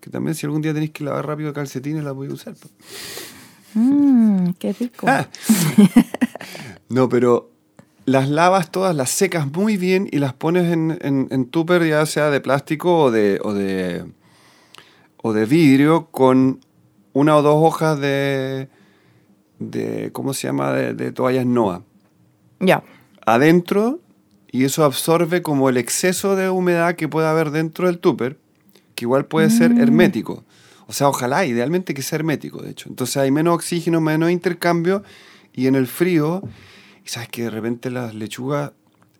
Que 0.00 0.10
también 0.10 0.34
si 0.34 0.46
algún 0.46 0.62
día 0.62 0.72
tenéis 0.72 0.92
que 0.92 1.04
lavar 1.04 1.26
rápido 1.26 1.52
calcetines, 1.52 2.02
la 2.04 2.14
podéis 2.14 2.32
usar. 2.34 2.54
Mm, 3.74 4.50
qué 4.58 4.72
rico. 4.72 5.06
Ah. 5.08 5.28
No, 6.90 7.08
pero 7.10 7.50
las 8.06 8.30
lavas 8.30 8.70
todas, 8.70 8.96
las 8.96 9.10
secas 9.10 9.52
muy 9.52 9.76
bien 9.76 10.08
y 10.10 10.18
las 10.20 10.32
pones 10.32 10.72
en, 10.72 10.96
en, 11.02 11.28
en 11.30 11.44
tupper, 11.44 11.86
ya 11.86 12.06
sea 12.06 12.30
de 12.30 12.40
plástico 12.40 12.96
o 13.02 13.10
de, 13.10 13.38
o 13.42 13.52
de, 13.52 14.06
o 15.18 15.34
de 15.34 15.44
vidrio, 15.44 16.06
con 16.10 16.60
una 17.12 17.36
o 17.36 17.42
dos 17.42 17.56
hojas 17.58 18.00
de, 18.00 18.68
de 19.58 20.10
¿cómo 20.12 20.32
se 20.32 20.46
llama?, 20.46 20.72
de, 20.72 20.94
de 20.94 21.12
toallas 21.12 21.44
Noa. 21.44 21.82
Ya. 22.60 22.82
adentro 23.26 24.00
y 24.50 24.64
eso 24.64 24.84
absorbe 24.84 25.42
como 25.42 25.68
el 25.68 25.76
exceso 25.76 26.36
de 26.36 26.48
humedad 26.48 26.94
que 26.94 27.06
puede 27.06 27.26
haber 27.28 27.50
dentro 27.50 27.86
del 27.86 27.98
tupper, 27.98 28.38
que 28.94 29.04
igual 29.04 29.26
puede 29.26 29.50
ser 29.50 29.72
hermético. 29.72 30.42
O 30.88 30.94
sea, 30.94 31.08
ojalá, 31.08 31.44
idealmente 31.44 31.92
que 31.92 32.00
sea 32.00 32.16
hermético, 32.16 32.62
de 32.62 32.70
hecho. 32.70 32.88
Entonces 32.88 33.18
hay 33.18 33.30
menos 33.30 33.54
oxígeno, 33.54 34.00
menos 34.00 34.30
intercambio 34.30 35.02
y 35.52 35.66
en 35.66 35.74
el 35.74 35.86
frío, 35.86 36.42
y 37.04 37.08
sabes 37.10 37.28
que 37.28 37.42
de 37.42 37.50
repente 37.50 37.90
las 37.90 38.14
lechugas, 38.14 38.72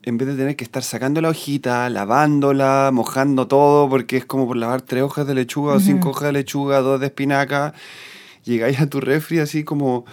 en 0.02 0.16
vez 0.16 0.28
de 0.28 0.36
tener 0.36 0.56
que 0.56 0.64
estar 0.64 0.82
sacando 0.82 1.20
la 1.20 1.28
hojita, 1.28 1.90
lavándola, 1.90 2.88
mojando 2.90 3.48
todo, 3.48 3.86
porque 3.90 4.16
es 4.16 4.24
como 4.24 4.46
por 4.46 4.56
lavar 4.56 4.80
tres 4.80 5.02
hojas 5.02 5.26
de 5.26 5.34
lechuga 5.34 5.74
o 5.74 5.80
cinco 5.80 6.08
hojas 6.10 6.28
de 6.28 6.32
lechuga, 6.32 6.80
dos 6.80 7.00
de 7.00 7.06
espinaca, 7.06 7.74
llegáis 8.44 8.80
a 8.80 8.88
tu 8.88 9.00
refri 9.00 9.40
así 9.40 9.62
como 9.62 10.06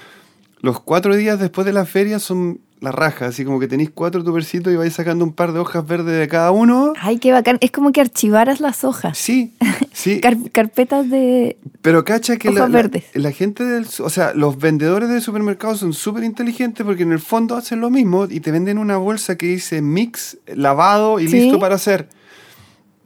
los 0.59 0.81
cuatro 0.81 1.15
días 1.15 1.39
después 1.39 1.65
de 1.65 1.71
la 1.71 1.85
feria 1.85 2.19
son 2.19 2.59
la 2.85 2.91
raja, 2.93 3.25
así 3.25 3.43
como 3.43 3.59
que 3.59 3.67
tenéis 3.67 3.89
cuatro 3.93 4.23
tubercitos 4.23 4.71
y 4.71 4.77
vais 4.77 4.93
sacando 4.93 5.25
un 5.25 5.33
par 5.33 5.51
de 5.51 5.59
hojas 5.59 5.85
verdes 5.85 6.17
de 6.17 6.27
cada 6.29 6.51
uno. 6.51 6.93
Ay, 7.01 7.19
qué 7.19 7.33
bacán. 7.33 7.57
Es 7.59 7.71
como 7.71 7.91
que 7.91 7.99
archivaras 7.99 8.61
las 8.61 8.85
hojas. 8.85 9.17
Sí, 9.17 9.53
sí. 9.91 10.19
Car- 10.21 10.37
carpetas 10.53 11.09
de... 11.09 11.57
Pero 11.81 12.05
cacha 12.05 12.37
que 12.37 12.49
la, 12.49 12.61
Hojas 12.61 12.69
la- 12.71 12.77
verdes. 12.81 13.03
la 13.13 13.31
gente 13.31 13.65
del, 13.65 13.85
o 13.99 14.09
sea, 14.09 14.33
los 14.33 14.57
vendedores 14.57 15.09
del 15.09 15.21
supermercado 15.21 15.75
son 15.75 15.91
súper 15.93 16.23
inteligentes 16.23 16.85
porque 16.85 17.03
en 17.03 17.11
el 17.11 17.19
fondo 17.19 17.55
hacen 17.57 17.81
lo 17.81 17.89
mismo 17.89 18.25
y 18.29 18.39
te 18.39 18.51
venden 18.51 18.77
una 18.77 18.95
bolsa 18.97 19.35
que 19.37 19.47
dice 19.47 19.81
mix, 19.81 20.37
lavado 20.47 21.19
y 21.19 21.27
Sí. 21.27 21.41
listo 21.41 21.59
para 21.59 21.75
hacer. 21.75 22.07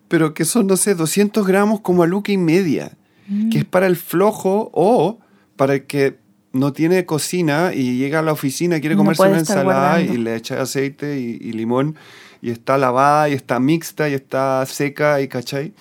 Pero 0.08 0.34
que 0.34 0.46
son, 0.46 0.68
no 0.68 0.78
sé, 0.78 0.94
200 0.96 1.46
gramos 1.48 1.82
como 1.82 2.04
a 2.04 2.08
luca 2.08 2.32
y 2.32 2.38
media. 2.38 2.92
Mm. 3.28 3.50
Que 3.50 3.60
es 3.60 3.66
para 3.66 3.88
el 3.88 3.96
flojo 3.96 4.70
o 4.74 5.20
para 5.56 5.74
el 5.76 5.86
que 5.86 6.19
no 6.52 6.74
tiene 6.74 7.06
cocina 7.06 7.72
y 7.74 7.98
llega 7.98 8.20
a 8.20 8.22
la 8.22 8.32
oficina, 8.32 8.80
quiere 8.80 8.96
No 8.96 9.00
comerse 9.02 9.18
puede 9.20 9.32
una 9.32 9.40
ensalada 9.40 9.90
guardando. 9.92 10.14
y 10.14 10.18
le 10.18 10.36
echa 10.36 10.62
aceite 10.62 11.20
y, 11.20 11.38
y 11.42 11.52
limón 11.54 11.96
y 12.42 12.50
está 12.50 12.78
lavada 12.78 13.30
y 13.30 13.34
está 13.34 13.60
mixta 13.60 14.10
y 14.10 14.14
está 14.14 14.66
seca 14.66 15.22
y 15.22 15.28
cachai. 15.28 15.74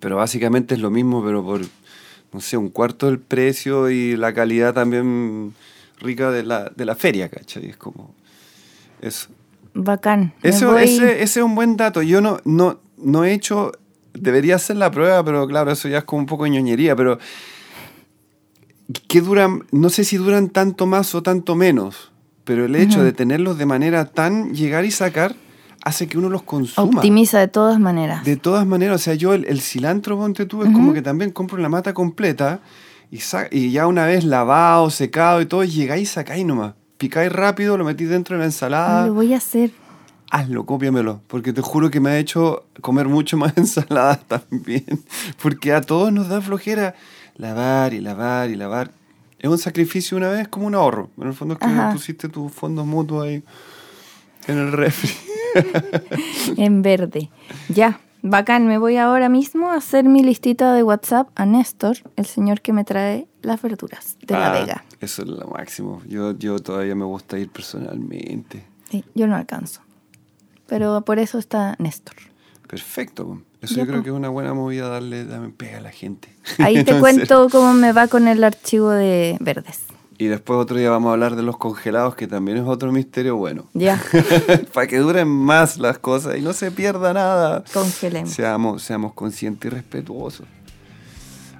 Pero 0.00 0.16
básicamente 0.16 0.74
es 0.74 0.80
lo 0.80 0.90
mismo, 0.90 1.22
pero 1.24 1.44
por, 1.44 1.60
no 2.32 2.40
sé, 2.40 2.56
un 2.56 2.70
cuarto 2.70 3.06
del 3.06 3.18
precio 3.20 3.90
y 3.90 4.16
la 4.16 4.32
calidad 4.32 4.74
también 4.74 5.52
rica 6.00 6.30
de 6.30 6.42
la, 6.42 6.72
de 6.74 6.84
la 6.84 6.96
feria, 6.96 7.28
¿cachai? 7.28 7.66
Es 7.66 7.76
como 7.76 8.14
eso. 9.00 9.28
Bacán. 9.74 10.34
Eso, 10.42 10.72
voy- 10.72 10.82
ese, 10.84 11.22
ese 11.22 11.40
es 11.40 11.44
un 11.44 11.54
buen 11.54 11.76
dato. 11.76 12.02
Yo 12.02 12.20
no, 12.20 12.40
no, 12.44 12.80
no 12.98 13.24
he 13.24 13.32
hecho, 13.32 13.72
debería 14.12 14.56
hacer 14.56 14.76
la 14.76 14.90
prueba, 14.90 15.22
pero 15.24 15.46
claro, 15.46 15.70
eso 15.70 15.88
ya 15.88 15.98
es 15.98 16.04
como 16.04 16.20
un 16.20 16.26
poco 16.26 16.46
ñoñería, 16.46 16.96
pero 16.96 17.18
¿qué 19.08 19.20
duran? 19.20 19.64
No 19.70 19.90
sé 19.90 20.04
si 20.04 20.16
duran 20.16 20.48
tanto 20.48 20.86
más 20.86 21.14
o 21.14 21.22
tanto 21.22 21.54
menos, 21.54 22.12
pero 22.44 22.64
el 22.64 22.74
hecho 22.76 23.02
de 23.02 23.12
tenerlos 23.12 23.58
de 23.58 23.66
manera 23.66 24.06
tan 24.06 24.54
llegar 24.54 24.84
y 24.84 24.90
sacar 24.90 25.36
hace 25.84 26.06
que 26.06 26.18
uno 26.18 26.28
los 26.28 26.42
consuma. 26.42 26.98
Optimiza 26.98 27.38
de 27.38 27.48
todas 27.48 27.78
maneras. 27.78 28.24
De 28.24 28.36
todas 28.36 28.66
maneras, 28.66 29.00
o 29.00 29.04
sea, 29.04 29.14
yo 29.14 29.34
el, 29.34 29.44
el 29.46 29.60
cilantro, 29.60 30.16
ponte 30.16 30.46
tú, 30.46 30.62
es 30.62 30.72
como 30.72 30.92
que 30.92 31.02
también 31.02 31.30
compro 31.30 31.58
la 31.58 31.68
mata 31.68 31.92
completa 31.92 32.60
y, 33.10 33.20
y 33.50 33.70
ya 33.70 33.86
una 33.86 34.06
vez 34.06 34.24
lavado, 34.24 34.88
secado 34.90 35.42
y 35.42 35.46
todo, 35.46 35.64
llegáis 35.64 36.02
y 36.02 36.06
sacáis 36.06 36.46
nomás. 36.46 36.74
Picáis 36.96 37.30
rápido, 37.32 37.76
lo 37.76 37.84
metís 37.84 38.08
dentro 38.08 38.36
de 38.36 38.40
la 38.40 38.46
ensalada. 38.46 39.06
Lo 39.06 39.14
voy 39.14 39.34
a 39.34 39.36
hacer. 39.36 39.72
Hazlo, 40.30 40.64
cópiamelo, 40.64 41.20
porque 41.26 41.52
te 41.52 41.60
juro 41.60 41.90
que 41.90 42.00
me 42.00 42.08
ha 42.10 42.18
hecho 42.18 42.64
comer 42.80 43.08
mucho 43.08 43.36
más 43.36 43.52
ensalada 43.56 44.16
también, 44.16 45.04
porque 45.42 45.74
a 45.74 45.82
todos 45.82 46.10
nos 46.10 46.28
da 46.28 46.40
flojera 46.40 46.94
lavar 47.36 47.94
y 47.94 48.00
lavar 48.00 48.50
y 48.50 48.56
lavar. 48.56 48.90
Es 49.38 49.50
un 49.50 49.58
sacrificio 49.58 50.16
una 50.16 50.28
vez 50.28 50.48
como 50.48 50.66
un 50.66 50.74
ahorro. 50.74 51.10
En 51.18 51.26
el 51.28 51.34
fondo 51.34 51.54
es 51.54 51.60
que 51.60 51.66
Ajá. 51.66 51.92
pusiste 51.92 52.28
tus 52.28 52.52
fondos 52.52 52.86
mutuos 52.86 53.24
ahí 53.26 53.42
en 54.46 54.58
el 54.58 54.72
refri. 54.72 55.10
En 56.56 56.82
verde. 56.82 57.30
Ya. 57.68 58.00
Bacán. 58.22 58.66
Me 58.66 58.78
voy 58.78 58.96
ahora 58.96 59.28
mismo 59.28 59.70
a 59.70 59.74
hacer 59.76 60.04
mi 60.04 60.22
listita 60.22 60.72
de 60.74 60.82
WhatsApp 60.82 61.28
a 61.34 61.44
Néstor, 61.44 61.96
el 62.16 62.24
señor 62.26 62.60
que 62.60 62.72
me 62.72 62.84
trae 62.84 63.26
las 63.42 63.60
verduras 63.60 64.16
de 64.26 64.34
La 64.34 64.50
Ah, 64.52 64.60
Vega. 64.60 64.84
Eso 65.00 65.22
es 65.22 65.28
lo 65.28 65.48
máximo. 65.48 66.00
Yo, 66.06 66.38
yo 66.38 66.58
todavía 66.60 66.94
me 66.94 67.04
gusta 67.04 67.38
ir 67.38 67.48
personalmente. 67.50 68.64
Sí, 68.90 69.04
yo 69.14 69.26
no 69.26 69.34
alcanzo. 69.36 69.80
Pero 70.68 71.02
por 71.04 71.18
eso 71.18 71.38
está 71.38 71.74
Néstor. 71.78 72.14
Perfecto. 72.72 73.42
Eso 73.60 73.74
yo 73.74 73.86
creo 73.86 73.98
po. 73.98 74.02
que 74.02 74.08
es 74.08 74.16
una 74.16 74.30
buena 74.30 74.54
movida 74.54 74.88
darle, 74.88 75.26
darme 75.26 75.50
pega 75.50 75.76
a 75.76 75.80
la 75.82 75.90
gente. 75.90 76.34
Ahí 76.58 76.82
te 76.84 76.98
cuento 76.98 77.50
cómo 77.50 77.74
me 77.74 77.92
va 77.92 78.08
con 78.08 78.28
el 78.28 78.42
archivo 78.42 78.88
de 78.88 79.36
verdes. 79.40 79.80
Y 80.16 80.28
después 80.28 80.58
otro 80.58 80.78
día 80.78 80.88
vamos 80.88 81.10
a 81.10 81.12
hablar 81.12 81.36
de 81.36 81.42
los 81.42 81.58
congelados, 81.58 82.14
que 82.14 82.26
también 82.26 82.56
es 82.56 82.64
otro 82.64 82.90
misterio 82.90 83.36
bueno. 83.36 83.66
Ya, 83.74 84.02
Para 84.72 84.86
que 84.86 85.00
duren 85.00 85.28
más 85.28 85.76
las 85.76 85.98
cosas 85.98 86.38
y 86.38 86.40
no 86.40 86.54
se 86.54 86.70
pierda 86.70 87.12
nada. 87.12 87.62
congelemos. 87.74 88.30
Seamos, 88.30 88.82
seamos 88.82 89.12
conscientes 89.12 89.70
y 89.70 89.74
respetuosos. 89.74 90.46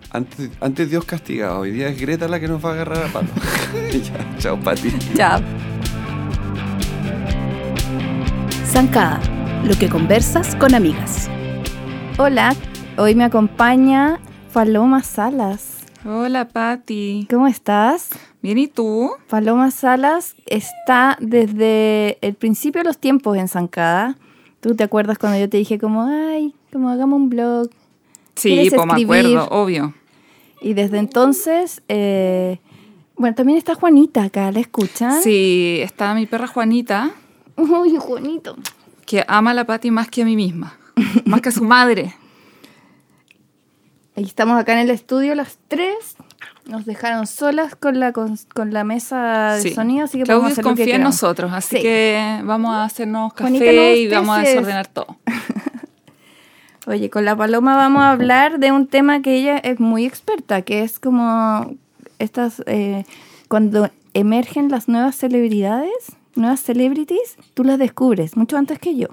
Antes, 0.08 0.48
antes 0.62 0.88
Dios 0.88 1.04
castigado, 1.04 1.60
hoy 1.60 1.72
día 1.72 1.88
es 1.88 2.00
Greta 2.00 2.26
la 2.26 2.40
que 2.40 2.48
nos 2.48 2.64
va 2.64 2.70
a 2.70 2.72
agarrar 2.72 3.04
a 3.04 3.12
palo. 3.12 3.28
Ya, 3.92 4.38
chao, 4.38 4.58
Pati. 4.58 4.94
Chao. 5.14 5.42
Zancada, 8.66 9.20
lo 9.64 9.74
que 9.78 9.88
conversas 9.88 10.54
con 10.56 10.74
amigas. 10.74 11.28
Hola, 12.18 12.54
hoy 12.98 13.14
me 13.14 13.24
acompaña 13.24 14.20
Paloma 14.52 15.02
Salas. 15.02 15.78
Hola, 16.04 16.48
Patti. 16.48 17.26
¿Cómo 17.30 17.46
estás? 17.46 18.10
Bien, 18.42 18.58
¿y 18.58 18.66
tú? 18.66 19.12
Paloma 19.28 19.70
Salas 19.70 20.34
está 20.46 21.16
desde 21.20 22.18
el 22.20 22.34
principio 22.34 22.80
de 22.80 22.88
los 22.88 22.98
tiempos 22.98 23.36
en 23.36 23.48
Zancada. 23.48 24.16
¿Tú 24.60 24.74
te 24.74 24.84
acuerdas 24.84 25.18
cuando 25.18 25.38
yo 25.38 25.48
te 25.48 25.56
dije 25.56 25.78
como, 25.78 26.02
ay, 26.06 26.54
como 26.72 26.88
hagamos 26.88 27.16
un 27.16 27.28
blog? 27.28 27.68
Sí, 28.34 28.50
¿Quieres 28.50 28.74
pues 28.74 28.86
me 28.86 28.92
escribir? 28.92 29.38
acuerdo, 29.38 29.48
obvio. 29.50 29.94
Y 30.60 30.74
desde 30.74 30.98
entonces, 30.98 31.82
eh, 31.88 32.58
bueno, 33.16 33.34
también 33.34 33.58
está 33.58 33.74
Juanita 33.74 34.24
acá, 34.24 34.50
¿la 34.52 34.60
escuchan? 34.60 35.20
Sí, 35.22 35.78
está 35.80 36.14
mi 36.14 36.26
perra 36.26 36.46
Juanita, 36.46 37.10
Uy, 37.56 37.96
Juanito. 37.98 38.56
Que 39.12 39.24
ama 39.28 39.50
a 39.50 39.54
la 39.54 39.66
Patti 39.66 39.90
más 39.90 40.08
que 40.08 40.22
a 40.22 40.24
mí 40.24 40.36
misma, 40.36 40.78
más 41.26 41.42
que 41.42 41.50
a 41.50 41.52
su 41.52 41.62
madre. 41.64 42.14
Ahí 44.16 44.24
estamos 44.24 44.58
acá 44.58 44.72
en 44.72 44.78
el 44.78 44.90
estudio 44.90 45.34
las 45.34 45.58
tres. 45.68 46.16
Nos 46.64 46.86
dejaron 46.86 47.26
solas 47.26 47.76
con 47.76 48.00
la, 48.00 48.12
con, 48.12 48.38
con 48.54 48.72
la 48.72 48.84
mesa 48.84 49.56
de 49.56 49.60
Sí. 49.62 49.74
sonido, 49.74 50.04
así 50.06 50.16
que 50.16 50.24
podemos 50.24 50.44
Claudio 50.44 50.52
hacer 50.54 50.64
lo 50.64 50.70
que 50.70 50.70
confía 50.70 50.84
en 50.84 50.90
queramos. 51.00 51.14
nosotros, 51.22 51.52
así 51.52 51.76
Sí. 51.76 51.82
que 51.82 52.40
vamos 52.44 52.72
a 52.72 52.84
hacernos 52.84 53.34
café 53.34 53.50
no 53.50 53.94
y 54.00 54.08
vamos 54.08 54.38
a 54.38 54.40
desordenar 54.40 54.86
todo. 54.86 55.18
Oye, 56.86 57.10
con 57.10 57.26
la 57.26 57.36
Paloma 57.36 57.76
vamos 57.76 58.00
a 58.02 58.12
hablar 58.12 58.58
de 58.60 58.72
un 58.72 58.86
tema 58.86 59.20
que 59.20 59.34
ella 59.36 59.58
es 59.58 59.78
muy 59.78 60.06
experta, 60.06 60.62
que 60.62 60.82
es 60.84 60.98
como 60.98 61.70
estas, 62.18 62.62
eh, 62.66 63.04
cuando 63.48 63.90
emergen 64.14 64.70
las 64.70 64.88
nuevas 64.88 65.16
celebridades, 65.16 66.16
nuevas 66.34 66.60
celebrities, 66.60 67.36
tú 67.54 67.64
las 67.64 67.78
descubres 67.78 68.36
mucho 68.36 68.56
antes 68.56 68.78
que 68.78 68.96
yo. 68.96 69.08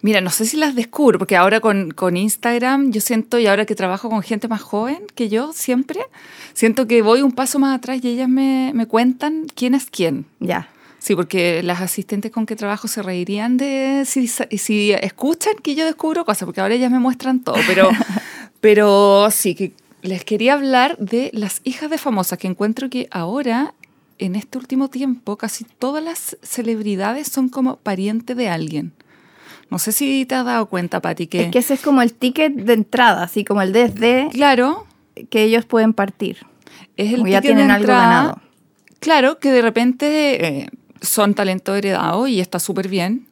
Mira, 0.00 0.20
no 0.20 0.30
sé 0.30 0.46
si 0.46 0.56
las 0.56 0.76
descubro, 0.76 1.18
porque 1.18 1.34
ahora 1.34 1.60
con, 1.60 1.90
con 1.90 2.16
Instagram 2.16 2.92
yo 2.92 3.00
siento, 3.00 3.38
y 3.38 3.48
ahora 3.48 3.66
que 3.66 3.74
trabajo 3.74 4.08
con 4.08 4.22
gente 4.22 4.46
más 4.46 4.62
joven 4.62 4.98
que 5.16 5.28
yo 5.28 5.52
siempre, 5.52 6.00
siento 6.52 6.86
que 6.86 7.02
voy 7.02 7.22
un 7.22 7.32
paso 7.32 7.58
más 7.58 7.76
atrás 7.76 7.98
y 8.02 8.08
ellas 8.08 8.28
me, 8.28 8.70
me 8.74 8.86
cuentan 8.86 9.46
quién 9.54 9.74
es 9.74 9.86
quién. 9.90 10.26
Ya. 10.38 10.68
Sí, 11.00 11.14
porque 11.14 11.62
las 11.62 11.80
asistentes 11.80 12.30
con 12.30 12.44
que 12.46 12.56
trabajo 12.56 12.88
se 12.88 13.02
reirían 13.02 13.56
de 13.56 14.04
si, 14.04 14.26
si 14.28 14.92
escuchan 14.92 15.54
que 15.62 15.74
yo 15.74 15.84
descubro 15.84 16.24
cosas, 16.24 16.44
porque 16.44 16.60
ahora 16.60 16.74
ellas 16.74 16.90
me 16.90 16.98
muestran 16.98 17.40
todo, 17.40 17.56
pero, 17.66 17.88
pero 18.60 19.28
sí, 19.30 19.54
que 19.54 19.72
les 20.02 20.24
quería 20.24 20.54
hablar 20.54 20.96
de 20.98 21.30
las 21.32 21.60
hijas 21.64 21.90
de 21.90 21.98
famosas, 21.98 22.38
que 22.38 22.48
encuentro 22.48 22.90
que 22.90 23.08
ahora, 23.10 23.74
en 24.18 24.34
este 24.36 24.58
último 24.58 24.88
tiempo, 24.88 25.36
casi 25.36 25.64
todas 25.64 26.02
las 26.02 26.36
celebridades 26.42 27.28
son 27.28 27.48
como 27.48 27.76
pariente 27.76 28.34
de 28.34 28.48
alguien. 28.48 28.92
No 29.70 29.78
sé 29.78 29.92
si 29.92 30.24
te 30.24 30.34
has 30.34 30.44
dado 30.44 30.66
cuenta, 30.66 31.00
Pati, 31.00 31.26
que, 31.26 31.42
Es 31.42 31.50
que 31.50 31.58
ese 31.58 31.74
es 31.74 31.80
como 31.80 32.00
el 32.02 32.12
ticket 32.14 32.54
de 32.54 32.72
entrada, 32.72 33.22
así 33.22 33.44
como 33.44 33.60
el 33.62 33.72
desde 33.72 34.28
claro, 34.32 34.86
que 35.30 35.42
ellos 35.44 35.64
pueden 35.66 35.92
partir. 35.92 36.38
es 36.96 37.10
el 37.12 37.18
Como 37.18 37.28
ya 37.28 37.40
ticket 37.40 37.56
de 37.56 37.56
tienen 37.56 37.70
algo 37.70 37.82
entrada. 37.84 38.02
ganado. 38.08 38.40
Claro, 39.00 39.38
que 39.38 39.50
de 39.52 39.62
repente 39.62 40.46
eh, 40.62 40.70
son 41.00 41.34
talento 41.34 41.74
heredado 41.76 42.26
y 42.26 42.40
está 42.40 42.58
súper 42.58 42.88
bien. 42.88 43.26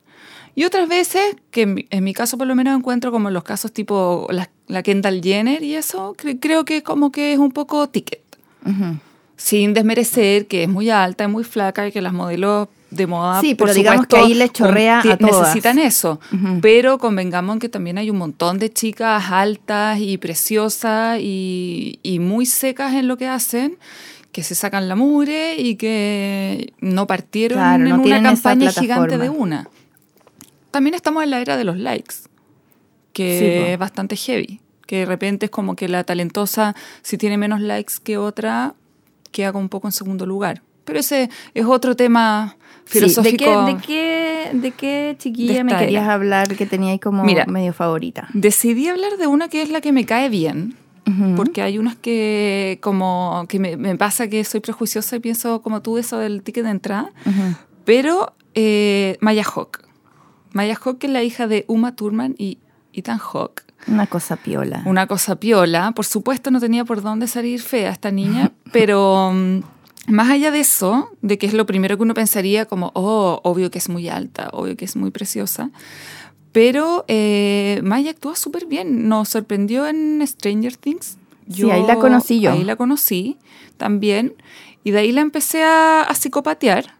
Y 0.54 0.64
otras 0.64 0.88
veces, 0.88 1.36
que 1.50 1.62
en 1.62 1.74
mi, 1.74 1.86
en 1.90 2.04
mi 2.04 2.14
caso 2.14 2.38
por 2.38 2.46
lo 2.46 2.54
menos 2.54 2.76
encuentro 2.78 3.10
como 3.10 3.30
los 3.30 3.42
casos 3.44 3.72
tipo 3.72 4.26
la, 4.30 4.48
la 4.68 4.82
Kendall 4.82 5.20
Jenner 5.22 5.62
y 5.62 5.74
eso, 5.74 6.14
cre- 6.16 6.38
creo 6.40 6.64
que 6.64 6.82
como 6.82 7.10
que 7.12 7.32
es 7.32 7.38
un 7.38 7.50
poco 7.50 7.88
ticket. 7.88 8.22
Ujú. 8.64 8.98
Sin 9.36 9.74
desmerecer 9.74 10.46
que 10.46 10.62
es 10.64 10.68
muy 10.68 10.88
alta, 10.90 11.24
es 11.24 11.30
muy 11.30 11.44
flaca 11.44 11.86
y 11.86 11.92
que 11.92 12.00
las 12.00 12.12
modelos 12.12 12.68
de 12.90 13.06
moda, 13.06 13.40
Sí, 13.40 13.54
por 13.54 13.66
pero 13.68 13.74
digamos 13.74 14.02
supuesto, 14.04 14.16
que 14.26 14.32
ahí 14.32 14.38
le 14.38 14.48
chorrea 14.48 15.00
a 15.00 15.16
todas. 15.18 15.40
necesitan 15.42 15.78
eso. 15.78 16.20
Pero 16.62 16.98
convengamos 16.98 17.54
en 17.54 17.60
que 17.60 17.68
también 17.68 17.98
hay 17.98 18.08
un 18.10 18.16
montón 18.16 18.58
de 18.58 18.72
chicas 18.72 19.24
altas 19.30 19.98
y 20.00 20.16
preciosas 20.18 21.18
y, 21.20 21.98
y 22.02 22.18
muy 22.20 22.46
secas 22.46 22.94
en 22.94 23.08
lo 23.08 23.16
que 23.18 23.26
hacen, 23.26 23.76
que 24.32 24.42
se 24.42 24.54
sacan 24.54 24.88
la 24.88 24.96
mugre 24.96 25.56
y 25.56 25.76
que 25.76 26.72
no 26.80 27.06
partieron 27.06 27.58
Claro, 27.58 27.84
no 27.84 27.94
en 27.96 28.00
una 28.00 28.22
campaña 28.22 28.70
gigante 28.72 29.18
de 29.18 29.28
una. 29.30 29.68
También 30.70 30.94
estamos 30.94 31.24
en 31.24 31.30
la 31.30 31.40
era 31.40 31.56
de 31.56 31.64
los 31.64 31.76
likes, 31.76 32.14
que 33.12 33.38
Sí, 33.66 33.72
es 33.72 33.78
bastante 33.78 34.16
heavy. 34.16 34.60
Que 34.86 34.98
de 35.00 35.06
repente 35.06 35.46
es 35.46 35.50
como 35.50 35.74
que 35.74 35.88
la 35.88 36.04
talentosa, 36.04 36.76
si 37.02 37.18
tiene 37.18 37.36
menos 37.38 37.60
likes 37.60 37.94
que 38.02 38.16
otra, 38.18 38.74
queda 39.36 39.52
un 39.58 39.68
poco 39.68 39.88
en 39.88 39.92
segundo 39.92 40.24
lugar. 40.26 40.62
Pero 40.84 40.98
ese 41.00 41.28
es 41.54 41.64
otro 41.66 41.94
tema 41.96 42.56
Sí, 42.84 43.00
filosófico. 43.00 43.64
¿de, 43.66 43.76
qué, 43.76 43.76
de, 43.76 43.76
qué, 43.82 44.50
¿De 44.58 44.70
qué 44.70 45.16
chiquilla 45.18 45.54
de 45.54 45.64
me 45.64 45.76
querías 45.76 46.04
era. 46.04 46.14
hablar 46.14 46.54
que 46.56 46.66
teníais 46.66 47.00
como 47.00 47.24
Mira. 47.24 47.44
medio 47.46 47.72
favorita? 47.72 48.28
Decidí 48.32 48.86
hablar 48.88 49.16
de 49.18 49.26
una 49.26 49.48
que 49.48 49.62
es 49.62 49.70
la 49.70 49.80
que 49.80 49.90
me 49.92 50.04
cae 50.06 50.28
bien, 50.28 50.76
porque 51.36 51.62
hay 51.62 51.78
unas 51.78 51.96
que 51.96 52.78
como 52.82 53.44
que 53.48 53.58
me, 53.58 53.76
me 53.76 53.96
pasa 53.96 54.28
que 54.28 54.42
soy 54.44 54.60
prejuiciosa 54.60 55.16
y 55.16 55.20
pienso 55.20 55.62
como 55.62 55.82
tú 55.82 55.98
eso 55.98 56.18
del 56.18 56.42
ticket 56.42 56.64
de 56.64 56.70
entrada, 56.70 57.10
Ujú. 57.24 57.56
pero 57.84 58.34
eh, 58.54 59.16
Maya 59.20 59.42
Hawk. 59.44 59.80
Maya 60.52 60.76
Hawk 60.82 61.02
es 61.04 61.10
la 61.10 61.22
hija 61.24 61.46
de 61.48 61.64
Uma 61.68 61.94
Thurman 61.96 62.34
y 62.38 62.58
Ethan 62.92 63.18
Hawke. 63.18 63.62
Una 63.86 64.06
cosa 64.06 64.36
piola. 64.36 64.82
Una 64.84 65.06
cosa 65.06 65.36
piola. 65.36 65.92
Por 65.92 66.04
supuesto 66.04 66.50
no 66.50 66.60
tenía 66.60 66.84
por 66.84 67.02
dónde 67.02 67.28
salir 67.28 67.60
fea 67.60 67.90
esta 67.90 68.10
niña, 68.10 68.52
pero 68.72 69.32
mm, 69.32 69.60
más 70.08 70.30
allá 70.30 70.50
de 70.50 70.60
eso, 70.60 71.10
de 71.22 71.38
que 71.38 71.46
es 71.46 71.52
lo 71.52 71.66
primero 71.66 71.96
que 71.96 72.02
uno 72.02 72.14
pensaría 72.14 72.66
como, 72.66 72.90
oh, 72.94 73.40
obvio 73.44 73.70
que 73.70 73.78
es 73.78 73.88
muy 73.88 74.08
alta, 74.08 74.50
obvio 74.52 74.76
que 74.76 74.84
es 74.84 74.96
muy 74.96 75.10
preciosa, 75.10 75.70
pero 76.52 77.04
eh, 77.06 77.80
Maya 77.84 78.12
actúa 78.12 78.34
súper 78.34 78.66
bien. 78.66 79.08
Nos 79.08 79.28
sorprendió 79.28 79.86
en 79.86 80.26
Stranger 80.26 80.76
Things. 80.76 81.18
Sí, 81.50 81.70
ahí 81.70 81.84
la 81.86 81.96
conocí 81.96 82.40
yo. 82.40 82.52
Ahí 82.52 82.64
la 82.64 82.76
conocí 82.76 83.36
también. 83.76 84.34
Y 84.82 84.92
de 84.92 85.00
ahí 85.00 85.12
la 85.12 85.20
empecé 85.20 85.64
a, 85.64 86.02
a 86.02 86.14
psicopatear. 86.14 86.96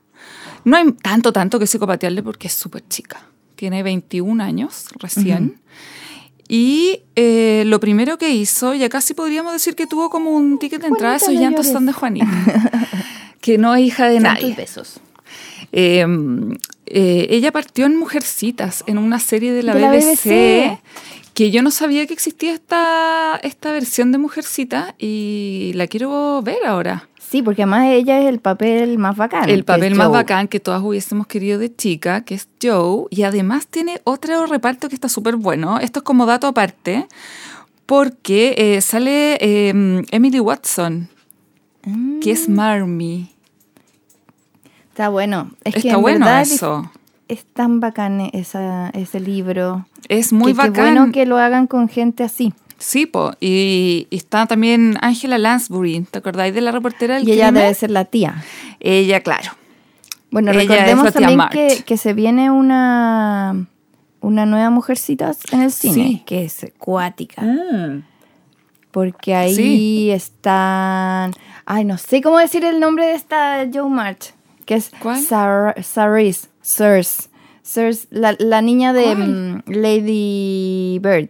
No 0.65 0.77
hay 0.77 0.93
tanto, 0.93 1.33
tanto 1.33 1.59
que 1.59 1.67
psicopatearle 1.67 2.23
porque 2.23 2.49
es 2.49 2.53
súper 2.53 2.87
chica. 2.89 3.25
Tiene 3.55 3.83
21 3.83 4.43
años 4.43 4.89
recién. 4.99 5.61
Y 6.49 7.01
eh, 7.17 7.65
lo 7.67 7.81
primero 7.81 8.19
que 8.19 8.31
hizo, 8.31 8.75
ya 8.75 8.89
casi 8.89 9.15
podríamos 9.15 9.53
decir 9.53 9.75
que 9.75 9.87
tuvo 9.87 10.11
como 10.11 10.31
un 10.31 10.59
ticket 10.59 10.81
de 10.81 10.89
entrada, 10.89 11.17
esos 11.17 11.35
llantos 11.35 11.67
son 11.67 11.87
de 11.87 11.93
Juanita. 11.93 12.27
que 13.41 13.59
no 13.59 13.75
es 13.75 13.87
hija 13.87 14.09
de 14.09 14.21
nadie. 14.21 14.55
Besos. 14.55 15.01
Eh, 15.73 16.07
eh, 16.87 17.27
ella 17.31 17.53
partió 17.53 17.87
en 17.87 17.97
Mujercitas, 17.97 18.85
en 18.87 18.99
una 18.99 19.19
serie 19.19 19.53
de 19.53 19.63
la, 19.63 19.75
De 19.75 19.81
la 19.81 19.91
BBC, 19.91 20.25
BBC. 20.25 20.79
que 21.35 21.51
yo 21.51 21.63
no 21.63 21.71
sabía 21.71 22.07
que 22.07 22.15
existía 22.15 22.55
esta, 22.55 23.41
esta 23.43 23.73
versión 23.73 24.13
de 24.13 24.19
Mujercita 24.19 24.95
y 24.99 25.73
la 25.75 25.89
quiero 25.89 26.43
ver 26.43 26.65
ahora. 26.65 27.09
Sí, 27.29 27.43
porque 27.43 27.63
además 27.63 27.87
ella 27.89 28.21
es 28.21 28.27
el 28.27 28.39
papel 28.39 28.99
más 28.99 29.17
bacán. 29.17 29.49
El 29.49 29.65
papel 29.65 29.95
más 29.97 30.11
bacán 30.11 30.47
que 30.49 30.61
todas 30.61 30.83
hubiésemos 30.83 31.27
querido 31.27 31.59
de 31.59 31.75
chica, 31.75 32.21
que 32.25 32.35
es 32.35 32.49
Joe, 32.63 33.07
y 33.11 33.23
además 33.25 33.67
tiene 33.67 34.01
otro 34.05 34.47
reparto 34.47 34.89
que 34.89 34.95
está 34.95 35.09
súper 35.09 35.35
bueno. 35.37 35.79
Esto 35.81 35.99
es 36.01 36.03
como 36.05 36.25
dato 36.27 36.47
aparte, 36.47 37.07
porque 37.85 38.55
eh, 38.57 38.81
sale 38.81 39.39
eh, 39.41 40.03
Emily 40.11 40.39
Watson, 40.41 41.09
que 42.23 42.31
es 42.31 42.49
Marmy. 42.49 43.33
Está 44.91 45.09
bueno. 45.09 45.51
Es 45.65 45.75
que 45.75 45.81
Está 45.81 45.95
en 45.97 46.01
bueno 46.03 46.39
es- 46.39 46.53
eso. 46.53 46.91
Es, 47.29 47.45
tan 47.45 47.81
bacán 47.81 48.21
esa, 48.33 48.91
ese 48.91 49.19
libro. 49.21 49.87
Es 50.09 50.33
muy 50.33 50.53
que, 50.53 50.63
qué 50.63 50.69
bacán. 50.69 50.95
bueno 50.95 51.13
que 51.13 51.27
lo 51.27 51.39
hagan 51.39 51.67
con 51.67 51.89
gente 51.89 52.23
así. 52.23 52.55
Sí, 52.79 53.07
po. 53.07 53.33
Y, 53.41 54.07
y 54.11 54.17
está 54.17 54.47
también 54.47 54.99
Angela 55.01 55.39
Lansbury, 55.39 56.03
¿te 56.11 56.19
acordáis 56.19 56.55
de 56.55 56.61
la 56.61 56.73
reportera 56.73 57.15
del 57.17 57.27
Y 57.29 57.33
ella 57.33 57.47
crimen? 57.47 57.63
debe 57.63 57.75
ser 57.75 57.91
la 57.91 58.05
tía. 58.05 58.45
Ella, 58.81 59.21
claro. 59.21 59.53
Bueno, 60.31 60.51
Ella 60.53 60.61
recordemos 60.61 61.13
también 61.13 61.41
que, 61.51 61.83
que 61.87 61.97
se 61.97 62.13
viene 62.13 62.51
una, 62.51 63.67
una 64.21 64.45
nueva 64.45 64.69
Mujercitas 64.71 65.39
en 65.53 65.63
el 65.63 65.73
cine, 65.73 65.95
Sí. 65.95 66.23
que 66.27 66.45
es 66.45 66.65
acuática. 66.65 67.43
Porque 68.91 69.35
ahí 69.35 69.55
Sí. 69.55 70.11
están... 70.11 71.33
Ay, 71.65 71.85
no 71.85 71.99
sé 71.99 72.23
cómo 72.23 72.39
decir 72.39 72.65
el 72.65 72.81
nombre 72.81 73.07
de 73.07 73.15
esta 73.15 73.67
Joe 73.73 73.89
March. 73.91 74.35
Que 74.65 74.75
es 74.75 74.91
¿Cuál? 75.01 75.21
Sar 75.21 75.83
Saris. 75.83 76.49
Sirs. 76.63 77.29
Sirs, 77.63 78.07
la, 78.11 78.35
la 78.39 78.63
niña 78.63 78.93
de 78.93 79.15
mm, 79.15 79.63
Lady 79.67 80.99
Bird. 81.01 81.29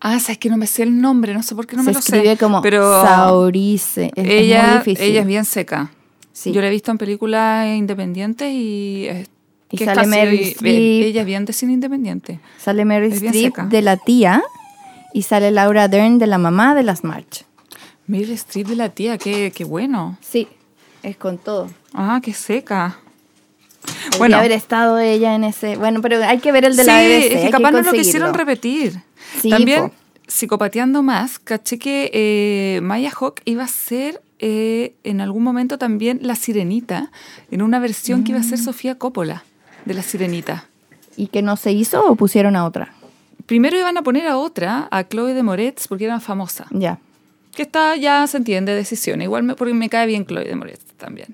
Ah, 0.00 0.20
sabes 0.20 0.38
que 0.38 0.48
no 0.50 0.56
me 0.56 0.66
sé 0.66 0.82
el 0.82 1.00
nombre, 1.00 1.32
no 1.34 1.42
sé 1.42 1.54
por 1.54 1.66
qué 1.66 1.76
no 1.76 1.82
se 1.82 1.86
me 1.88 1.92
lo 1.94 1.98
escribe 2.00 2.32
sé. 2.32 2.36
como 2.36 2.60
pero 2.62 3.02
Saurice. 3.02 4.12
Es, 4.14 4.24
es 4.24 4.30
ella, 4.30 4.66
muy 4.68 4.78
difícil. 4.78 5.04
ella 5.10 5.20
es 5.20 5.26
bien 5.26 5.44
seca. 5.44 5.90
Sí. 6.32 6.52
Yo 6.52 6.60
la 6.60 6.66
he 6.68 6.70
visto 6.70 6.90
en 6.90 6.98
películas 6.98 7.66
independientes 7.74 8.52
y, 8.52 9.06
es- 9.08 9.28
Y 9.70 9.78
que 9.78 9.84
es 9.84 9.90
sale 9.94 10.02
casi- 10.08 10.42
Streep. 10.52 11.02
ella 11.06 11.20
es 11.22 11.26
bien 11.26 11.44
de 11.46 11.52
cine 11.52 11.72
independiente. 11.72 12.40
Sale 12.58 12.84
Mary 12.84 13.06
Es 13.08 13.22
Streep 13.22 13.56
de 13.56 13.82
la 13.82 13.96
tía 13.96 14.42
y 15.14 15.22
sale 15.22 15.50
Laura 15.50 15.88
Dern 15.88 16.18
de 16.18 16.26
la 16.26 16.36
mamá 16.38 16.74
de 16.74 16.82
las 16.82 17.02
March. 17.02 17.44
Meryl 18.06 18.30
Streep 18.32 18.68
de 18.68 18.76
la 18.76 18.90
tía, 18.90 19.18
qué, 19.18 19.50
qué 19.52 19.64
bueno. 19.64 20.16
Sí, 20.20 20.46
es 21.02 21.16
con 21.16 21.38
todo. 21.38 21.70
Ah, 21.94 22.20
qué 22.22 22.32
seca. 22.34 22.98
Podría 24.10 24.18
Bueno. 24.18 24.36
haber 24.38 24.52
estado 24.52 24.98
ella 24.98 25.34
en 25.34 25.42
ese. 25.44 25.76
Bueno, 25.76 26.00
pero 26.02 26.22
hay 26.22 26.38
que 26.38 26.52
ver 26.52 26.64
el 26.66 26.76
de 26.76 26.82
sí, 26.84 26.86
la 26.86 27.00
BBC. 27.00 27.24
es 27.26 27.30
que 27.40 27.44
hay 27.46 27.50
capaz 27.50 27.70
no 27.72 27.82
lo 27.82 27.92
quisieron 27.92 28.34
repetir. 28.34 29.00
Sí, 29.40 29.50
También, 29.50 29.88
po. 29.88 29.94
psicopateando 30.26 31.02
más, 31.02 31.38
caché 31.38 31.78
que 31.78 32.10
eh, 32.12 32.80
Maya 32.82 33.10
Hawk 33.18 33.40
iba 33.44 33.64
a 33.64 33.68
ser 33.68 34.20
eh, 34.38 34.94
en 35.04 35.20
algún 35.20 35.42
momento 35.42 35.78
también 35.78 36.18
La 36.22 36.34
Sirenita, 36.34 37.10
en 37.50 37.62
una 37.62 37.78
versión 37.78 38.22
que 38.24 38.32
iba 38.32 38.40
a 38.40 38.42
Mm. 38.42 38.48
ser 38.48 38.58
Sofía 38.58 38.96
Coppola 38.96 39.44
de 39.84 39.94
La 39.94 40.02
Sirenita. 40.02 40.66
¿Y 41.16 41.28
que 41.28 41.40
no 41.42 41.56
se 41.56 41.72
hizo 41.72 42.04
o 42.04 42.16
pusieron 42.16 42.56
a 42.56 42.66
otra? 42.66 42.92
Primero 43.46 43.78
iban 43.78 43.96
a 43.96 44.02
poner 44.02 44.26
a 44.26 44.36
otra, 44.36 44.88
a 44.90 45.04
Chloe 45.04 45.32
de 45.32 45.42
Moretz, 45.42 45.86
porque 45.88 46.04
era 46.04 46.20
famosa. 46.20 46.66
Ya. 46.70 46.98
Que 47.54 47.62
está, 47.62 47.96
ya 47.96 48.26
se 48.26 48.36
entiende, 48.36 48.74
decisión. 48.74 49.22
Igual 49.22 49.44
me, 49.44 49.54
porque 49.54 49.72
me 49.72 49.88
cae 49.88 50.06
bien 50.06 50.26
Chloe 50.26 50.44
de 50.44 50.54
Moretz 50.56 50.84
también. 50.98 51.28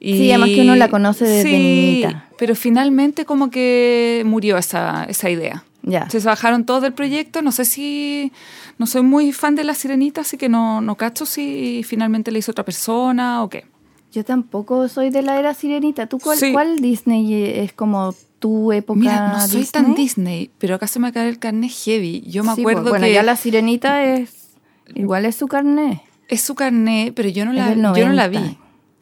Sí, 0.00 0.30
además 0.30 0.50
que 0.50 0.60
uno 0.60 0.76
la 0.76 0.88
conoce 0.88 1.24
desde 1.24 1.42
sí, 1.50 1.56
niñita. 1.56 2.26
Pero 2.38 2.54
finalmente 2.54 3.24
como 3.24 3.50
que 3.50 4.22
murió 4.26 4.58
esa, 4.58 5.04
esa 5.04 5.30
idea. 5.30 5.64
Ya. 5.88 6.08
Se 6.10 6.18
bajaron 6.20 6.64
todos 6.66 6.82
del 6.82 6.92
proyecto. 6.92 7.40
No 7.42 7.50
sé 7.50 7.64
si. 7.64 8.32
No 8.78 8.86
soy 8.86 9.02
muy 9.02 9.32
fan 9.32 9.54
de 9.54 9.64
la 9.64 9.74
sirenita, 9.74 10.20
así 10.20 10.36
que 10.36 10.48
no, 10.48 10.80
no 10.80 10.96
cacho 10.96 11.24
si 11.26 11.82
finalmente 11.84 12.30
le 12.30 12.38
hizo 12.40 12.52
otra 12.52 12.64
persona 12.64 13.42
o 13.42 13.48
qué. 13.48 13.64
Yo 14.12 14.24
tampoco 14.24 14.88
soy 14.88 15.10
de 15.10 15.22
la 15.22 15.38
era 15.38 15.54
sirenita. 15.54 16.06
¿Tú 16.06 16.18
cuál, 16.18 16.38
Sí. 16.38 16.52
cuál 16.52 16.78
Disney 16.80 17.34
es 17.60 17.72
como 17.72 18.14
tu 18.38 18.70
época 18.72 19.00
Mira, 19.00 19.32
no 19.32 19.48
soy 19.48 19.64
tan 19.66 19.94
Disney? 19.94 20.04
Disney, 20.04 20.50
pero 20.58 20.74
acá 20.76 20.86
se 20.86 20.98
me 21.00 21.12
cae 21.12 21.28
el 21.28 21.38
carnet 21.38 21.70
heavy. 21.72 22.22
Yo 22.26 22.44
me 22.44 22.54
Sí, 22.54 22.60
acuerdo 22.60 22.82
pues, 22.82 22.90
bueno, 22.92 23.06
que 23.06 23.12
ya 23.12 23.22
la 23.22 23.36
sirenita 23.36 24.04
es. 24.04 24.50
Igual 24.94 25.24
es 25.26 25.36
su 25.36 25.48
carnet. 25.48 26.00
es 26.28 26.40
su 26.42 26.54
carnet, 26.54 27.12
pero 27.14 27.28
yo 27.30 27.44
no 27.44 27.52
la, 27.52 27.70
yo 27.70 27.76
no 27.76 28.12
la 28.12 28.28
90. 28.28 28.28
vi. 28.28 28.58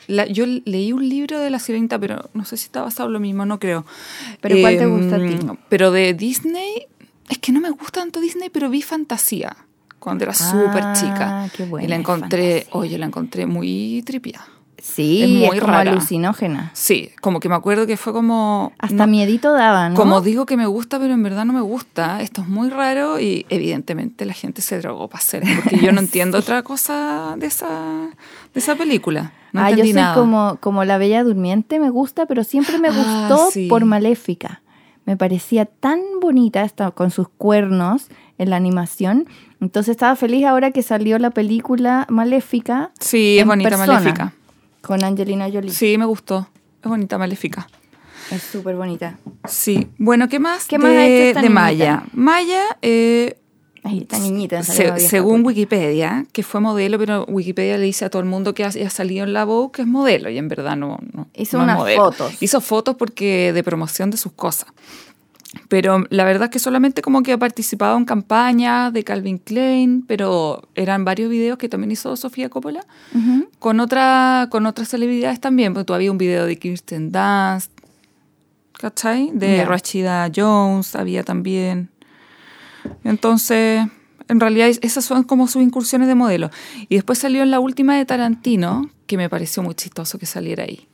La- 0.09 0.27
yo 0.27 0.45
leí 0.47 0.93
un 0.93 1.09
libro 1.09 1.39
de 1.41 1.51
la 1.51 1.59
sirenita, 1.59 1.99
pero 1.99 2.31
no 2.35 2.45
sé 2.45 2.57
si 2.57 2.65
está 2.67 2.83
basado 2.83 3.09
en 3.09 3.13
lo 3.15 3.21
mismo, 3.21 3.45
no 3.47 3.59
creo. 3.59 3.85
¿Pero 4.41 4.57
cuál 4.61 4.79
te 4.79 4.87
gusta 4.87 5.17
a 5.17 5.19
ti? 5.27 5.35
Em, 5.35 5.57
Pero 5.69 5.91
de 5.91 6.15
Disney, 6.15 6.87
es 7.29 7.39
que 7.39 7.53
no 7.53 7.61
me 7.61 7.71
gusta 7.71 8.01
tanto 8.01 8.21
Disney, 8.21 8.51
pero 8.51 8.69
vi 8.71 8.83
Fantasía 8.83 9.57
cuando 9.99 10.25
era 10.25 10.35
súper 10.35 10.85
Ah, 10.85 10.93
chica. 10.93 11.51
qué 11.57 11.65
buena 11.65 11.85
y 11.85 11.89
la 11.89 11.97
es 11.97 12.01
encontré, 12.01 12.67
oye, 12.71 12.99
la 12.99 13.07
encontré 13.07 13.47
muy 13.47 14.03
tripia. 14.07 14.41
Sí, 14.79 15.23
Es 15.23 15.31
es, 15.31 15.35
muy 15.35 15.59
como 15.59 15.73
rara. 15.73 15.91
alucinógena. 15.91 16.71
Sí, 16.75 17.11
como 17.21 17.41
que 17.41 17.49
me 17.49 17.57
acuerdo 17.57 17.87
que 17.89 17.97
fue 17.97 18.13
como... 18.13 18.73
Hasta 18.79 18.95
no- 18.95 19.07
miedito 19.09 19.53
daba, 19.53 19.89
¿no? 19.89 19.97
Como 19.97 20.21
digo 20.21 20.47
que 20.47 20.57
me 20.57 20.67
gusta, 20.67 21.01
pero 21.01 21.15
en 21.15 21.23
verdad 21.25 21.45
no 21.45 21.53
me 21.55 21.63
gusta. 21.63 22.21
Esto 22.23 22.43
es 22.43 22.47
muy 22.49 22.69
raro 22.69 23.19
y 23.19 23.47
evidentemente 23.49 24.25
la 24.27 24.35
gente 24.35 24.63
se 24.63 24.79
drogó 24.79 25.09
para 25.09 25.25
hacer, 25.25 25.43
porque 25.57 25.79
yo 25.79 25.91
no 25.91 26.01
entiendo 26.07 26.39
otra 26.39 26.63
cosa 26.63 27.35
de 27.37 27.47
esa, 27.47 28.11
de 28.55 28.61
esa 28.61 28.77
película. 28.77 29.33
No 29.57 29.63
ah, 29.65 29.71
yo 29.71 29.79
soy 29.85 29.93
nada. 29.93 30.15
como, 30.15 30.59
como 30.61 30.85
la 30.85 30.99
Bella 30.99 31.25
Durmiente, 31.25 31.79
me 31.81 31.91
gusta, 31.91 32.27
pero 32.27 32.45
siempre 32.45 32.79
me 32.79 32.89
Ah, 32.89 33.27
gustó 33.29 33.51
sí. 33.51 33.69
por 33.69 33.85
Maléfica. 33.85 34.63
Me 35.05 35.17
parecía 35.17 35.67
tan 35.67 36.01
bonita 36.21 36.63
esta, 36.65 36.91
con 36.91 37.11
sus 37.11 37.29
cuernos 37.29 38.09
en 38.39 38.51
la 38.51 38.57
animación. 38.57 39.27
Entonces 39.61 39.93
estaba 39.93 40.17
feliz 40.17 40.45
ahora 40.45 40.71
que 40.73 40.83
salió 40.83 41.19
la 41.19 41.31
película 41.31 42.07
Maléfica. 42.11 42.91
Sí, 43.01 43.39
es 43.39 43.47
bonita, 43.47 43.71
persona, 43.71 43.95
Maléfica. 43.95 44.33
Con 44.83 45.05
Angelina 45.05 45.47
Jolie. 45.53 45.71
Sí, 45.71 45.97
me 45.97 46.05
gustó. 46.07 46.49
Es 46.83 46.89
bonita, 46.89 47.19
Maléfica. 47.19 47.69
Es 48.33 48.43
súper 48.43 48.75
bonita. 48.75 49.17
Sí. 49.49 49.89
Bueno, 49.99 50.29
¿qué 50.29 50.41
más? 50.41 50.67
¿Qué 50.67 50.79
más 50.79 50.91
de, 50.91 50.99
ha 50.99 51.07
hecho 51.07 51.23
esta 51.29 51.43
de? 51.43 51.51
Maya. 51.51 52.03
Maya, 52.13 52.63
eh, 52.83 53.39
Ay, 53.87 54.21
niñita. 54.21 54.63
se- 54.63 54.99
según 55.01 55.43
pues. 55.43 55.57
Wikipedia, 55.57 56.27
que 56.33 56.43
fue 56.43 56.61
modelo, 56.61 56.99
pero 56.99 57.25
Wikipedia 57.27 57.79
le 57.79 57.85
dice 57.85 58.05
a 58.05 58.11
todo 58.11 58.21
el 58.21 58.29
mundo 58.29 58.53
que 58.55 58.65
ha, 58.65 58.69
ha 58.69 58.91
salido 58.91 59.25
en 59.25 59.33
la 59.33 59.45
Vogue 59.45 59.71
que 59.73 59.83
es 59.83 59.89
modelo, 59.89 60.29
y 60.31 60.39
en 60.39 60.49
verdad 60.49 60.77
no. 60.77 60.99
no 61.13 61.29
Hizo 61.35 61.59
no 61.59 61.65
unas 61.65 61.79
modelo. 61.79 62.05
fotos. 62.13 62.43
Hizo 62.43 62.61
fotos 62.61 62.97
porque 62.97 63.53
de 63.53 63.63
promoción 63.63 64.11
de 64.11 64.17
sus 64.17 64.33
cosas. 64.33 64.69
Pero 65.69 66.05
la 66.11 66.25
verdad 66.25 66.45
es 66.45 66.51
que 66.51 66.59
solamente 66.59 67.01
como 67.01 67.23
que 67.23 67.33
ha 67.33 67.39
participado 67.39 67.97
en 67.97 68.05
campañas 68.05 68.93
de 68.93 69.05
Calvin 69.05 69.39
Klein, 69.39 70.05
pero 70.07 70.69
eran 70.75 71.05
varios 71.05 71.31
videos 71.31 71.57
que 71.57 71.69
también 71.69 71.93
hizo 71.93 72.15
Sofía 72.17 72.51
Coppola 72.51 72.85
con, 73.59 73.81
otra, 73.81 74.49
con 74.51 74.67
otras 74.67 74.89
celebridades 74.89 75.41
también, 75.41 75.73
porque 75.73 75.87
todavía 75.87 76.11
un 76.11 76.19
video 76.19 76.45
de 76.45 76.59
Kirsten 76.59 77.11
Dunst, 77.11 77.71
¿cachai? 78.73 79.31
De. 79.33 79.65
Rashida 79.65 80.31
Jones 80.35 80.95
había 80.95 81.23
también. 81.23 81.89
Entonces, 83.05 83.87
en 84.29 84.41
realidad 84.41 84.69
es- 84.69 84.81
esas 84.83 85.05
son 85.05 85.23
como 85.25 85.47
sus 85.49 85.63
incursiones 85.63 86.09
de 86.09 86.15
modelo. 86.15 86.51
Y 86.89 86.97
después 86.97 87.19
salió 87.19 87.43
en 87.43 87.51
la 87.51 87.61
última 87.61 87.97
de 87.97 88.05
Tarantino, 88.05 88.91
que 89.07 89.17
me 89.17 89.29
pareció 89.29 89.63
muy 89.63 89.75
chistoso 89.75 90.19
que 90.19 90.27
saliera 90.27 90.65
ahí. 90.65 90.87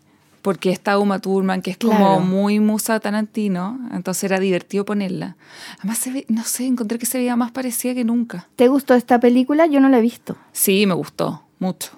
Porque 0.42 0.70
está 0.72 0.98
Uma 0.98 1.20
Thurman, 1.20 1.62
que 1.62 1.70
es 1.70 1.78
como 1.78 2.18
muy 2.20 2.58
musa 2.58 2.98
Tarantino, 2.98 3.78
entonces 3.94 4.24
era 4.24 4.40
divertido 4.40 4.84
ponerla. 4.84 5.36
Además, 5.78 5.98
se 5.98 6.10
ve, 6.10 6.24
no 6.28 6.42
sé, 6.42 6.66
encontré 6.66 6.98
que 6.98 7.06
se 7.06 7.18
veía 7.18 7.36
más 7.36 7.52
parecida 7.52 7.94
que 7.94 8.04
nunca. 8.04 8.48
¿Te 8.56 8.66
gustó 8.66 8.94
esta 8.94 9.20
película? 9.20 9.66
Yo 9.66 9.78
no 9.78 9.88
la 9.88 9.98
he 9.98 10.02
visto. 10.02 10.36
Sí, 10.52 10.84
me 10.86 10.94
gustó, 10.94 11.44
mucho. 11.60 11.92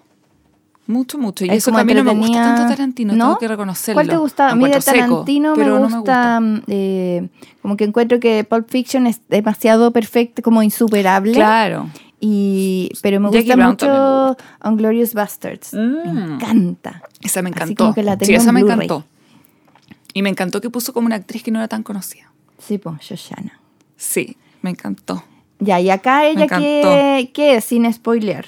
Mucho, 0.87 1.18
mucho. 1.18 1.45
Y 1.47 1.49
Es 1.49 1.57
eso 1.59 1.70
mí 1.85 1.95
no 1.95 2.05
me 2.05 2.12
gusta 2.14 2.43
tanto 2.43 2.68
Tarantino, 2.68 3.14
¿No? 3.14 3.24
tengo 3.24 3.39
que 3.39 3.49
reconocerlo. 3.49 3.97
¿Cuál 3.97 4.09
te 4.09 4.16
gusta? 4.18 4.51
A 4.51 4.55
mí 4.55 4.68
de 4.68 4.80
seco, 4.82 4.97
Tarantino 4.99 5.55
pero 5.55 5.74
me, 5.76 5.80
no 5.89 5.97
gusta, 5.97 6.41
mm, 6.41 6.62
eh, 6.68 7.28
como 7.62 7.76
que 7.76 7.85
encuentro 7.85 8.20
que 8.20 8.45
Pulp 8.45 8.68
Fiction 8.68 9.07
es 9.07 9.20
demasiado 9.28 9.93
perfecto, 9.93 10.43
como 10.43 10.62
insuperable. 10.62 11.32
Claro. 11.32 11.89
Y, 12.20 12.91
pero 13.03 13.18
me 13.20 13.28
gusta 13.30 13.57
mucho 13.57 14.37
Unglorious 14.62 15.14
Bastards. 15.14 15.72
Me 15.72 15.80
Mm. 16.12 16.35
encanta. 16.35 17.03
Esa 17.22 17.41
me 17.43 17.49
Así 17.51 17.57
encantó. 17.59 17.85
como 17.85 17.95
que 17.95 18.03
la 18.03 18.16
tengo 18.16 18.26
sí, 18.26 18.35
esa 18.35 18.49
en 18.51 18.55
me 18.55 18.61
encantó. 18.61 19.05
Y 20.12 20.22
me 20.22 20.28
encantó 20.30 20.61
que 20.61 20.70
puso 20.70 20.93
como 20.93 21.07
una 21.07 21.16
actriz 21.16 21.43
que 21.43 21.51
no 21.51 21.59
era 21.59 21.68
tan 21.68 21.82
conocida. 21.82 22.30
Sí, 22.59 22.78
pues, 22.78 23.01
Shoshana. 23.01 23.59
Sí, 23.97 24.37
me 24.62 24.70
encantó. 24.70 25.24
Ya, 25.61 25.80
y 25.80 25.91
acá 25.91 26.26
ella. 26.26 26.47
¿qué, 26.47 27.30
¿qué 27.32 27.57
es? 27.57 27.64
Sin 27.64 27.91
spoiler. 27.93 28.47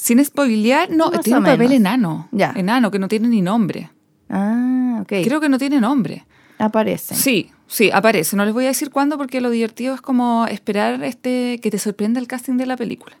Sin 0.00 0.24
spoilear, 0.24 0.90
no, 0.90 1.10
Más 1.10 1.22
tiene 1.22 1.40
un 1.40 1.44
papel 1.44 1.58
menos. 1.70 1.74
enano. 1.74 2.28
Ya. 2.30 2.52
Enano, 2.54 2.90
que 2.92 3.00
no 3.00 3.08
tiene 3.08 3.26
ni 3.26 3.42
nombre. 3.42 3.90
Ah, 4.30 4.98
ok. 5.02 5.08
Creo 5.24 5.40
que 5.40 5.48
no 5.48 5.58
tiene 5.58 5.80
nombre. 5.80 6.24
Aparece. 6.58 7.16
Sí, 7.16 7.50
sí, 7.66 7.90
aparece. 7.92 8.36
No 8.36 8.44
les 8.44 8.54
voy 8.54 8.64
a 8.66 8.68
decir 8.68 8.90
cuándo 8.90 9.18
porque 9.18 9.40
lo 9.40 9.50
divertido 9.50 9.94
es 9.94 10.00
como 10.00 10.46
esperar 10.46 11.02
este 11.02 11.58
que 11.60 11.70
te 11.72 11.78
sorprenda 11.78 12.20
el 12.20 12.28
casting 12.28 12.56
de 12.58 12.66
la 12.66 12.76
película. 12.76 13.16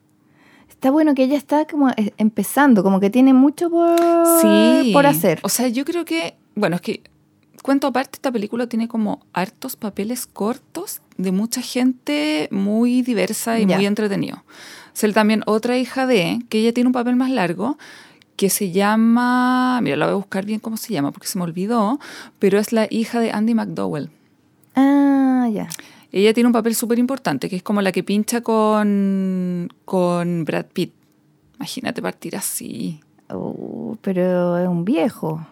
Está 0.68 0.92
bueno 0.92 1.14
que 1.16 1.24
ella 1.24 1.36
está 1.36 1.64
como 1.66 1.90
eh, 1.90 2.12
empezando, 2.16 2.84
como 2.84 3.00
que 3.00 3.10
tiene 3.10 3.32
mucho 3.32 3.68
por, 3.70 3.98
Sí. 4.40 4.90
por 4.92 5.04
hacer. 5.06 5.40
O 5.42 5.48
sea, 5.48 5.66
yo 5.66 5.84
creo 5.84 6.04
que, 6.04 6.36
bueno, 6.54 6.76
es 6.76 6.82
que 6.82 7.02
cuento 7.68 7.88
aparte, 7.88 8.12
esta 8.14 8.32
película 8.32 8.66
tiene 8.66 8.88
como 8.88 9.26
hartos 9.34 9.76
papeles 9.76 10.26
cortos 10.26 11.02
de 11.18 11.32
mucha 11.32 11.60
gente 11.60 12.48
muy 12.50 13.02
diversa 13.02 13.60
y 13.60 13.66
muy 13.66 13.84
entretenido. 13.84 14.42
Ser 14.94 15.12
también 15.12 15.42
otra 15.44 15.76
hija 15.76 16.06
de, 16.06 16.38
que 16.48 16.60
ella 16.60 16.72
tiene 16.72 16.86
un 16.88 16.94
papel 16.94 17.16
más 17.16 17.30
largo, 17.30 17.76
que 18.36 18.48
se 18.48 18.70
llama, 18.70 19.80
mira, 19.82 19.96
la 19.98 20.06
voy 20.06 20.14
a 20.14 20.16
buscar 20.16 20.46
bien 20.46 20.60
cómo 20.60 20.78
se 20.78 20.94
llama 20.94 21.12
porque 21.12 21.28
se 21.28 21.36
me 21.36 21.44
olvidó, 21.44 22.00
pero 22.38 22.58
es 22.58 22.72
la 22.72 22.86
hija 22.88 23.20
de 23.20 23.32
Andy 23.32 23.52
McDowell. 23.52 24.08
Ah, 24.74 25.46
ya. 25.52 25.68
Ella 26.10 26.32
tiene 26.32 26.46
un 26.46 26.54
papel 26.54 26.74
súper 26.74 26.98
importante, 26.98 27.50
que 27.50 27.56
es 27.56 27.62
como 27.62 27.82
la 27.82 27.92
que 27.92 28.02
pincha 28.02 28.40
con, 28.40 29.68
con 29.84 30.46
Brad 30.46 30.68
Pitt. 30.72 30.94
Imagínate 31.56 32.00
partir 32.00 32.34
así. 32.34 33.00
Oh, 33.28 33.98
pero 34.00 34.56
es 34.56 34.66
un 34.66 34.86
viejo. 34.86 35.46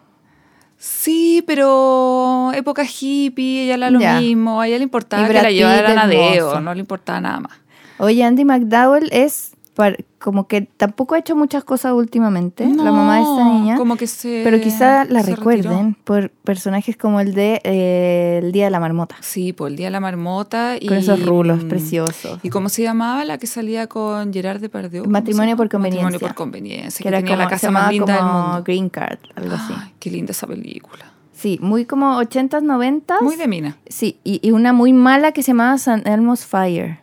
Sí, 0.79 1.43
pero 1.47 2.53
época 2.55 2.85
hippie, 2.85 3.65
ella 3.65 3.75
era 3.75 3.91
lo 3.91 3.99
Ya. 4.01 4.21
mismo, 4.21 4.61
a 4.61 4.69
ella 4.69 4.77
le 4.79 4.85
importaba 4.85 5.27
que 5.27 5.33
la 5.33 5.51
llevaran 5.51 5.99
a 5.99 6.07
Deo, 6.07 6.61
no 6.61 6.75
le 6.75 6.81
importaba 6.81 7.21
nada 7.21 7.41
más. 7.41 7.53
Oye, 7.99 8.23
Andy 8.23 8.45
McDowell 8.45 9.09
es 9.11 9.53
par- 9.77 10.05
como 10.19 10.49
que 10.49 10.63
tampoco 10.63 11.15
ha 11.15 11.19
hecho 11.19 11.37
muchas 11.37 11.63
cosas 11.63 11.93
últimamente, 11.93 12.67
la 12.67 12.91
mamá 12.91 13.17
de 13.17 13.21
esta 13.23 13.45
No, 13.45 13.53
niña. 13.55 13.77
Como 13.77 13.97
que 13.97 14.09
se. 14.09 14.41
pero 14.43 14.59
quizá 14.61 15.05
la 15.05 15.23
se 15.23 15.37
recuerden 15.37 15.71
retiró. 15.91 15.97
por 16.05 16.31
personajes 16.31 16.97
como 16.97 17.21
el 17.21 17.35
de 17.35 17.61
eh, 17.63 18.41
El 18.43 18.51
Día 18.51 18.65
de 18.65 18.71
la 18.73 18.81
Marmota. 18.81 19.15
Sí, 19.21 19.53
por 19.53 19.69
el 19.69 19.77
día 19.77 19.87
de 19.87 19.91
la 19.93 20.01
marmota. 20.01 20.77
Y, 20.81 20.87
Con 20.89 20.97
esos 20.97 21.25
rulos 21.25 21.63
mm, 21.65 21.69
preciosos. 21.69 22.41
¿Y 22.43 22.49
cómo 22.51 22.69
se 22.71 22.83
llamaba 22.83 23.25
la 23.25 23.39
que 23.39 23.47
salía 23.47 23.87
con 23.87 24.33
Gerard 24.33 24.61
Depardieu? 24.61 25.03
¿Cómo 25.05 25.13
Matrimonio 25.13 25.53
se 25.53 25.57
por 25.59 25.69
conveniencia. 25.69 26.03
Matrimonio 26.05 26.27
por 26.29 26.35
conveniencia. 26.35 26.99
Que 26.99 27.03
Que, 27.05 27.09
era 27.11 27.19
tenía 27.19 27.35
como, 27.37 27.43
la 27.43 27.49
se 27.49 27.51
casa 27.67 27.71
más 27.71 27.83
llamaba 27.83 27.93
linda 27.93 28.13
del 28.15 28.23
como 28.25 28.43
mundo. 28.49 28.63
Green 28.65 28.89
Card, 28.89 29.19
algo 29.37 29.55
así. 29.55 29.75
Ay, 29.77 29.93
qué 30.01 30.11
linda 30.11 30.33
esa 30.33 30.47
película. 30.49 31.13
Sí, 31.33 31.59
muy 31.61 31.85
como 31.85 32.19
80s, 32.19 32.63
90s. 32.63 33.21
Muy 33.21 33.37
de 33.37 33.47
mina. 33.47 33.77
Sí, 33.87 34.19
y, 34.25 34.41
y 34.43 34.53
una 34.53 34.73
muy 34.73 34.95
mala 34.95 35.33
que 35.33 35.43
se 35.43 35.49
llamaba 35.53 35.77
San 35.77 36.07
Elmo's 36.07 36.47
Fire. 36.47 37.01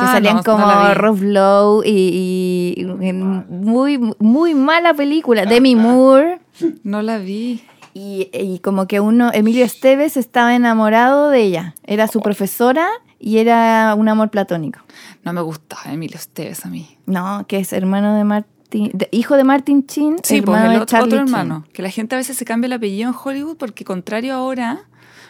Que 0.00 0.06
Ah, 0.06 0.12
salían 0.12 0.36
no, 0.36 0.42
no 0.42 0.44
como 0.44 0.66
vi. 0.88 0.94
Rob 0.94 1.22
Lowe 1.22 1.82
y, 1.86 2.74
y- 2.76 2.84
muy, 2.84 3.98
muy 4.18 4.54
mala 4.54 4.94
película. 4.94 5.44
Demi 5.46 5.76
Moore. 5.76 6.40
No 6.82 7.02
la 7.02 7.18
vi. 7.18 7.62
Y, 7.94 8.30
y 8.32 8.58
como 8.60 8.86
que 8.86 9.00
uno, 9.00 9.30
Emilio 9.34 9.64
Esteves 9.64 10.16
estaba 10.16 10.54
enamorado 10.54 11.28
de 11.28 11.42
ella. 11.42 11.74
Era 11.84 12.08
su 12.08 12.20
profesora 12.20 12.88
y 13.18 13.38
era 13.38 13.94
un 13.96 14.08
amor 14.08 14.30
platónico. 14.30 14.80
No 15.24 15.32
me 15.32 15.42
gustaba 15.42 15.92
Emilio 15.92 16.16
Esteves 16.16 16.64
a 16.64 16.68
mí. 16.68 16.96
No, 17.06 17.44
que 17.46 17.58
es 17.58 17.72
hermano 17.74 18.16
de 18.16 18.24
Martin, 18.24 18.90
de- 18.94 19.08
hijo 19.10 19.36
de 19.36 19.44
Martin 19.44 19.86
Chin, 19.86 20.16
Sí, 20.22 20.40
pues 20.40 20.56
hermano 20.56 20.72
el 20.72 20.76
de 20.78 20.82
otro, 20.84 20.98
otro 20.98 21.10
Chin. 21.10 21.18
hermano. 21.20 21.64
Que 21.74 21.82
la 21.82 21.90
gente 21.90 22.14
a 22.14 22.18
veces 22.18 22.36
se 22.38 22.44
cambia 22.46 22.66
el 22.66 22.72
apellido 22.72 23.10
en 23.10 23.14
Hollywood 23.22 23.56
porque 23.58 23.84
contrario 23.84 24.34
ahora, 24.34 24.80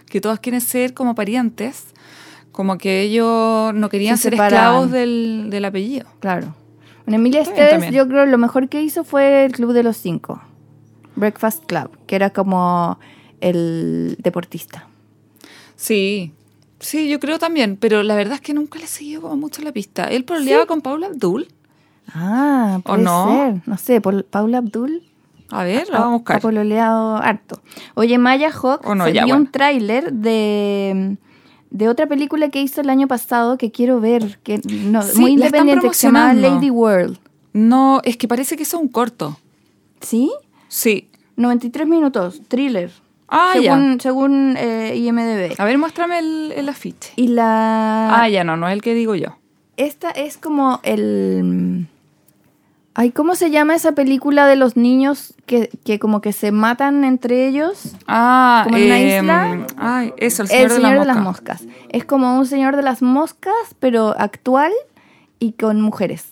que 0.09 0.21
todos 0.21 0.39
quieren 0.39 0.61
ser 0.61 0.95
como 0.95 1.15
parientes, 1.17 1.87
como 2.53 2.79
que 2.79 3.01
ellos 3.03 3.75
no 3.75 3.89
querían 3.89 4.17
Se 4.17 4.25
ser 4.25 4.35
esclavos 4.35 4.91
del, 4.91 5.47
del 5.51 5.65
apellido. 5.65 6.07
Claro. 6.21 6.55
Bueno, 7.07 7.17
Emilia 7.17 7.43
también. 7.45 7.93
yo 7.93 8.07
creo 8.07 8.27
lo 8.27 8.39
mejor 8.39 8.69
que 8.69 8.81
hizo 8.83 9.03
fue 9.05 9.45
el 9.45 9.53
Club 9.53 9.73
de 9.73 9.83
los 9.83 9.97
Cinco. 9.97 10.41
Breakfast 11.17 11.65
Club, 11.67 11.91
que 12.07 12.15
era 12.17 12.31
como 12.31 12.99
el 13.41 14.17
deportista. 14.21 14.87
Sí, 15.77 16.33
sí, 16.79 17.09
yo 17.09 17.19
creo 17.21 17.39
también, 17.39 17.77
pero 17.77 18.03
la 18.03 18.15
verdad 18.15 18.35
es 18.35 18.41
que 18.41 18.55
nunca 18.55 18.79
le 18.79 18.87
siguió 18.87 19.21
como 19.21 19.37
mucho 19.37 19.63
la 19.63 19.73
pista. 19.73 20.05
Él 20.05 20.25
proleaba 20.25 20.67
con 20.67 20.81
Paula 20.81 21.09
Abdul. 21.09 21.49
Ah, 22.15 22.77
¿O 22.81 22.83
puede 22.83 23.03
no? 23.03 23.27
ser. 23.27 23.63
No 23.67 23.77
sé, 23.79 24.01
Paul- 24.01 24.25
Paula 24.25 24.59
Abdul. 24.59 25.03
A 25.51 25.65
ver, 25.65 25.89
la 25.91 25.99
vamos 26.01 26.13
a 26.13 26.15
Ha 26.15 26.19
buscar. 26.19 26.41
pololeado 26.41 27.17
harto. 27.17 27.61
Oye, 27.95 28.17
Maya 28.17 28.51
Hawk 28.51 28.87
O 28.87 28.95
no, 28.95 29.05
se 29.05 29.13
ya, 29.13 29.25
vio 29.25 29.35
bueno. 29.35 29.45
un 29.47 29.53
tráiler 29.53 30.13
de, 30.13 31.17
de 31.73 31.89
otra 31.89 32.07
película 32.07 32.51
que 32.51 32.61
hizo 32.61 32.83
el 32.83 32.91
año 32.91 33.09
pasado 33.09 33.57
que 33.57 33.73
quiero 33.73 33.99
ver, 33.99 34.39
que 34.43 34.61
no, 34.65 35.03
Sí, 35.03 35.21
muy 35.21 35.33
independiente, 35.33 35.89
que 35.89 35.95
se 35.95 36.07
llama. 36.07 36.35
Lady 36.35 36.71
World. 36.71 37.19
No, 37.55 38.01
es 38.05 38.17
que 38.17 38.29
parece 38.29 38.57
que 38.57 38.63
es 38.63 38.75
un 38.75 38.89
corto. 38.89 39.39
¿Sí? 40.01 40.31
Sí. 40.69 41.09
93 41.37 41.89
minutos, 41.89 42.43
thriller. 42.49 42.93
Ah, 43.29 43.53
según 43.55 44.01
según 44.01 44.57
eh, 44.59 44.95
IMDB. 44.97 45.59
A 45.59 45.65
ver, 45.65 45.79
muéstrame 45.79 46.19
el, 46.19 46.53
el 46.55 46.69
afiche. 46.69 47.13
Y 47.17 47.29
la... 47.29 48.23
Ah, 48.23 48.29
ya 48.29 48.45
no, 48.45 48.59
no 48.59 48.69
es 48.69 48.75
el 48.75 48.83
que 48.83 48.93
digo 48.95 49.15
yo. 49.15 49.39
Esta 49.79 50.11
es 50.11 50.37
como 50.37 50.81
el... 50.83 51.87
Ay, 52.95 53.11
¿cómo 53.11 53.35
se 53.37 53.51
llama 53.51 53.75
esa 53.75 53.93
película 53.93 54.47
de 54.47 54.57
los 54.57 54.77
niños 54.77 55.35
que, 55.47 55.71
que 55.85 55.99
como 55.99 56.21
que 56.21 56.33
se 56.33 56.53
matan 56.53 57.05
entre 57.05 57.49
ellos? 57.49 57.95
Ah, 58.07 58.63
¿Como 58.65 58.77
en 58.77 58.85
una 58.85 59.01
em, 59.01 59.23
isla? 59.23 59.67
Ay, 59.79 60.13
eso, 60.19 60.43
el 60.43 60.49
señor, 60.49 60.63
El 60.63 60.69
de, 60.69 60.75
Señor 60.75 60.93
la 60.93 61.01
de 61.01 61.07
las 61.07 61.17
Mosca. 61.17 61.53
Moscas. 61.55 61.69
Es 61.89 62.05
como 62.05 62.39
un 62.39 62.47
Señor 62.47 62.77
de 62.77 62.83
las 62.83 63.01
Moscas, 63.01 63.55
pero 63.81 64.15
actual 64.19 64.73
y 65.39 65.53
con 65.53 65.81
mujeres. 65.81 66.29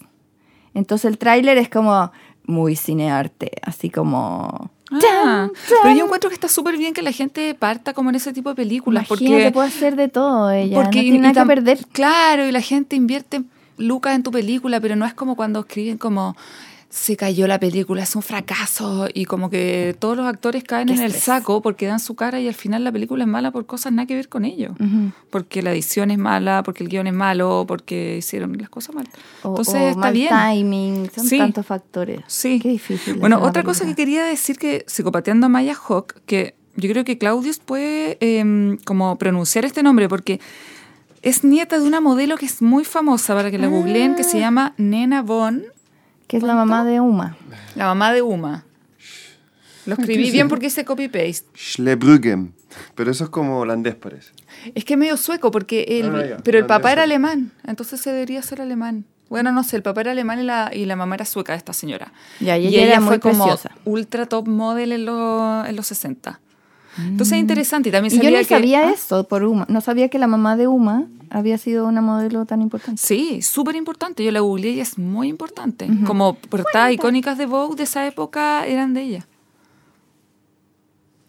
Entonces 0.74 1.06
el 1.06 1.16
tráiler 1.16 1.56
es 1.56 1.70
como 1.70 2.12
muy 2.44 2.76
cinearte, 2.76 3.52
así 3.62 3.88
como... 3.88 4.70
Ah, 4.92 5.48
pero 5.82 5.94
yo 5.94 6.04
encuentro 6.04 6.28
que 6.28 6.34
está 6.34 6.48
súper 6.48 6.76
bien 6.76 6.92
que 6.92 7.02
la 7.02 7.12
gente 7.12 7.54
parta 7.54 7.94
como 7.94 8.10
en 8.10 8.16
ese 8.16 8.32
tipo 8.32 8.48
de 8.48 8.56
películas. 8.56 9.08
Imagínate, 9.08 9.44
porque, 9.44 9.52
puede 9.52 9.68
hacer 9.68 9.94
de 9.94 10.08
todo 10.08 10.50
ella, 10.50 10.74
porque 10.74 10.98
no 10.98 11.02
tiene 11.02 11.18
nada 11.20 11.42
que 11.42 11.46
perder. 11.46 11.78
Claro, 11.92 12.44
y 12.44 12.50
la 12.50 12.60
gente 12.60 12.96
invierte 12.96 13.42
lucas 13.80 14.14
en 14.14 14.22
tu 14.22 14.30
película, 14.30 14.80
pero 14.80 14.94
no 14.96 15.04
es 15.06 15.14
como 15.14 15.34
cuando 15.36 15.60
escriben 15.60 15.98
como 15.98 16.36
se 16.92 17.16
cayó 17.16 17.46
la 17.46 17.60
película, 17.60 18.02
es 18.02 18.16
un 18.16 18.22
fracaso 18.22 19.06
y 19.14 19.24
como 19.24 19.48
que 19.48 19.94
todos 20.00 20.16
los 20.16 20.26
actores 20.26 20.64
caen 20.64 20.88
Qué 20.88 20.94
en 20.94 20.98
el 20.98 21.06
estrés. 21.12 21.22
saco 21.24 21.62
porque 21.62 21.86
dan 21.86 22.00
su 22.00 22.16
cara 22.16 22.40
y 22.40 22.48
al 22.48 22.54
final 22.54 22.82
la 22.82 22.90
película 22.90 23.22
es 23.22 23.30
mala 23.30 23.52
por 23.52 23.64
cosas 23.64 23.92
nada 23.92 24.06
que 24.06 24.16
ver 24.16 24.28
con 24.28 24.44
ello. 24.44 24.72
Ujú. 24.72 25.12
Porque 25.30 25.62
la 25.62 25.70
edición 25.70 26.10
es 26.10 26.18
mala, 26.18 26.64
porque 26.64 26.82
el 26.82 26.90
guion 26.90 27.06
es 27.06 27.12
malo, 27.14 27.64
porque 27.68 28.16
hicieron 28.18 28.58
las 28.58 28.68
cosas 28.70 28.96
mal. 28.96 29.06
O, 29.44 29.50
Entonces 29.50 29.74
o 29.76 29.88
está 29.90 30.00
mal 30.00 30.12
bien. 30.12 30.30
timing, 30.30 31.10
son 31.14 31.26
Sí. 31.26 31.38
tantos 31.38 31.64
factores. 31.64 32.22
Sí. 32.26 32.58
Qué 32.60 32.70
difícil. 32.70 33.14
Bueno, 33.20 33.40
otra 33.40 33.62
cosa 33.62 33.84
que 33.86 33.94
quería 33.94 34.24
decir 34.24 34.58
que 34.58 34.84
psicopateando 34.88 35.46
a 35.46 35.48
Maya 35.48 35.76
Hawk, 35.88 36.16
que 36.26 36.56
yo 36.74 36.90
creo 36.90 37.04
que 37.04 37.18
Claudius 37.18 37.60
puede 37.60 38.18
em, 38.20 38.78
como 38.78 39.16
pronunciar 39.16 39.64
este 39.64 39.84
nombre 39.84 40.08
porque 40.08 40.40
es 41.22 41.44
nieta 41.44 41.78
de 41.78 41.86
una 41.86 42.00
modelo 42.00 42.36
que 42.36 42.46
es 42.46 42.62
muy 42.62 42.84
famosa 42.84 43.34
para 43.34 43.50
que 43.50 43.58
la 43.58 43.66
googleen, 43.68 44.14
que 44.14 44.24
se 44.24 44.38
Ah. 44.38 44.40
llama 44.40 44.74
Nena 44.78 45.22
Von, 45.22 45.64
Que 46.26 46.36
es 46.36 46.42
la 46.42 46.54
mamá 46.54 46.84
de 46.84 47.00
Uma. 47.00 47.36
la 47.74 47.86
mamá 47.86 48.12
de 48.12 48.22
Uma. 48.22 48.64
Lo 49.86 49.94
escribí 49.94 50.30
bien 50.30 50.48
porque 50.48 50.66
hice 50.66 50.84
copy-paste. 50.84 51.46
Schlebrüggen. 51.56 52.54
Pero 52.94 53.10
eso 53.10 53.24
es 53.24 53.30
como 53.30 53.58
holandés, 53.58 53.96
parece. 53.96 54.30
Es 54.74 54.84
que 54.84 54.94
es 54.94 54.98
medio 54.98 55.16
sueco, 55.16 55.50
porque 55.50 55.82
el, 56.00 56.34
Ah, 56.34 56.36
pero 56.44 56.58
el 56.58 56.66
papá 56.66 56.92
era 56.92 57.02
alemán, 57.02 57.50
entonces 57.66 58.00
se 58.00 58.12
debería 58.12 58.42
ser 58.42 58.60
alemán. 58.60 59.06
Bueno, 59.28 59.50
no 59.52 59.64
sé, 59.64 59.76
el 59.76 59.82
papá 59.82 60.02
era 60.02 60.10
alemán 60.12 60.38
y 60.40 60.42
la, 60.44 60.70
y 60.72 60.84
la 60.84 60.94
mamá 60.96 61.14
era 61.16 61.24
sueca 61.24 61.52
de 61.52 61.58
esta 61.58 61.72
señora. 61.72 62.12
Ya, 62.40 62.56
y 62.58 62.66
ella 62.68 62.82
era 62.84 63.00
muy 63.00 63.08
fue 63.08 63.20
como 63.20 63.44
preciosa. 63.46 63.70
ultra 63.84 64.26
top 64.26 64.46
model 64.48 64.92
en, 64.92 65.06
los- 65.06 65.66
en 65.68 65.74
los 65.76 65.86
60. 65.86 66.40
Entonces 67.06 67.34
es 67.34 67.40
interesante 67.40 67.88
y 67.88 67.92
también 67.92 68.12
Mm. 68.14 68.16
Y 68.16 68.18
yo 68.18 68.22
sabía 68.24 68.38
no 68.38 68.48
que... 68.48 68.54
sabía 68.54 68.88
¿Ah? 68.88 68.92
eso 68.92 69.24
por 69.28 69.44
Uma. 69.44 69.66
No 69.68 69.80
sabía 69.80 70.08
que 70.08 70.18
la 70.18 70.26
mamá 70.26 70.56
de 70.56 70.66
Uma 70.66 71.06
había 71.30 71.58
sido 71.58 71.86
una 71.86 72.00
modelo 72.00 72.44
tan 72.46 72.60
importante. 72.62 73.00
Sí, 73.00 73.42
súper 73.42 73.76
importante. 73.76 74.24
Yo 74.24 74.32
la 74.32 74.40
googleé 74.40 74.72
y 74.72 74.80
es 74.80 74.98
muy 74.98 75.28
importante. 75.28 75.88
Como 76.06 76.34
portadas 76.34 76.92
icónicas 76.92 77.38
de 77.38 77.46
Vogue 77.46 77.76
de 77.76 77.84
esa 77.84 78.06
época 78.06 78.66
eran 78.66 78.94
de 78.94 79.02
ella. 79.02 79.26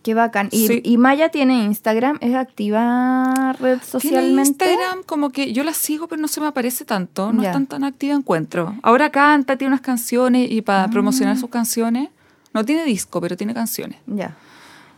Qué 0.04 0.16
bacán. 0.16 0.48
Y, 0.52 0.66
Sí. 0.68 0.82
y 0.84 0.98
Maya 0.98 1.30
tiene 1.30 1.64
Instagram, 1.64 2.18
es 2.22 2.34
activa 2.34 3.54
red 3.60 3.78
Tiene 3.78 3.86
socialmente. 3.86 4.66
Instagram 4.66 5.04
como 5.06 5.30
que 5.30 5.54
yo 5.54 5.64
la 5.64 5.74
sigo, 5.76 6.08
pero 6.08 6.20
no 6.20 6.28
se 6.28 6.42
me 6.42 6.48
aparece 6.48 6.86
tanto. 6.86 7.32
No 7.32 7.44
Ya. 7.44 7.50
es 7.50 7.54
tan, 7.54 7.68
tan 7.68 7.84
activa 7.84 8.16
encuentro. 8.16 8.74
Ahora 8.82 9.12
canta, 9.12 9.58
tiene 9.58 9.74
unas 9.76 9.82
canciones 9.82 10.50
y 10.50 10.60
Ah. 10.60 10.64
para 10.66 10.88
promocionar 10.90 11.38
sus 11.38 11.52
canciones. 11.52 12.10
No 12.52 12.66
tiene 12.66 12.84
disco, 12.84 13.22
pero 13.22 13.38
tiene 13.38 13.54
canciones. 13.54 14.00
Ya. 14.08 14.36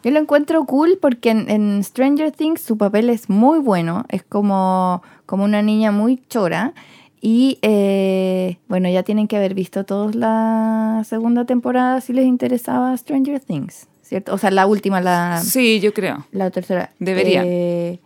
Yo 0.04 0.12
lo 0.12 0.20
encuentro 0.20 0.66
cool 0.66 0.98
porque 1.02 1.30
en, 1.30 1.50
en 1.50 1.84
Stranger 1.84 2.32
Things 2.32 2.62
su 2.62 2.78
papel 2.78 3.10
es 3.10 3.30
muy 3.30 3.60
bueno. 3.60 4.06
Es 4.10 4.22
como, 4.24 5.02
como 5.26 5.44
una 5.46 5.62
niña 5.62 5.92
muy 5.92 6.22
chora. 6.28 6.74
Y 7.22 7.58
eh, 7.62 8.58
bueno, 8.68 8.90
ya 8.90 9.04
tienen 9.04 9.30
que 9.30 9.38
haber 9.38 9.54
visto 9.54 9.86
todos 9.86 10.14
la 10.14 11.04
segunda 11.08 11.46
temporada 11.46 12.02
si 12.02 12.12
les 12.12 12.26
interesaba 12.26 12.98
Stranger 12.98 13.40
Things, 13.40 13.88
¿cierto? 14.02 14.34
O 14.34 14.38
sea, 14.38 14.52
la 14.52 14.68
última, 14.68 15.00
la, 15.00 15.40
Sí, 15.42 15.80
yo 15.80 15.94
creo. 15.94 16.28
la 16.32 16.52
tercera. 16.52 16.92
Deberían. 17.00 17.46
Eh, 17.48 18.02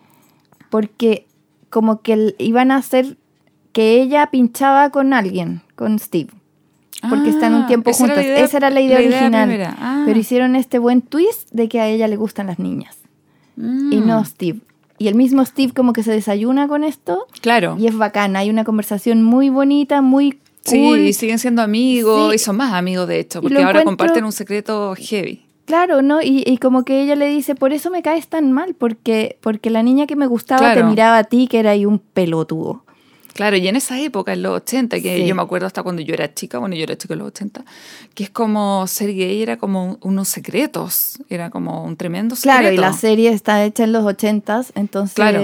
porque 0.69 1.25
como 1.71 2.01
que 2.01 2.35
iban 2.37 2.69
a 2.69 2.75
hacer 2.75 3.17
que 3.71 3.99
ella 3.99 4.27
pinchaba 4.29 4.91
con 4.91 5.13
alguien, 5.13 5.61
con 5.75 5.97
Steve. 5.97 6.29
Porque 7.09 7.29
están 7.29 7.53
un 7.53 7.63
Ah, 7.63 7.67
tiempo 7.67 7.89
esa 7.91 8.05
juntos. 8.05 8.23
idea- 8.23 8.39
esa 8.43 8.57
era 8.57 8.69
la 8.69 8.81
idea 8.81 8.99
la 8.99 9.07
original. 9.07 9.75
Ah. 9.79 10.03
Pero 10.05 10.19
hicieron 10.19 10.55
este 10.55 10.79
buen 10.79 11.01
twist 11.01 11.49
de 11.51 11.69
que 11.69 11.79
a 11.79 11.87
ella 11.87 12.07
le 12.07 12.15
gustan 12.15 12.47
las 12.47 12.57
niñas. 12.59 12.97
Mm. 13.55 13.91
Y 13.93 13.97
no 13.97 14.23
Steve. 14.25 14.59
Y 14.97 15.07
el 15.07 15.15
mismo 15.15 15.45
Steve 15.45 15.73
como 15.73 15.93
que 15.93 16.01
se 16.03 16.11
desayuna 16.11 16.67
con 16.67 16.83
esto. 16.83 17.27
Claro. 17.41 17.75
Y 17.79 17.85
es 17.87 17.95
bacán. 17.95 18.35
Hay 18.35 18.49
una 18.49 18.63
conversación 18.63 19.21
muy 19.23 19.49
bonita, 19.49 20.01
muy 20.01 20.39
Sí, 20.63 20.83
cool. 20.83 20.99
y 21.01 21.13
siguen 21.13 21.37
siendo 21.39 21.61
amigos 21.61 22.29
Sí. 22.31 22.35
y 22.35 22.39
son 22.39 22.57
más 22.57 22.73
amigos 22.73 23.07
de 23.07 23.19
hecho, 23.19 23.41
porque 23.41 23.57
ahora 23.57 23.81
encuentro- 23.81 23.85
comparten 23.85 24.25
un 24.25 24.31
secreto 24.31 24.95
heavy. 24.97 25.43
Claro, 25.65 26.01
¿no? 26.01 26.21
Y, 26.21 26.43
y 26.47 26.57
como 26.57 26.83
que 26.83 27.01
ella 27.03 27.15
le 27.15 27.27
dice, 27.27 27.53
por 27.53 27.73
eso 27.73 27.91
me 27.91 28.01
caes 28.01 28.27
tan 28.27 28.51
mal, 28.53 28.73
porque, 28.73 29.37
porque 29.41 29.69
la 29.69 29.83
niña 29.83 30.07
que 30.07 30.15
me 30.15 30.25
gustaba 30.25 30.59
Claro. 30.59 30.81
te 30.81 30.87
miraba 30.87 31.17
a 31.19 31.23
ti, 31.25 31.47
que 31.47 31.59
era 31.59 31.71
ahí 31.71 31.85
un 31.85 31.99
pelotudo. 31.99 32.83
Claro, 33.37 33.55
y 33.55 33.67
en 33.67 33.75
esa 33.75 33.99
época, 34.01 34.33
en 34.33 34.41
los 34.41 34.53
80, 34.57 34.99
que 34.99 35.17
Sí. 35.19 35.25
yo 35.27 35.35
me 35.35 35.41
acuerdo 35.43 35.67
hasta 35.67 35.83
cuando 35.83 36.01
yo 36.01 36.13
era 36.13 36.33
chica, 36.33 36.57
bueno, 36.57 36.75
yo 36.75 36.83
era 36.83 36.97
chica 36.97 37.13
en 37.13 37.19
los 37.19 37.27
80, 37.29 37.63
que 38.15 38.23
es 38.23 38.29
como 38.31 38.85
ser 38.87 39.13
gay 39.13 39.41
era 39.41 39.57
como 39.57 39.97
unos 40.01 40.27
secretos, 40.27 41.19
era 41.29 41.49
como 41.51 41.83
un 41.83 41.95
tremendo 41.95 42.35
secreto. 42.35 42.59
Claro, 42.59 42.73
y 42.73 42.77
la 42.77 42.93
serie 42.93 43.29
está 43.31 43.63
hecha 43.63 43.83
en 43.83 43.91
los 43.93 44.03
ochentas, 44.05 44.73
entonces 44.75 45.13
Claro. 45.15 45.39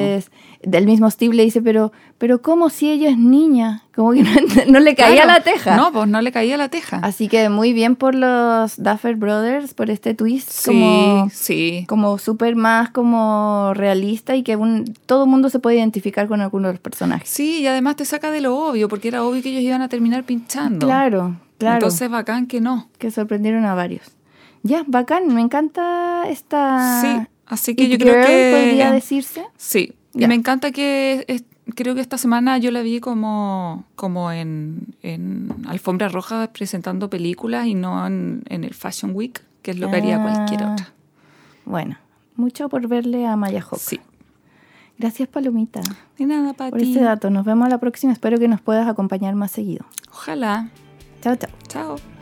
Del 0.66 0.86
mismo 0.86 1.10
Steve 1.12 1.36
le 1.36 1.44
dice, 1.44 1.62
pero, 1.62 1.92
pero 2.18 2.42
¿cómo 2.42 2.70
si 2.70 2.90
ella 2.92 3.10
es 3.10 3.18
niña? 3.18 3.84
Como 3.96 4.14
que 4.14 4.24
no, 4.24 4.32
no 4.68 4.80
le 4.80 4.96
caía 4.96 5.24
Claro. 5.24 5.32
la 5.40 5.44
teja. 5.44 5.76
No, 5.78 5.92
pues 5.92 6.08
no 6.08 6.22
le 6.22 6.32
caía 6.32 6.58
la 6.58 6.70
teja. 6.70 6.98
Así 7.04 7.28
que 7.28 7.50
muy 7.50 7.74
bien 7.74 7.96
por 7.96 8.16
los 8.16 8.82
Duffer 8.82 9.16
Brothers, 9.16 9.74
por 9.74 9.90
este 9.90 10.14
twist 10.14 10.50
sí, 10.50 10.66
como, 10.72 11.30
sí. 11.32 11.86
como 11.88 12.18
súper 12.18 12.56
más 12.56 12.90
como 12.90 13.74
realista 13.76 14.36
y 14.36 14.44
que 14.44 14.56
un, 14.56 14.86
todo 15.06 15.26
el 15.26 15.30
mundo 15.30 15.50
se 15.50 15.60
puede 15.60 15.78
identificar 15.78 16.28
con 16.28 16.42
alguno 16.42 16.68
de 16.70 16.74
los 16.76 16.82
personajes. 16.82 17.30
Sí, 17.30 17.60
y 17.62 17.68
además 17.68 17.96
te 17.98 18.06
saca 18.06 18.32
de 18.32 18.42
lo 18.42 18.56
obvio, 18.58 18.88
porque 18.90 19.10
era 19.10 19.24
obvio 19.24 19.42
que 19.44 19.50
ellos 19.50 19.62
iban 19.64 19.82
a 19.82 19.90
terminar 19.90 20.24
pinchando. 20.24 20.88
Claro, 20.88 21.36
claro. 21.58 21.76
Entonces, 21.76 22.10
bacán 22.10 22.48
que 22.48 22.62
no. 22.62 22.90
que 22.98 23.12
sorprendieron 23.12 23.66
a 23.66 23.74
varios. 23.76 24.08
Ya, 24.64 24.84
bacán, 24.88 25.28
me 25.34 25.42
encanta 25.42 26.24
esta... 26.30 27.02
Sí, 27.02 27.28
así 27.46 27.76
que 27.76 27.84
It 27.84 27.92
yo 27.92 27.98
creo 27.98 28.26
que... 28.26 28.54
podría 28.56 28.92
decirse. 28.94 29.44
Sí, 29.58 29.94
y 30.14 30.28
me 30.28 30.36
encanta 30.36 30.72
que 30.72 31.26
es- 31.28 31.44
creo 31.76 31.96
que 31.96 32.02
esta 32.02 32.18
semana 32.18 32.58
yo 32.58 32.72
la 32.72 32.82
vi 32.82 33.00
como, 33.00 33.86
como 33.96 34.32
en, 34.32 34.96
en 35.02 35.50
Alfombra 35.68 36.10
Roja 36.10 36.52
presentando 36.54 37.10
películas 37.10 37.68
y 37.68 37.74
no 37.76 38.06
en, 38.06 38.44
en 38.50 38.64
el 38.64 38.74
Fashion 38.74 39.12
Week, 39.16 39.42
que 39.62 39.72
es 39.72 39.80
lo 39.80 39.90
que 39.90 39.96
haría 39.98 40.22
cualquier 40.22 40.64
Ah. 40.64 40.72
otra. 40.74 40.90
Bueno, 41.66 41.98
mucho 42.36 42.68
por 42.70 42.88
verle 42.88 43.26
a 43.26 43.36
Maya 43.36 43.62
Hawke. 43.62 43.80
Sí. 43.82 44.00
Gracias, 45.00 45.28
Palomita, 45.28 45.82
De 46.20 46.26
nada, 46.26 46.54
para 46.54 46.70
por 46.70 46.82
este 46.82 47.02
dato. 47.02 47.30
Nos 47.32 47.46
vemos 47.46 47.68
la 47.70 47.80
próxima. 47.80 48.14
Espero 48.14 48.38
que 48.38 48.48
nos 48.48 48.62
puedas 48.62 48.88
acompañar 48.88 49.34
más 49.36 49.52
seguido. 49.52 49.86
Ojalá. 50.12 50.70
Chao, 51.22 51.36
chao. 51.36 51.50
Chao. 51.68 52.13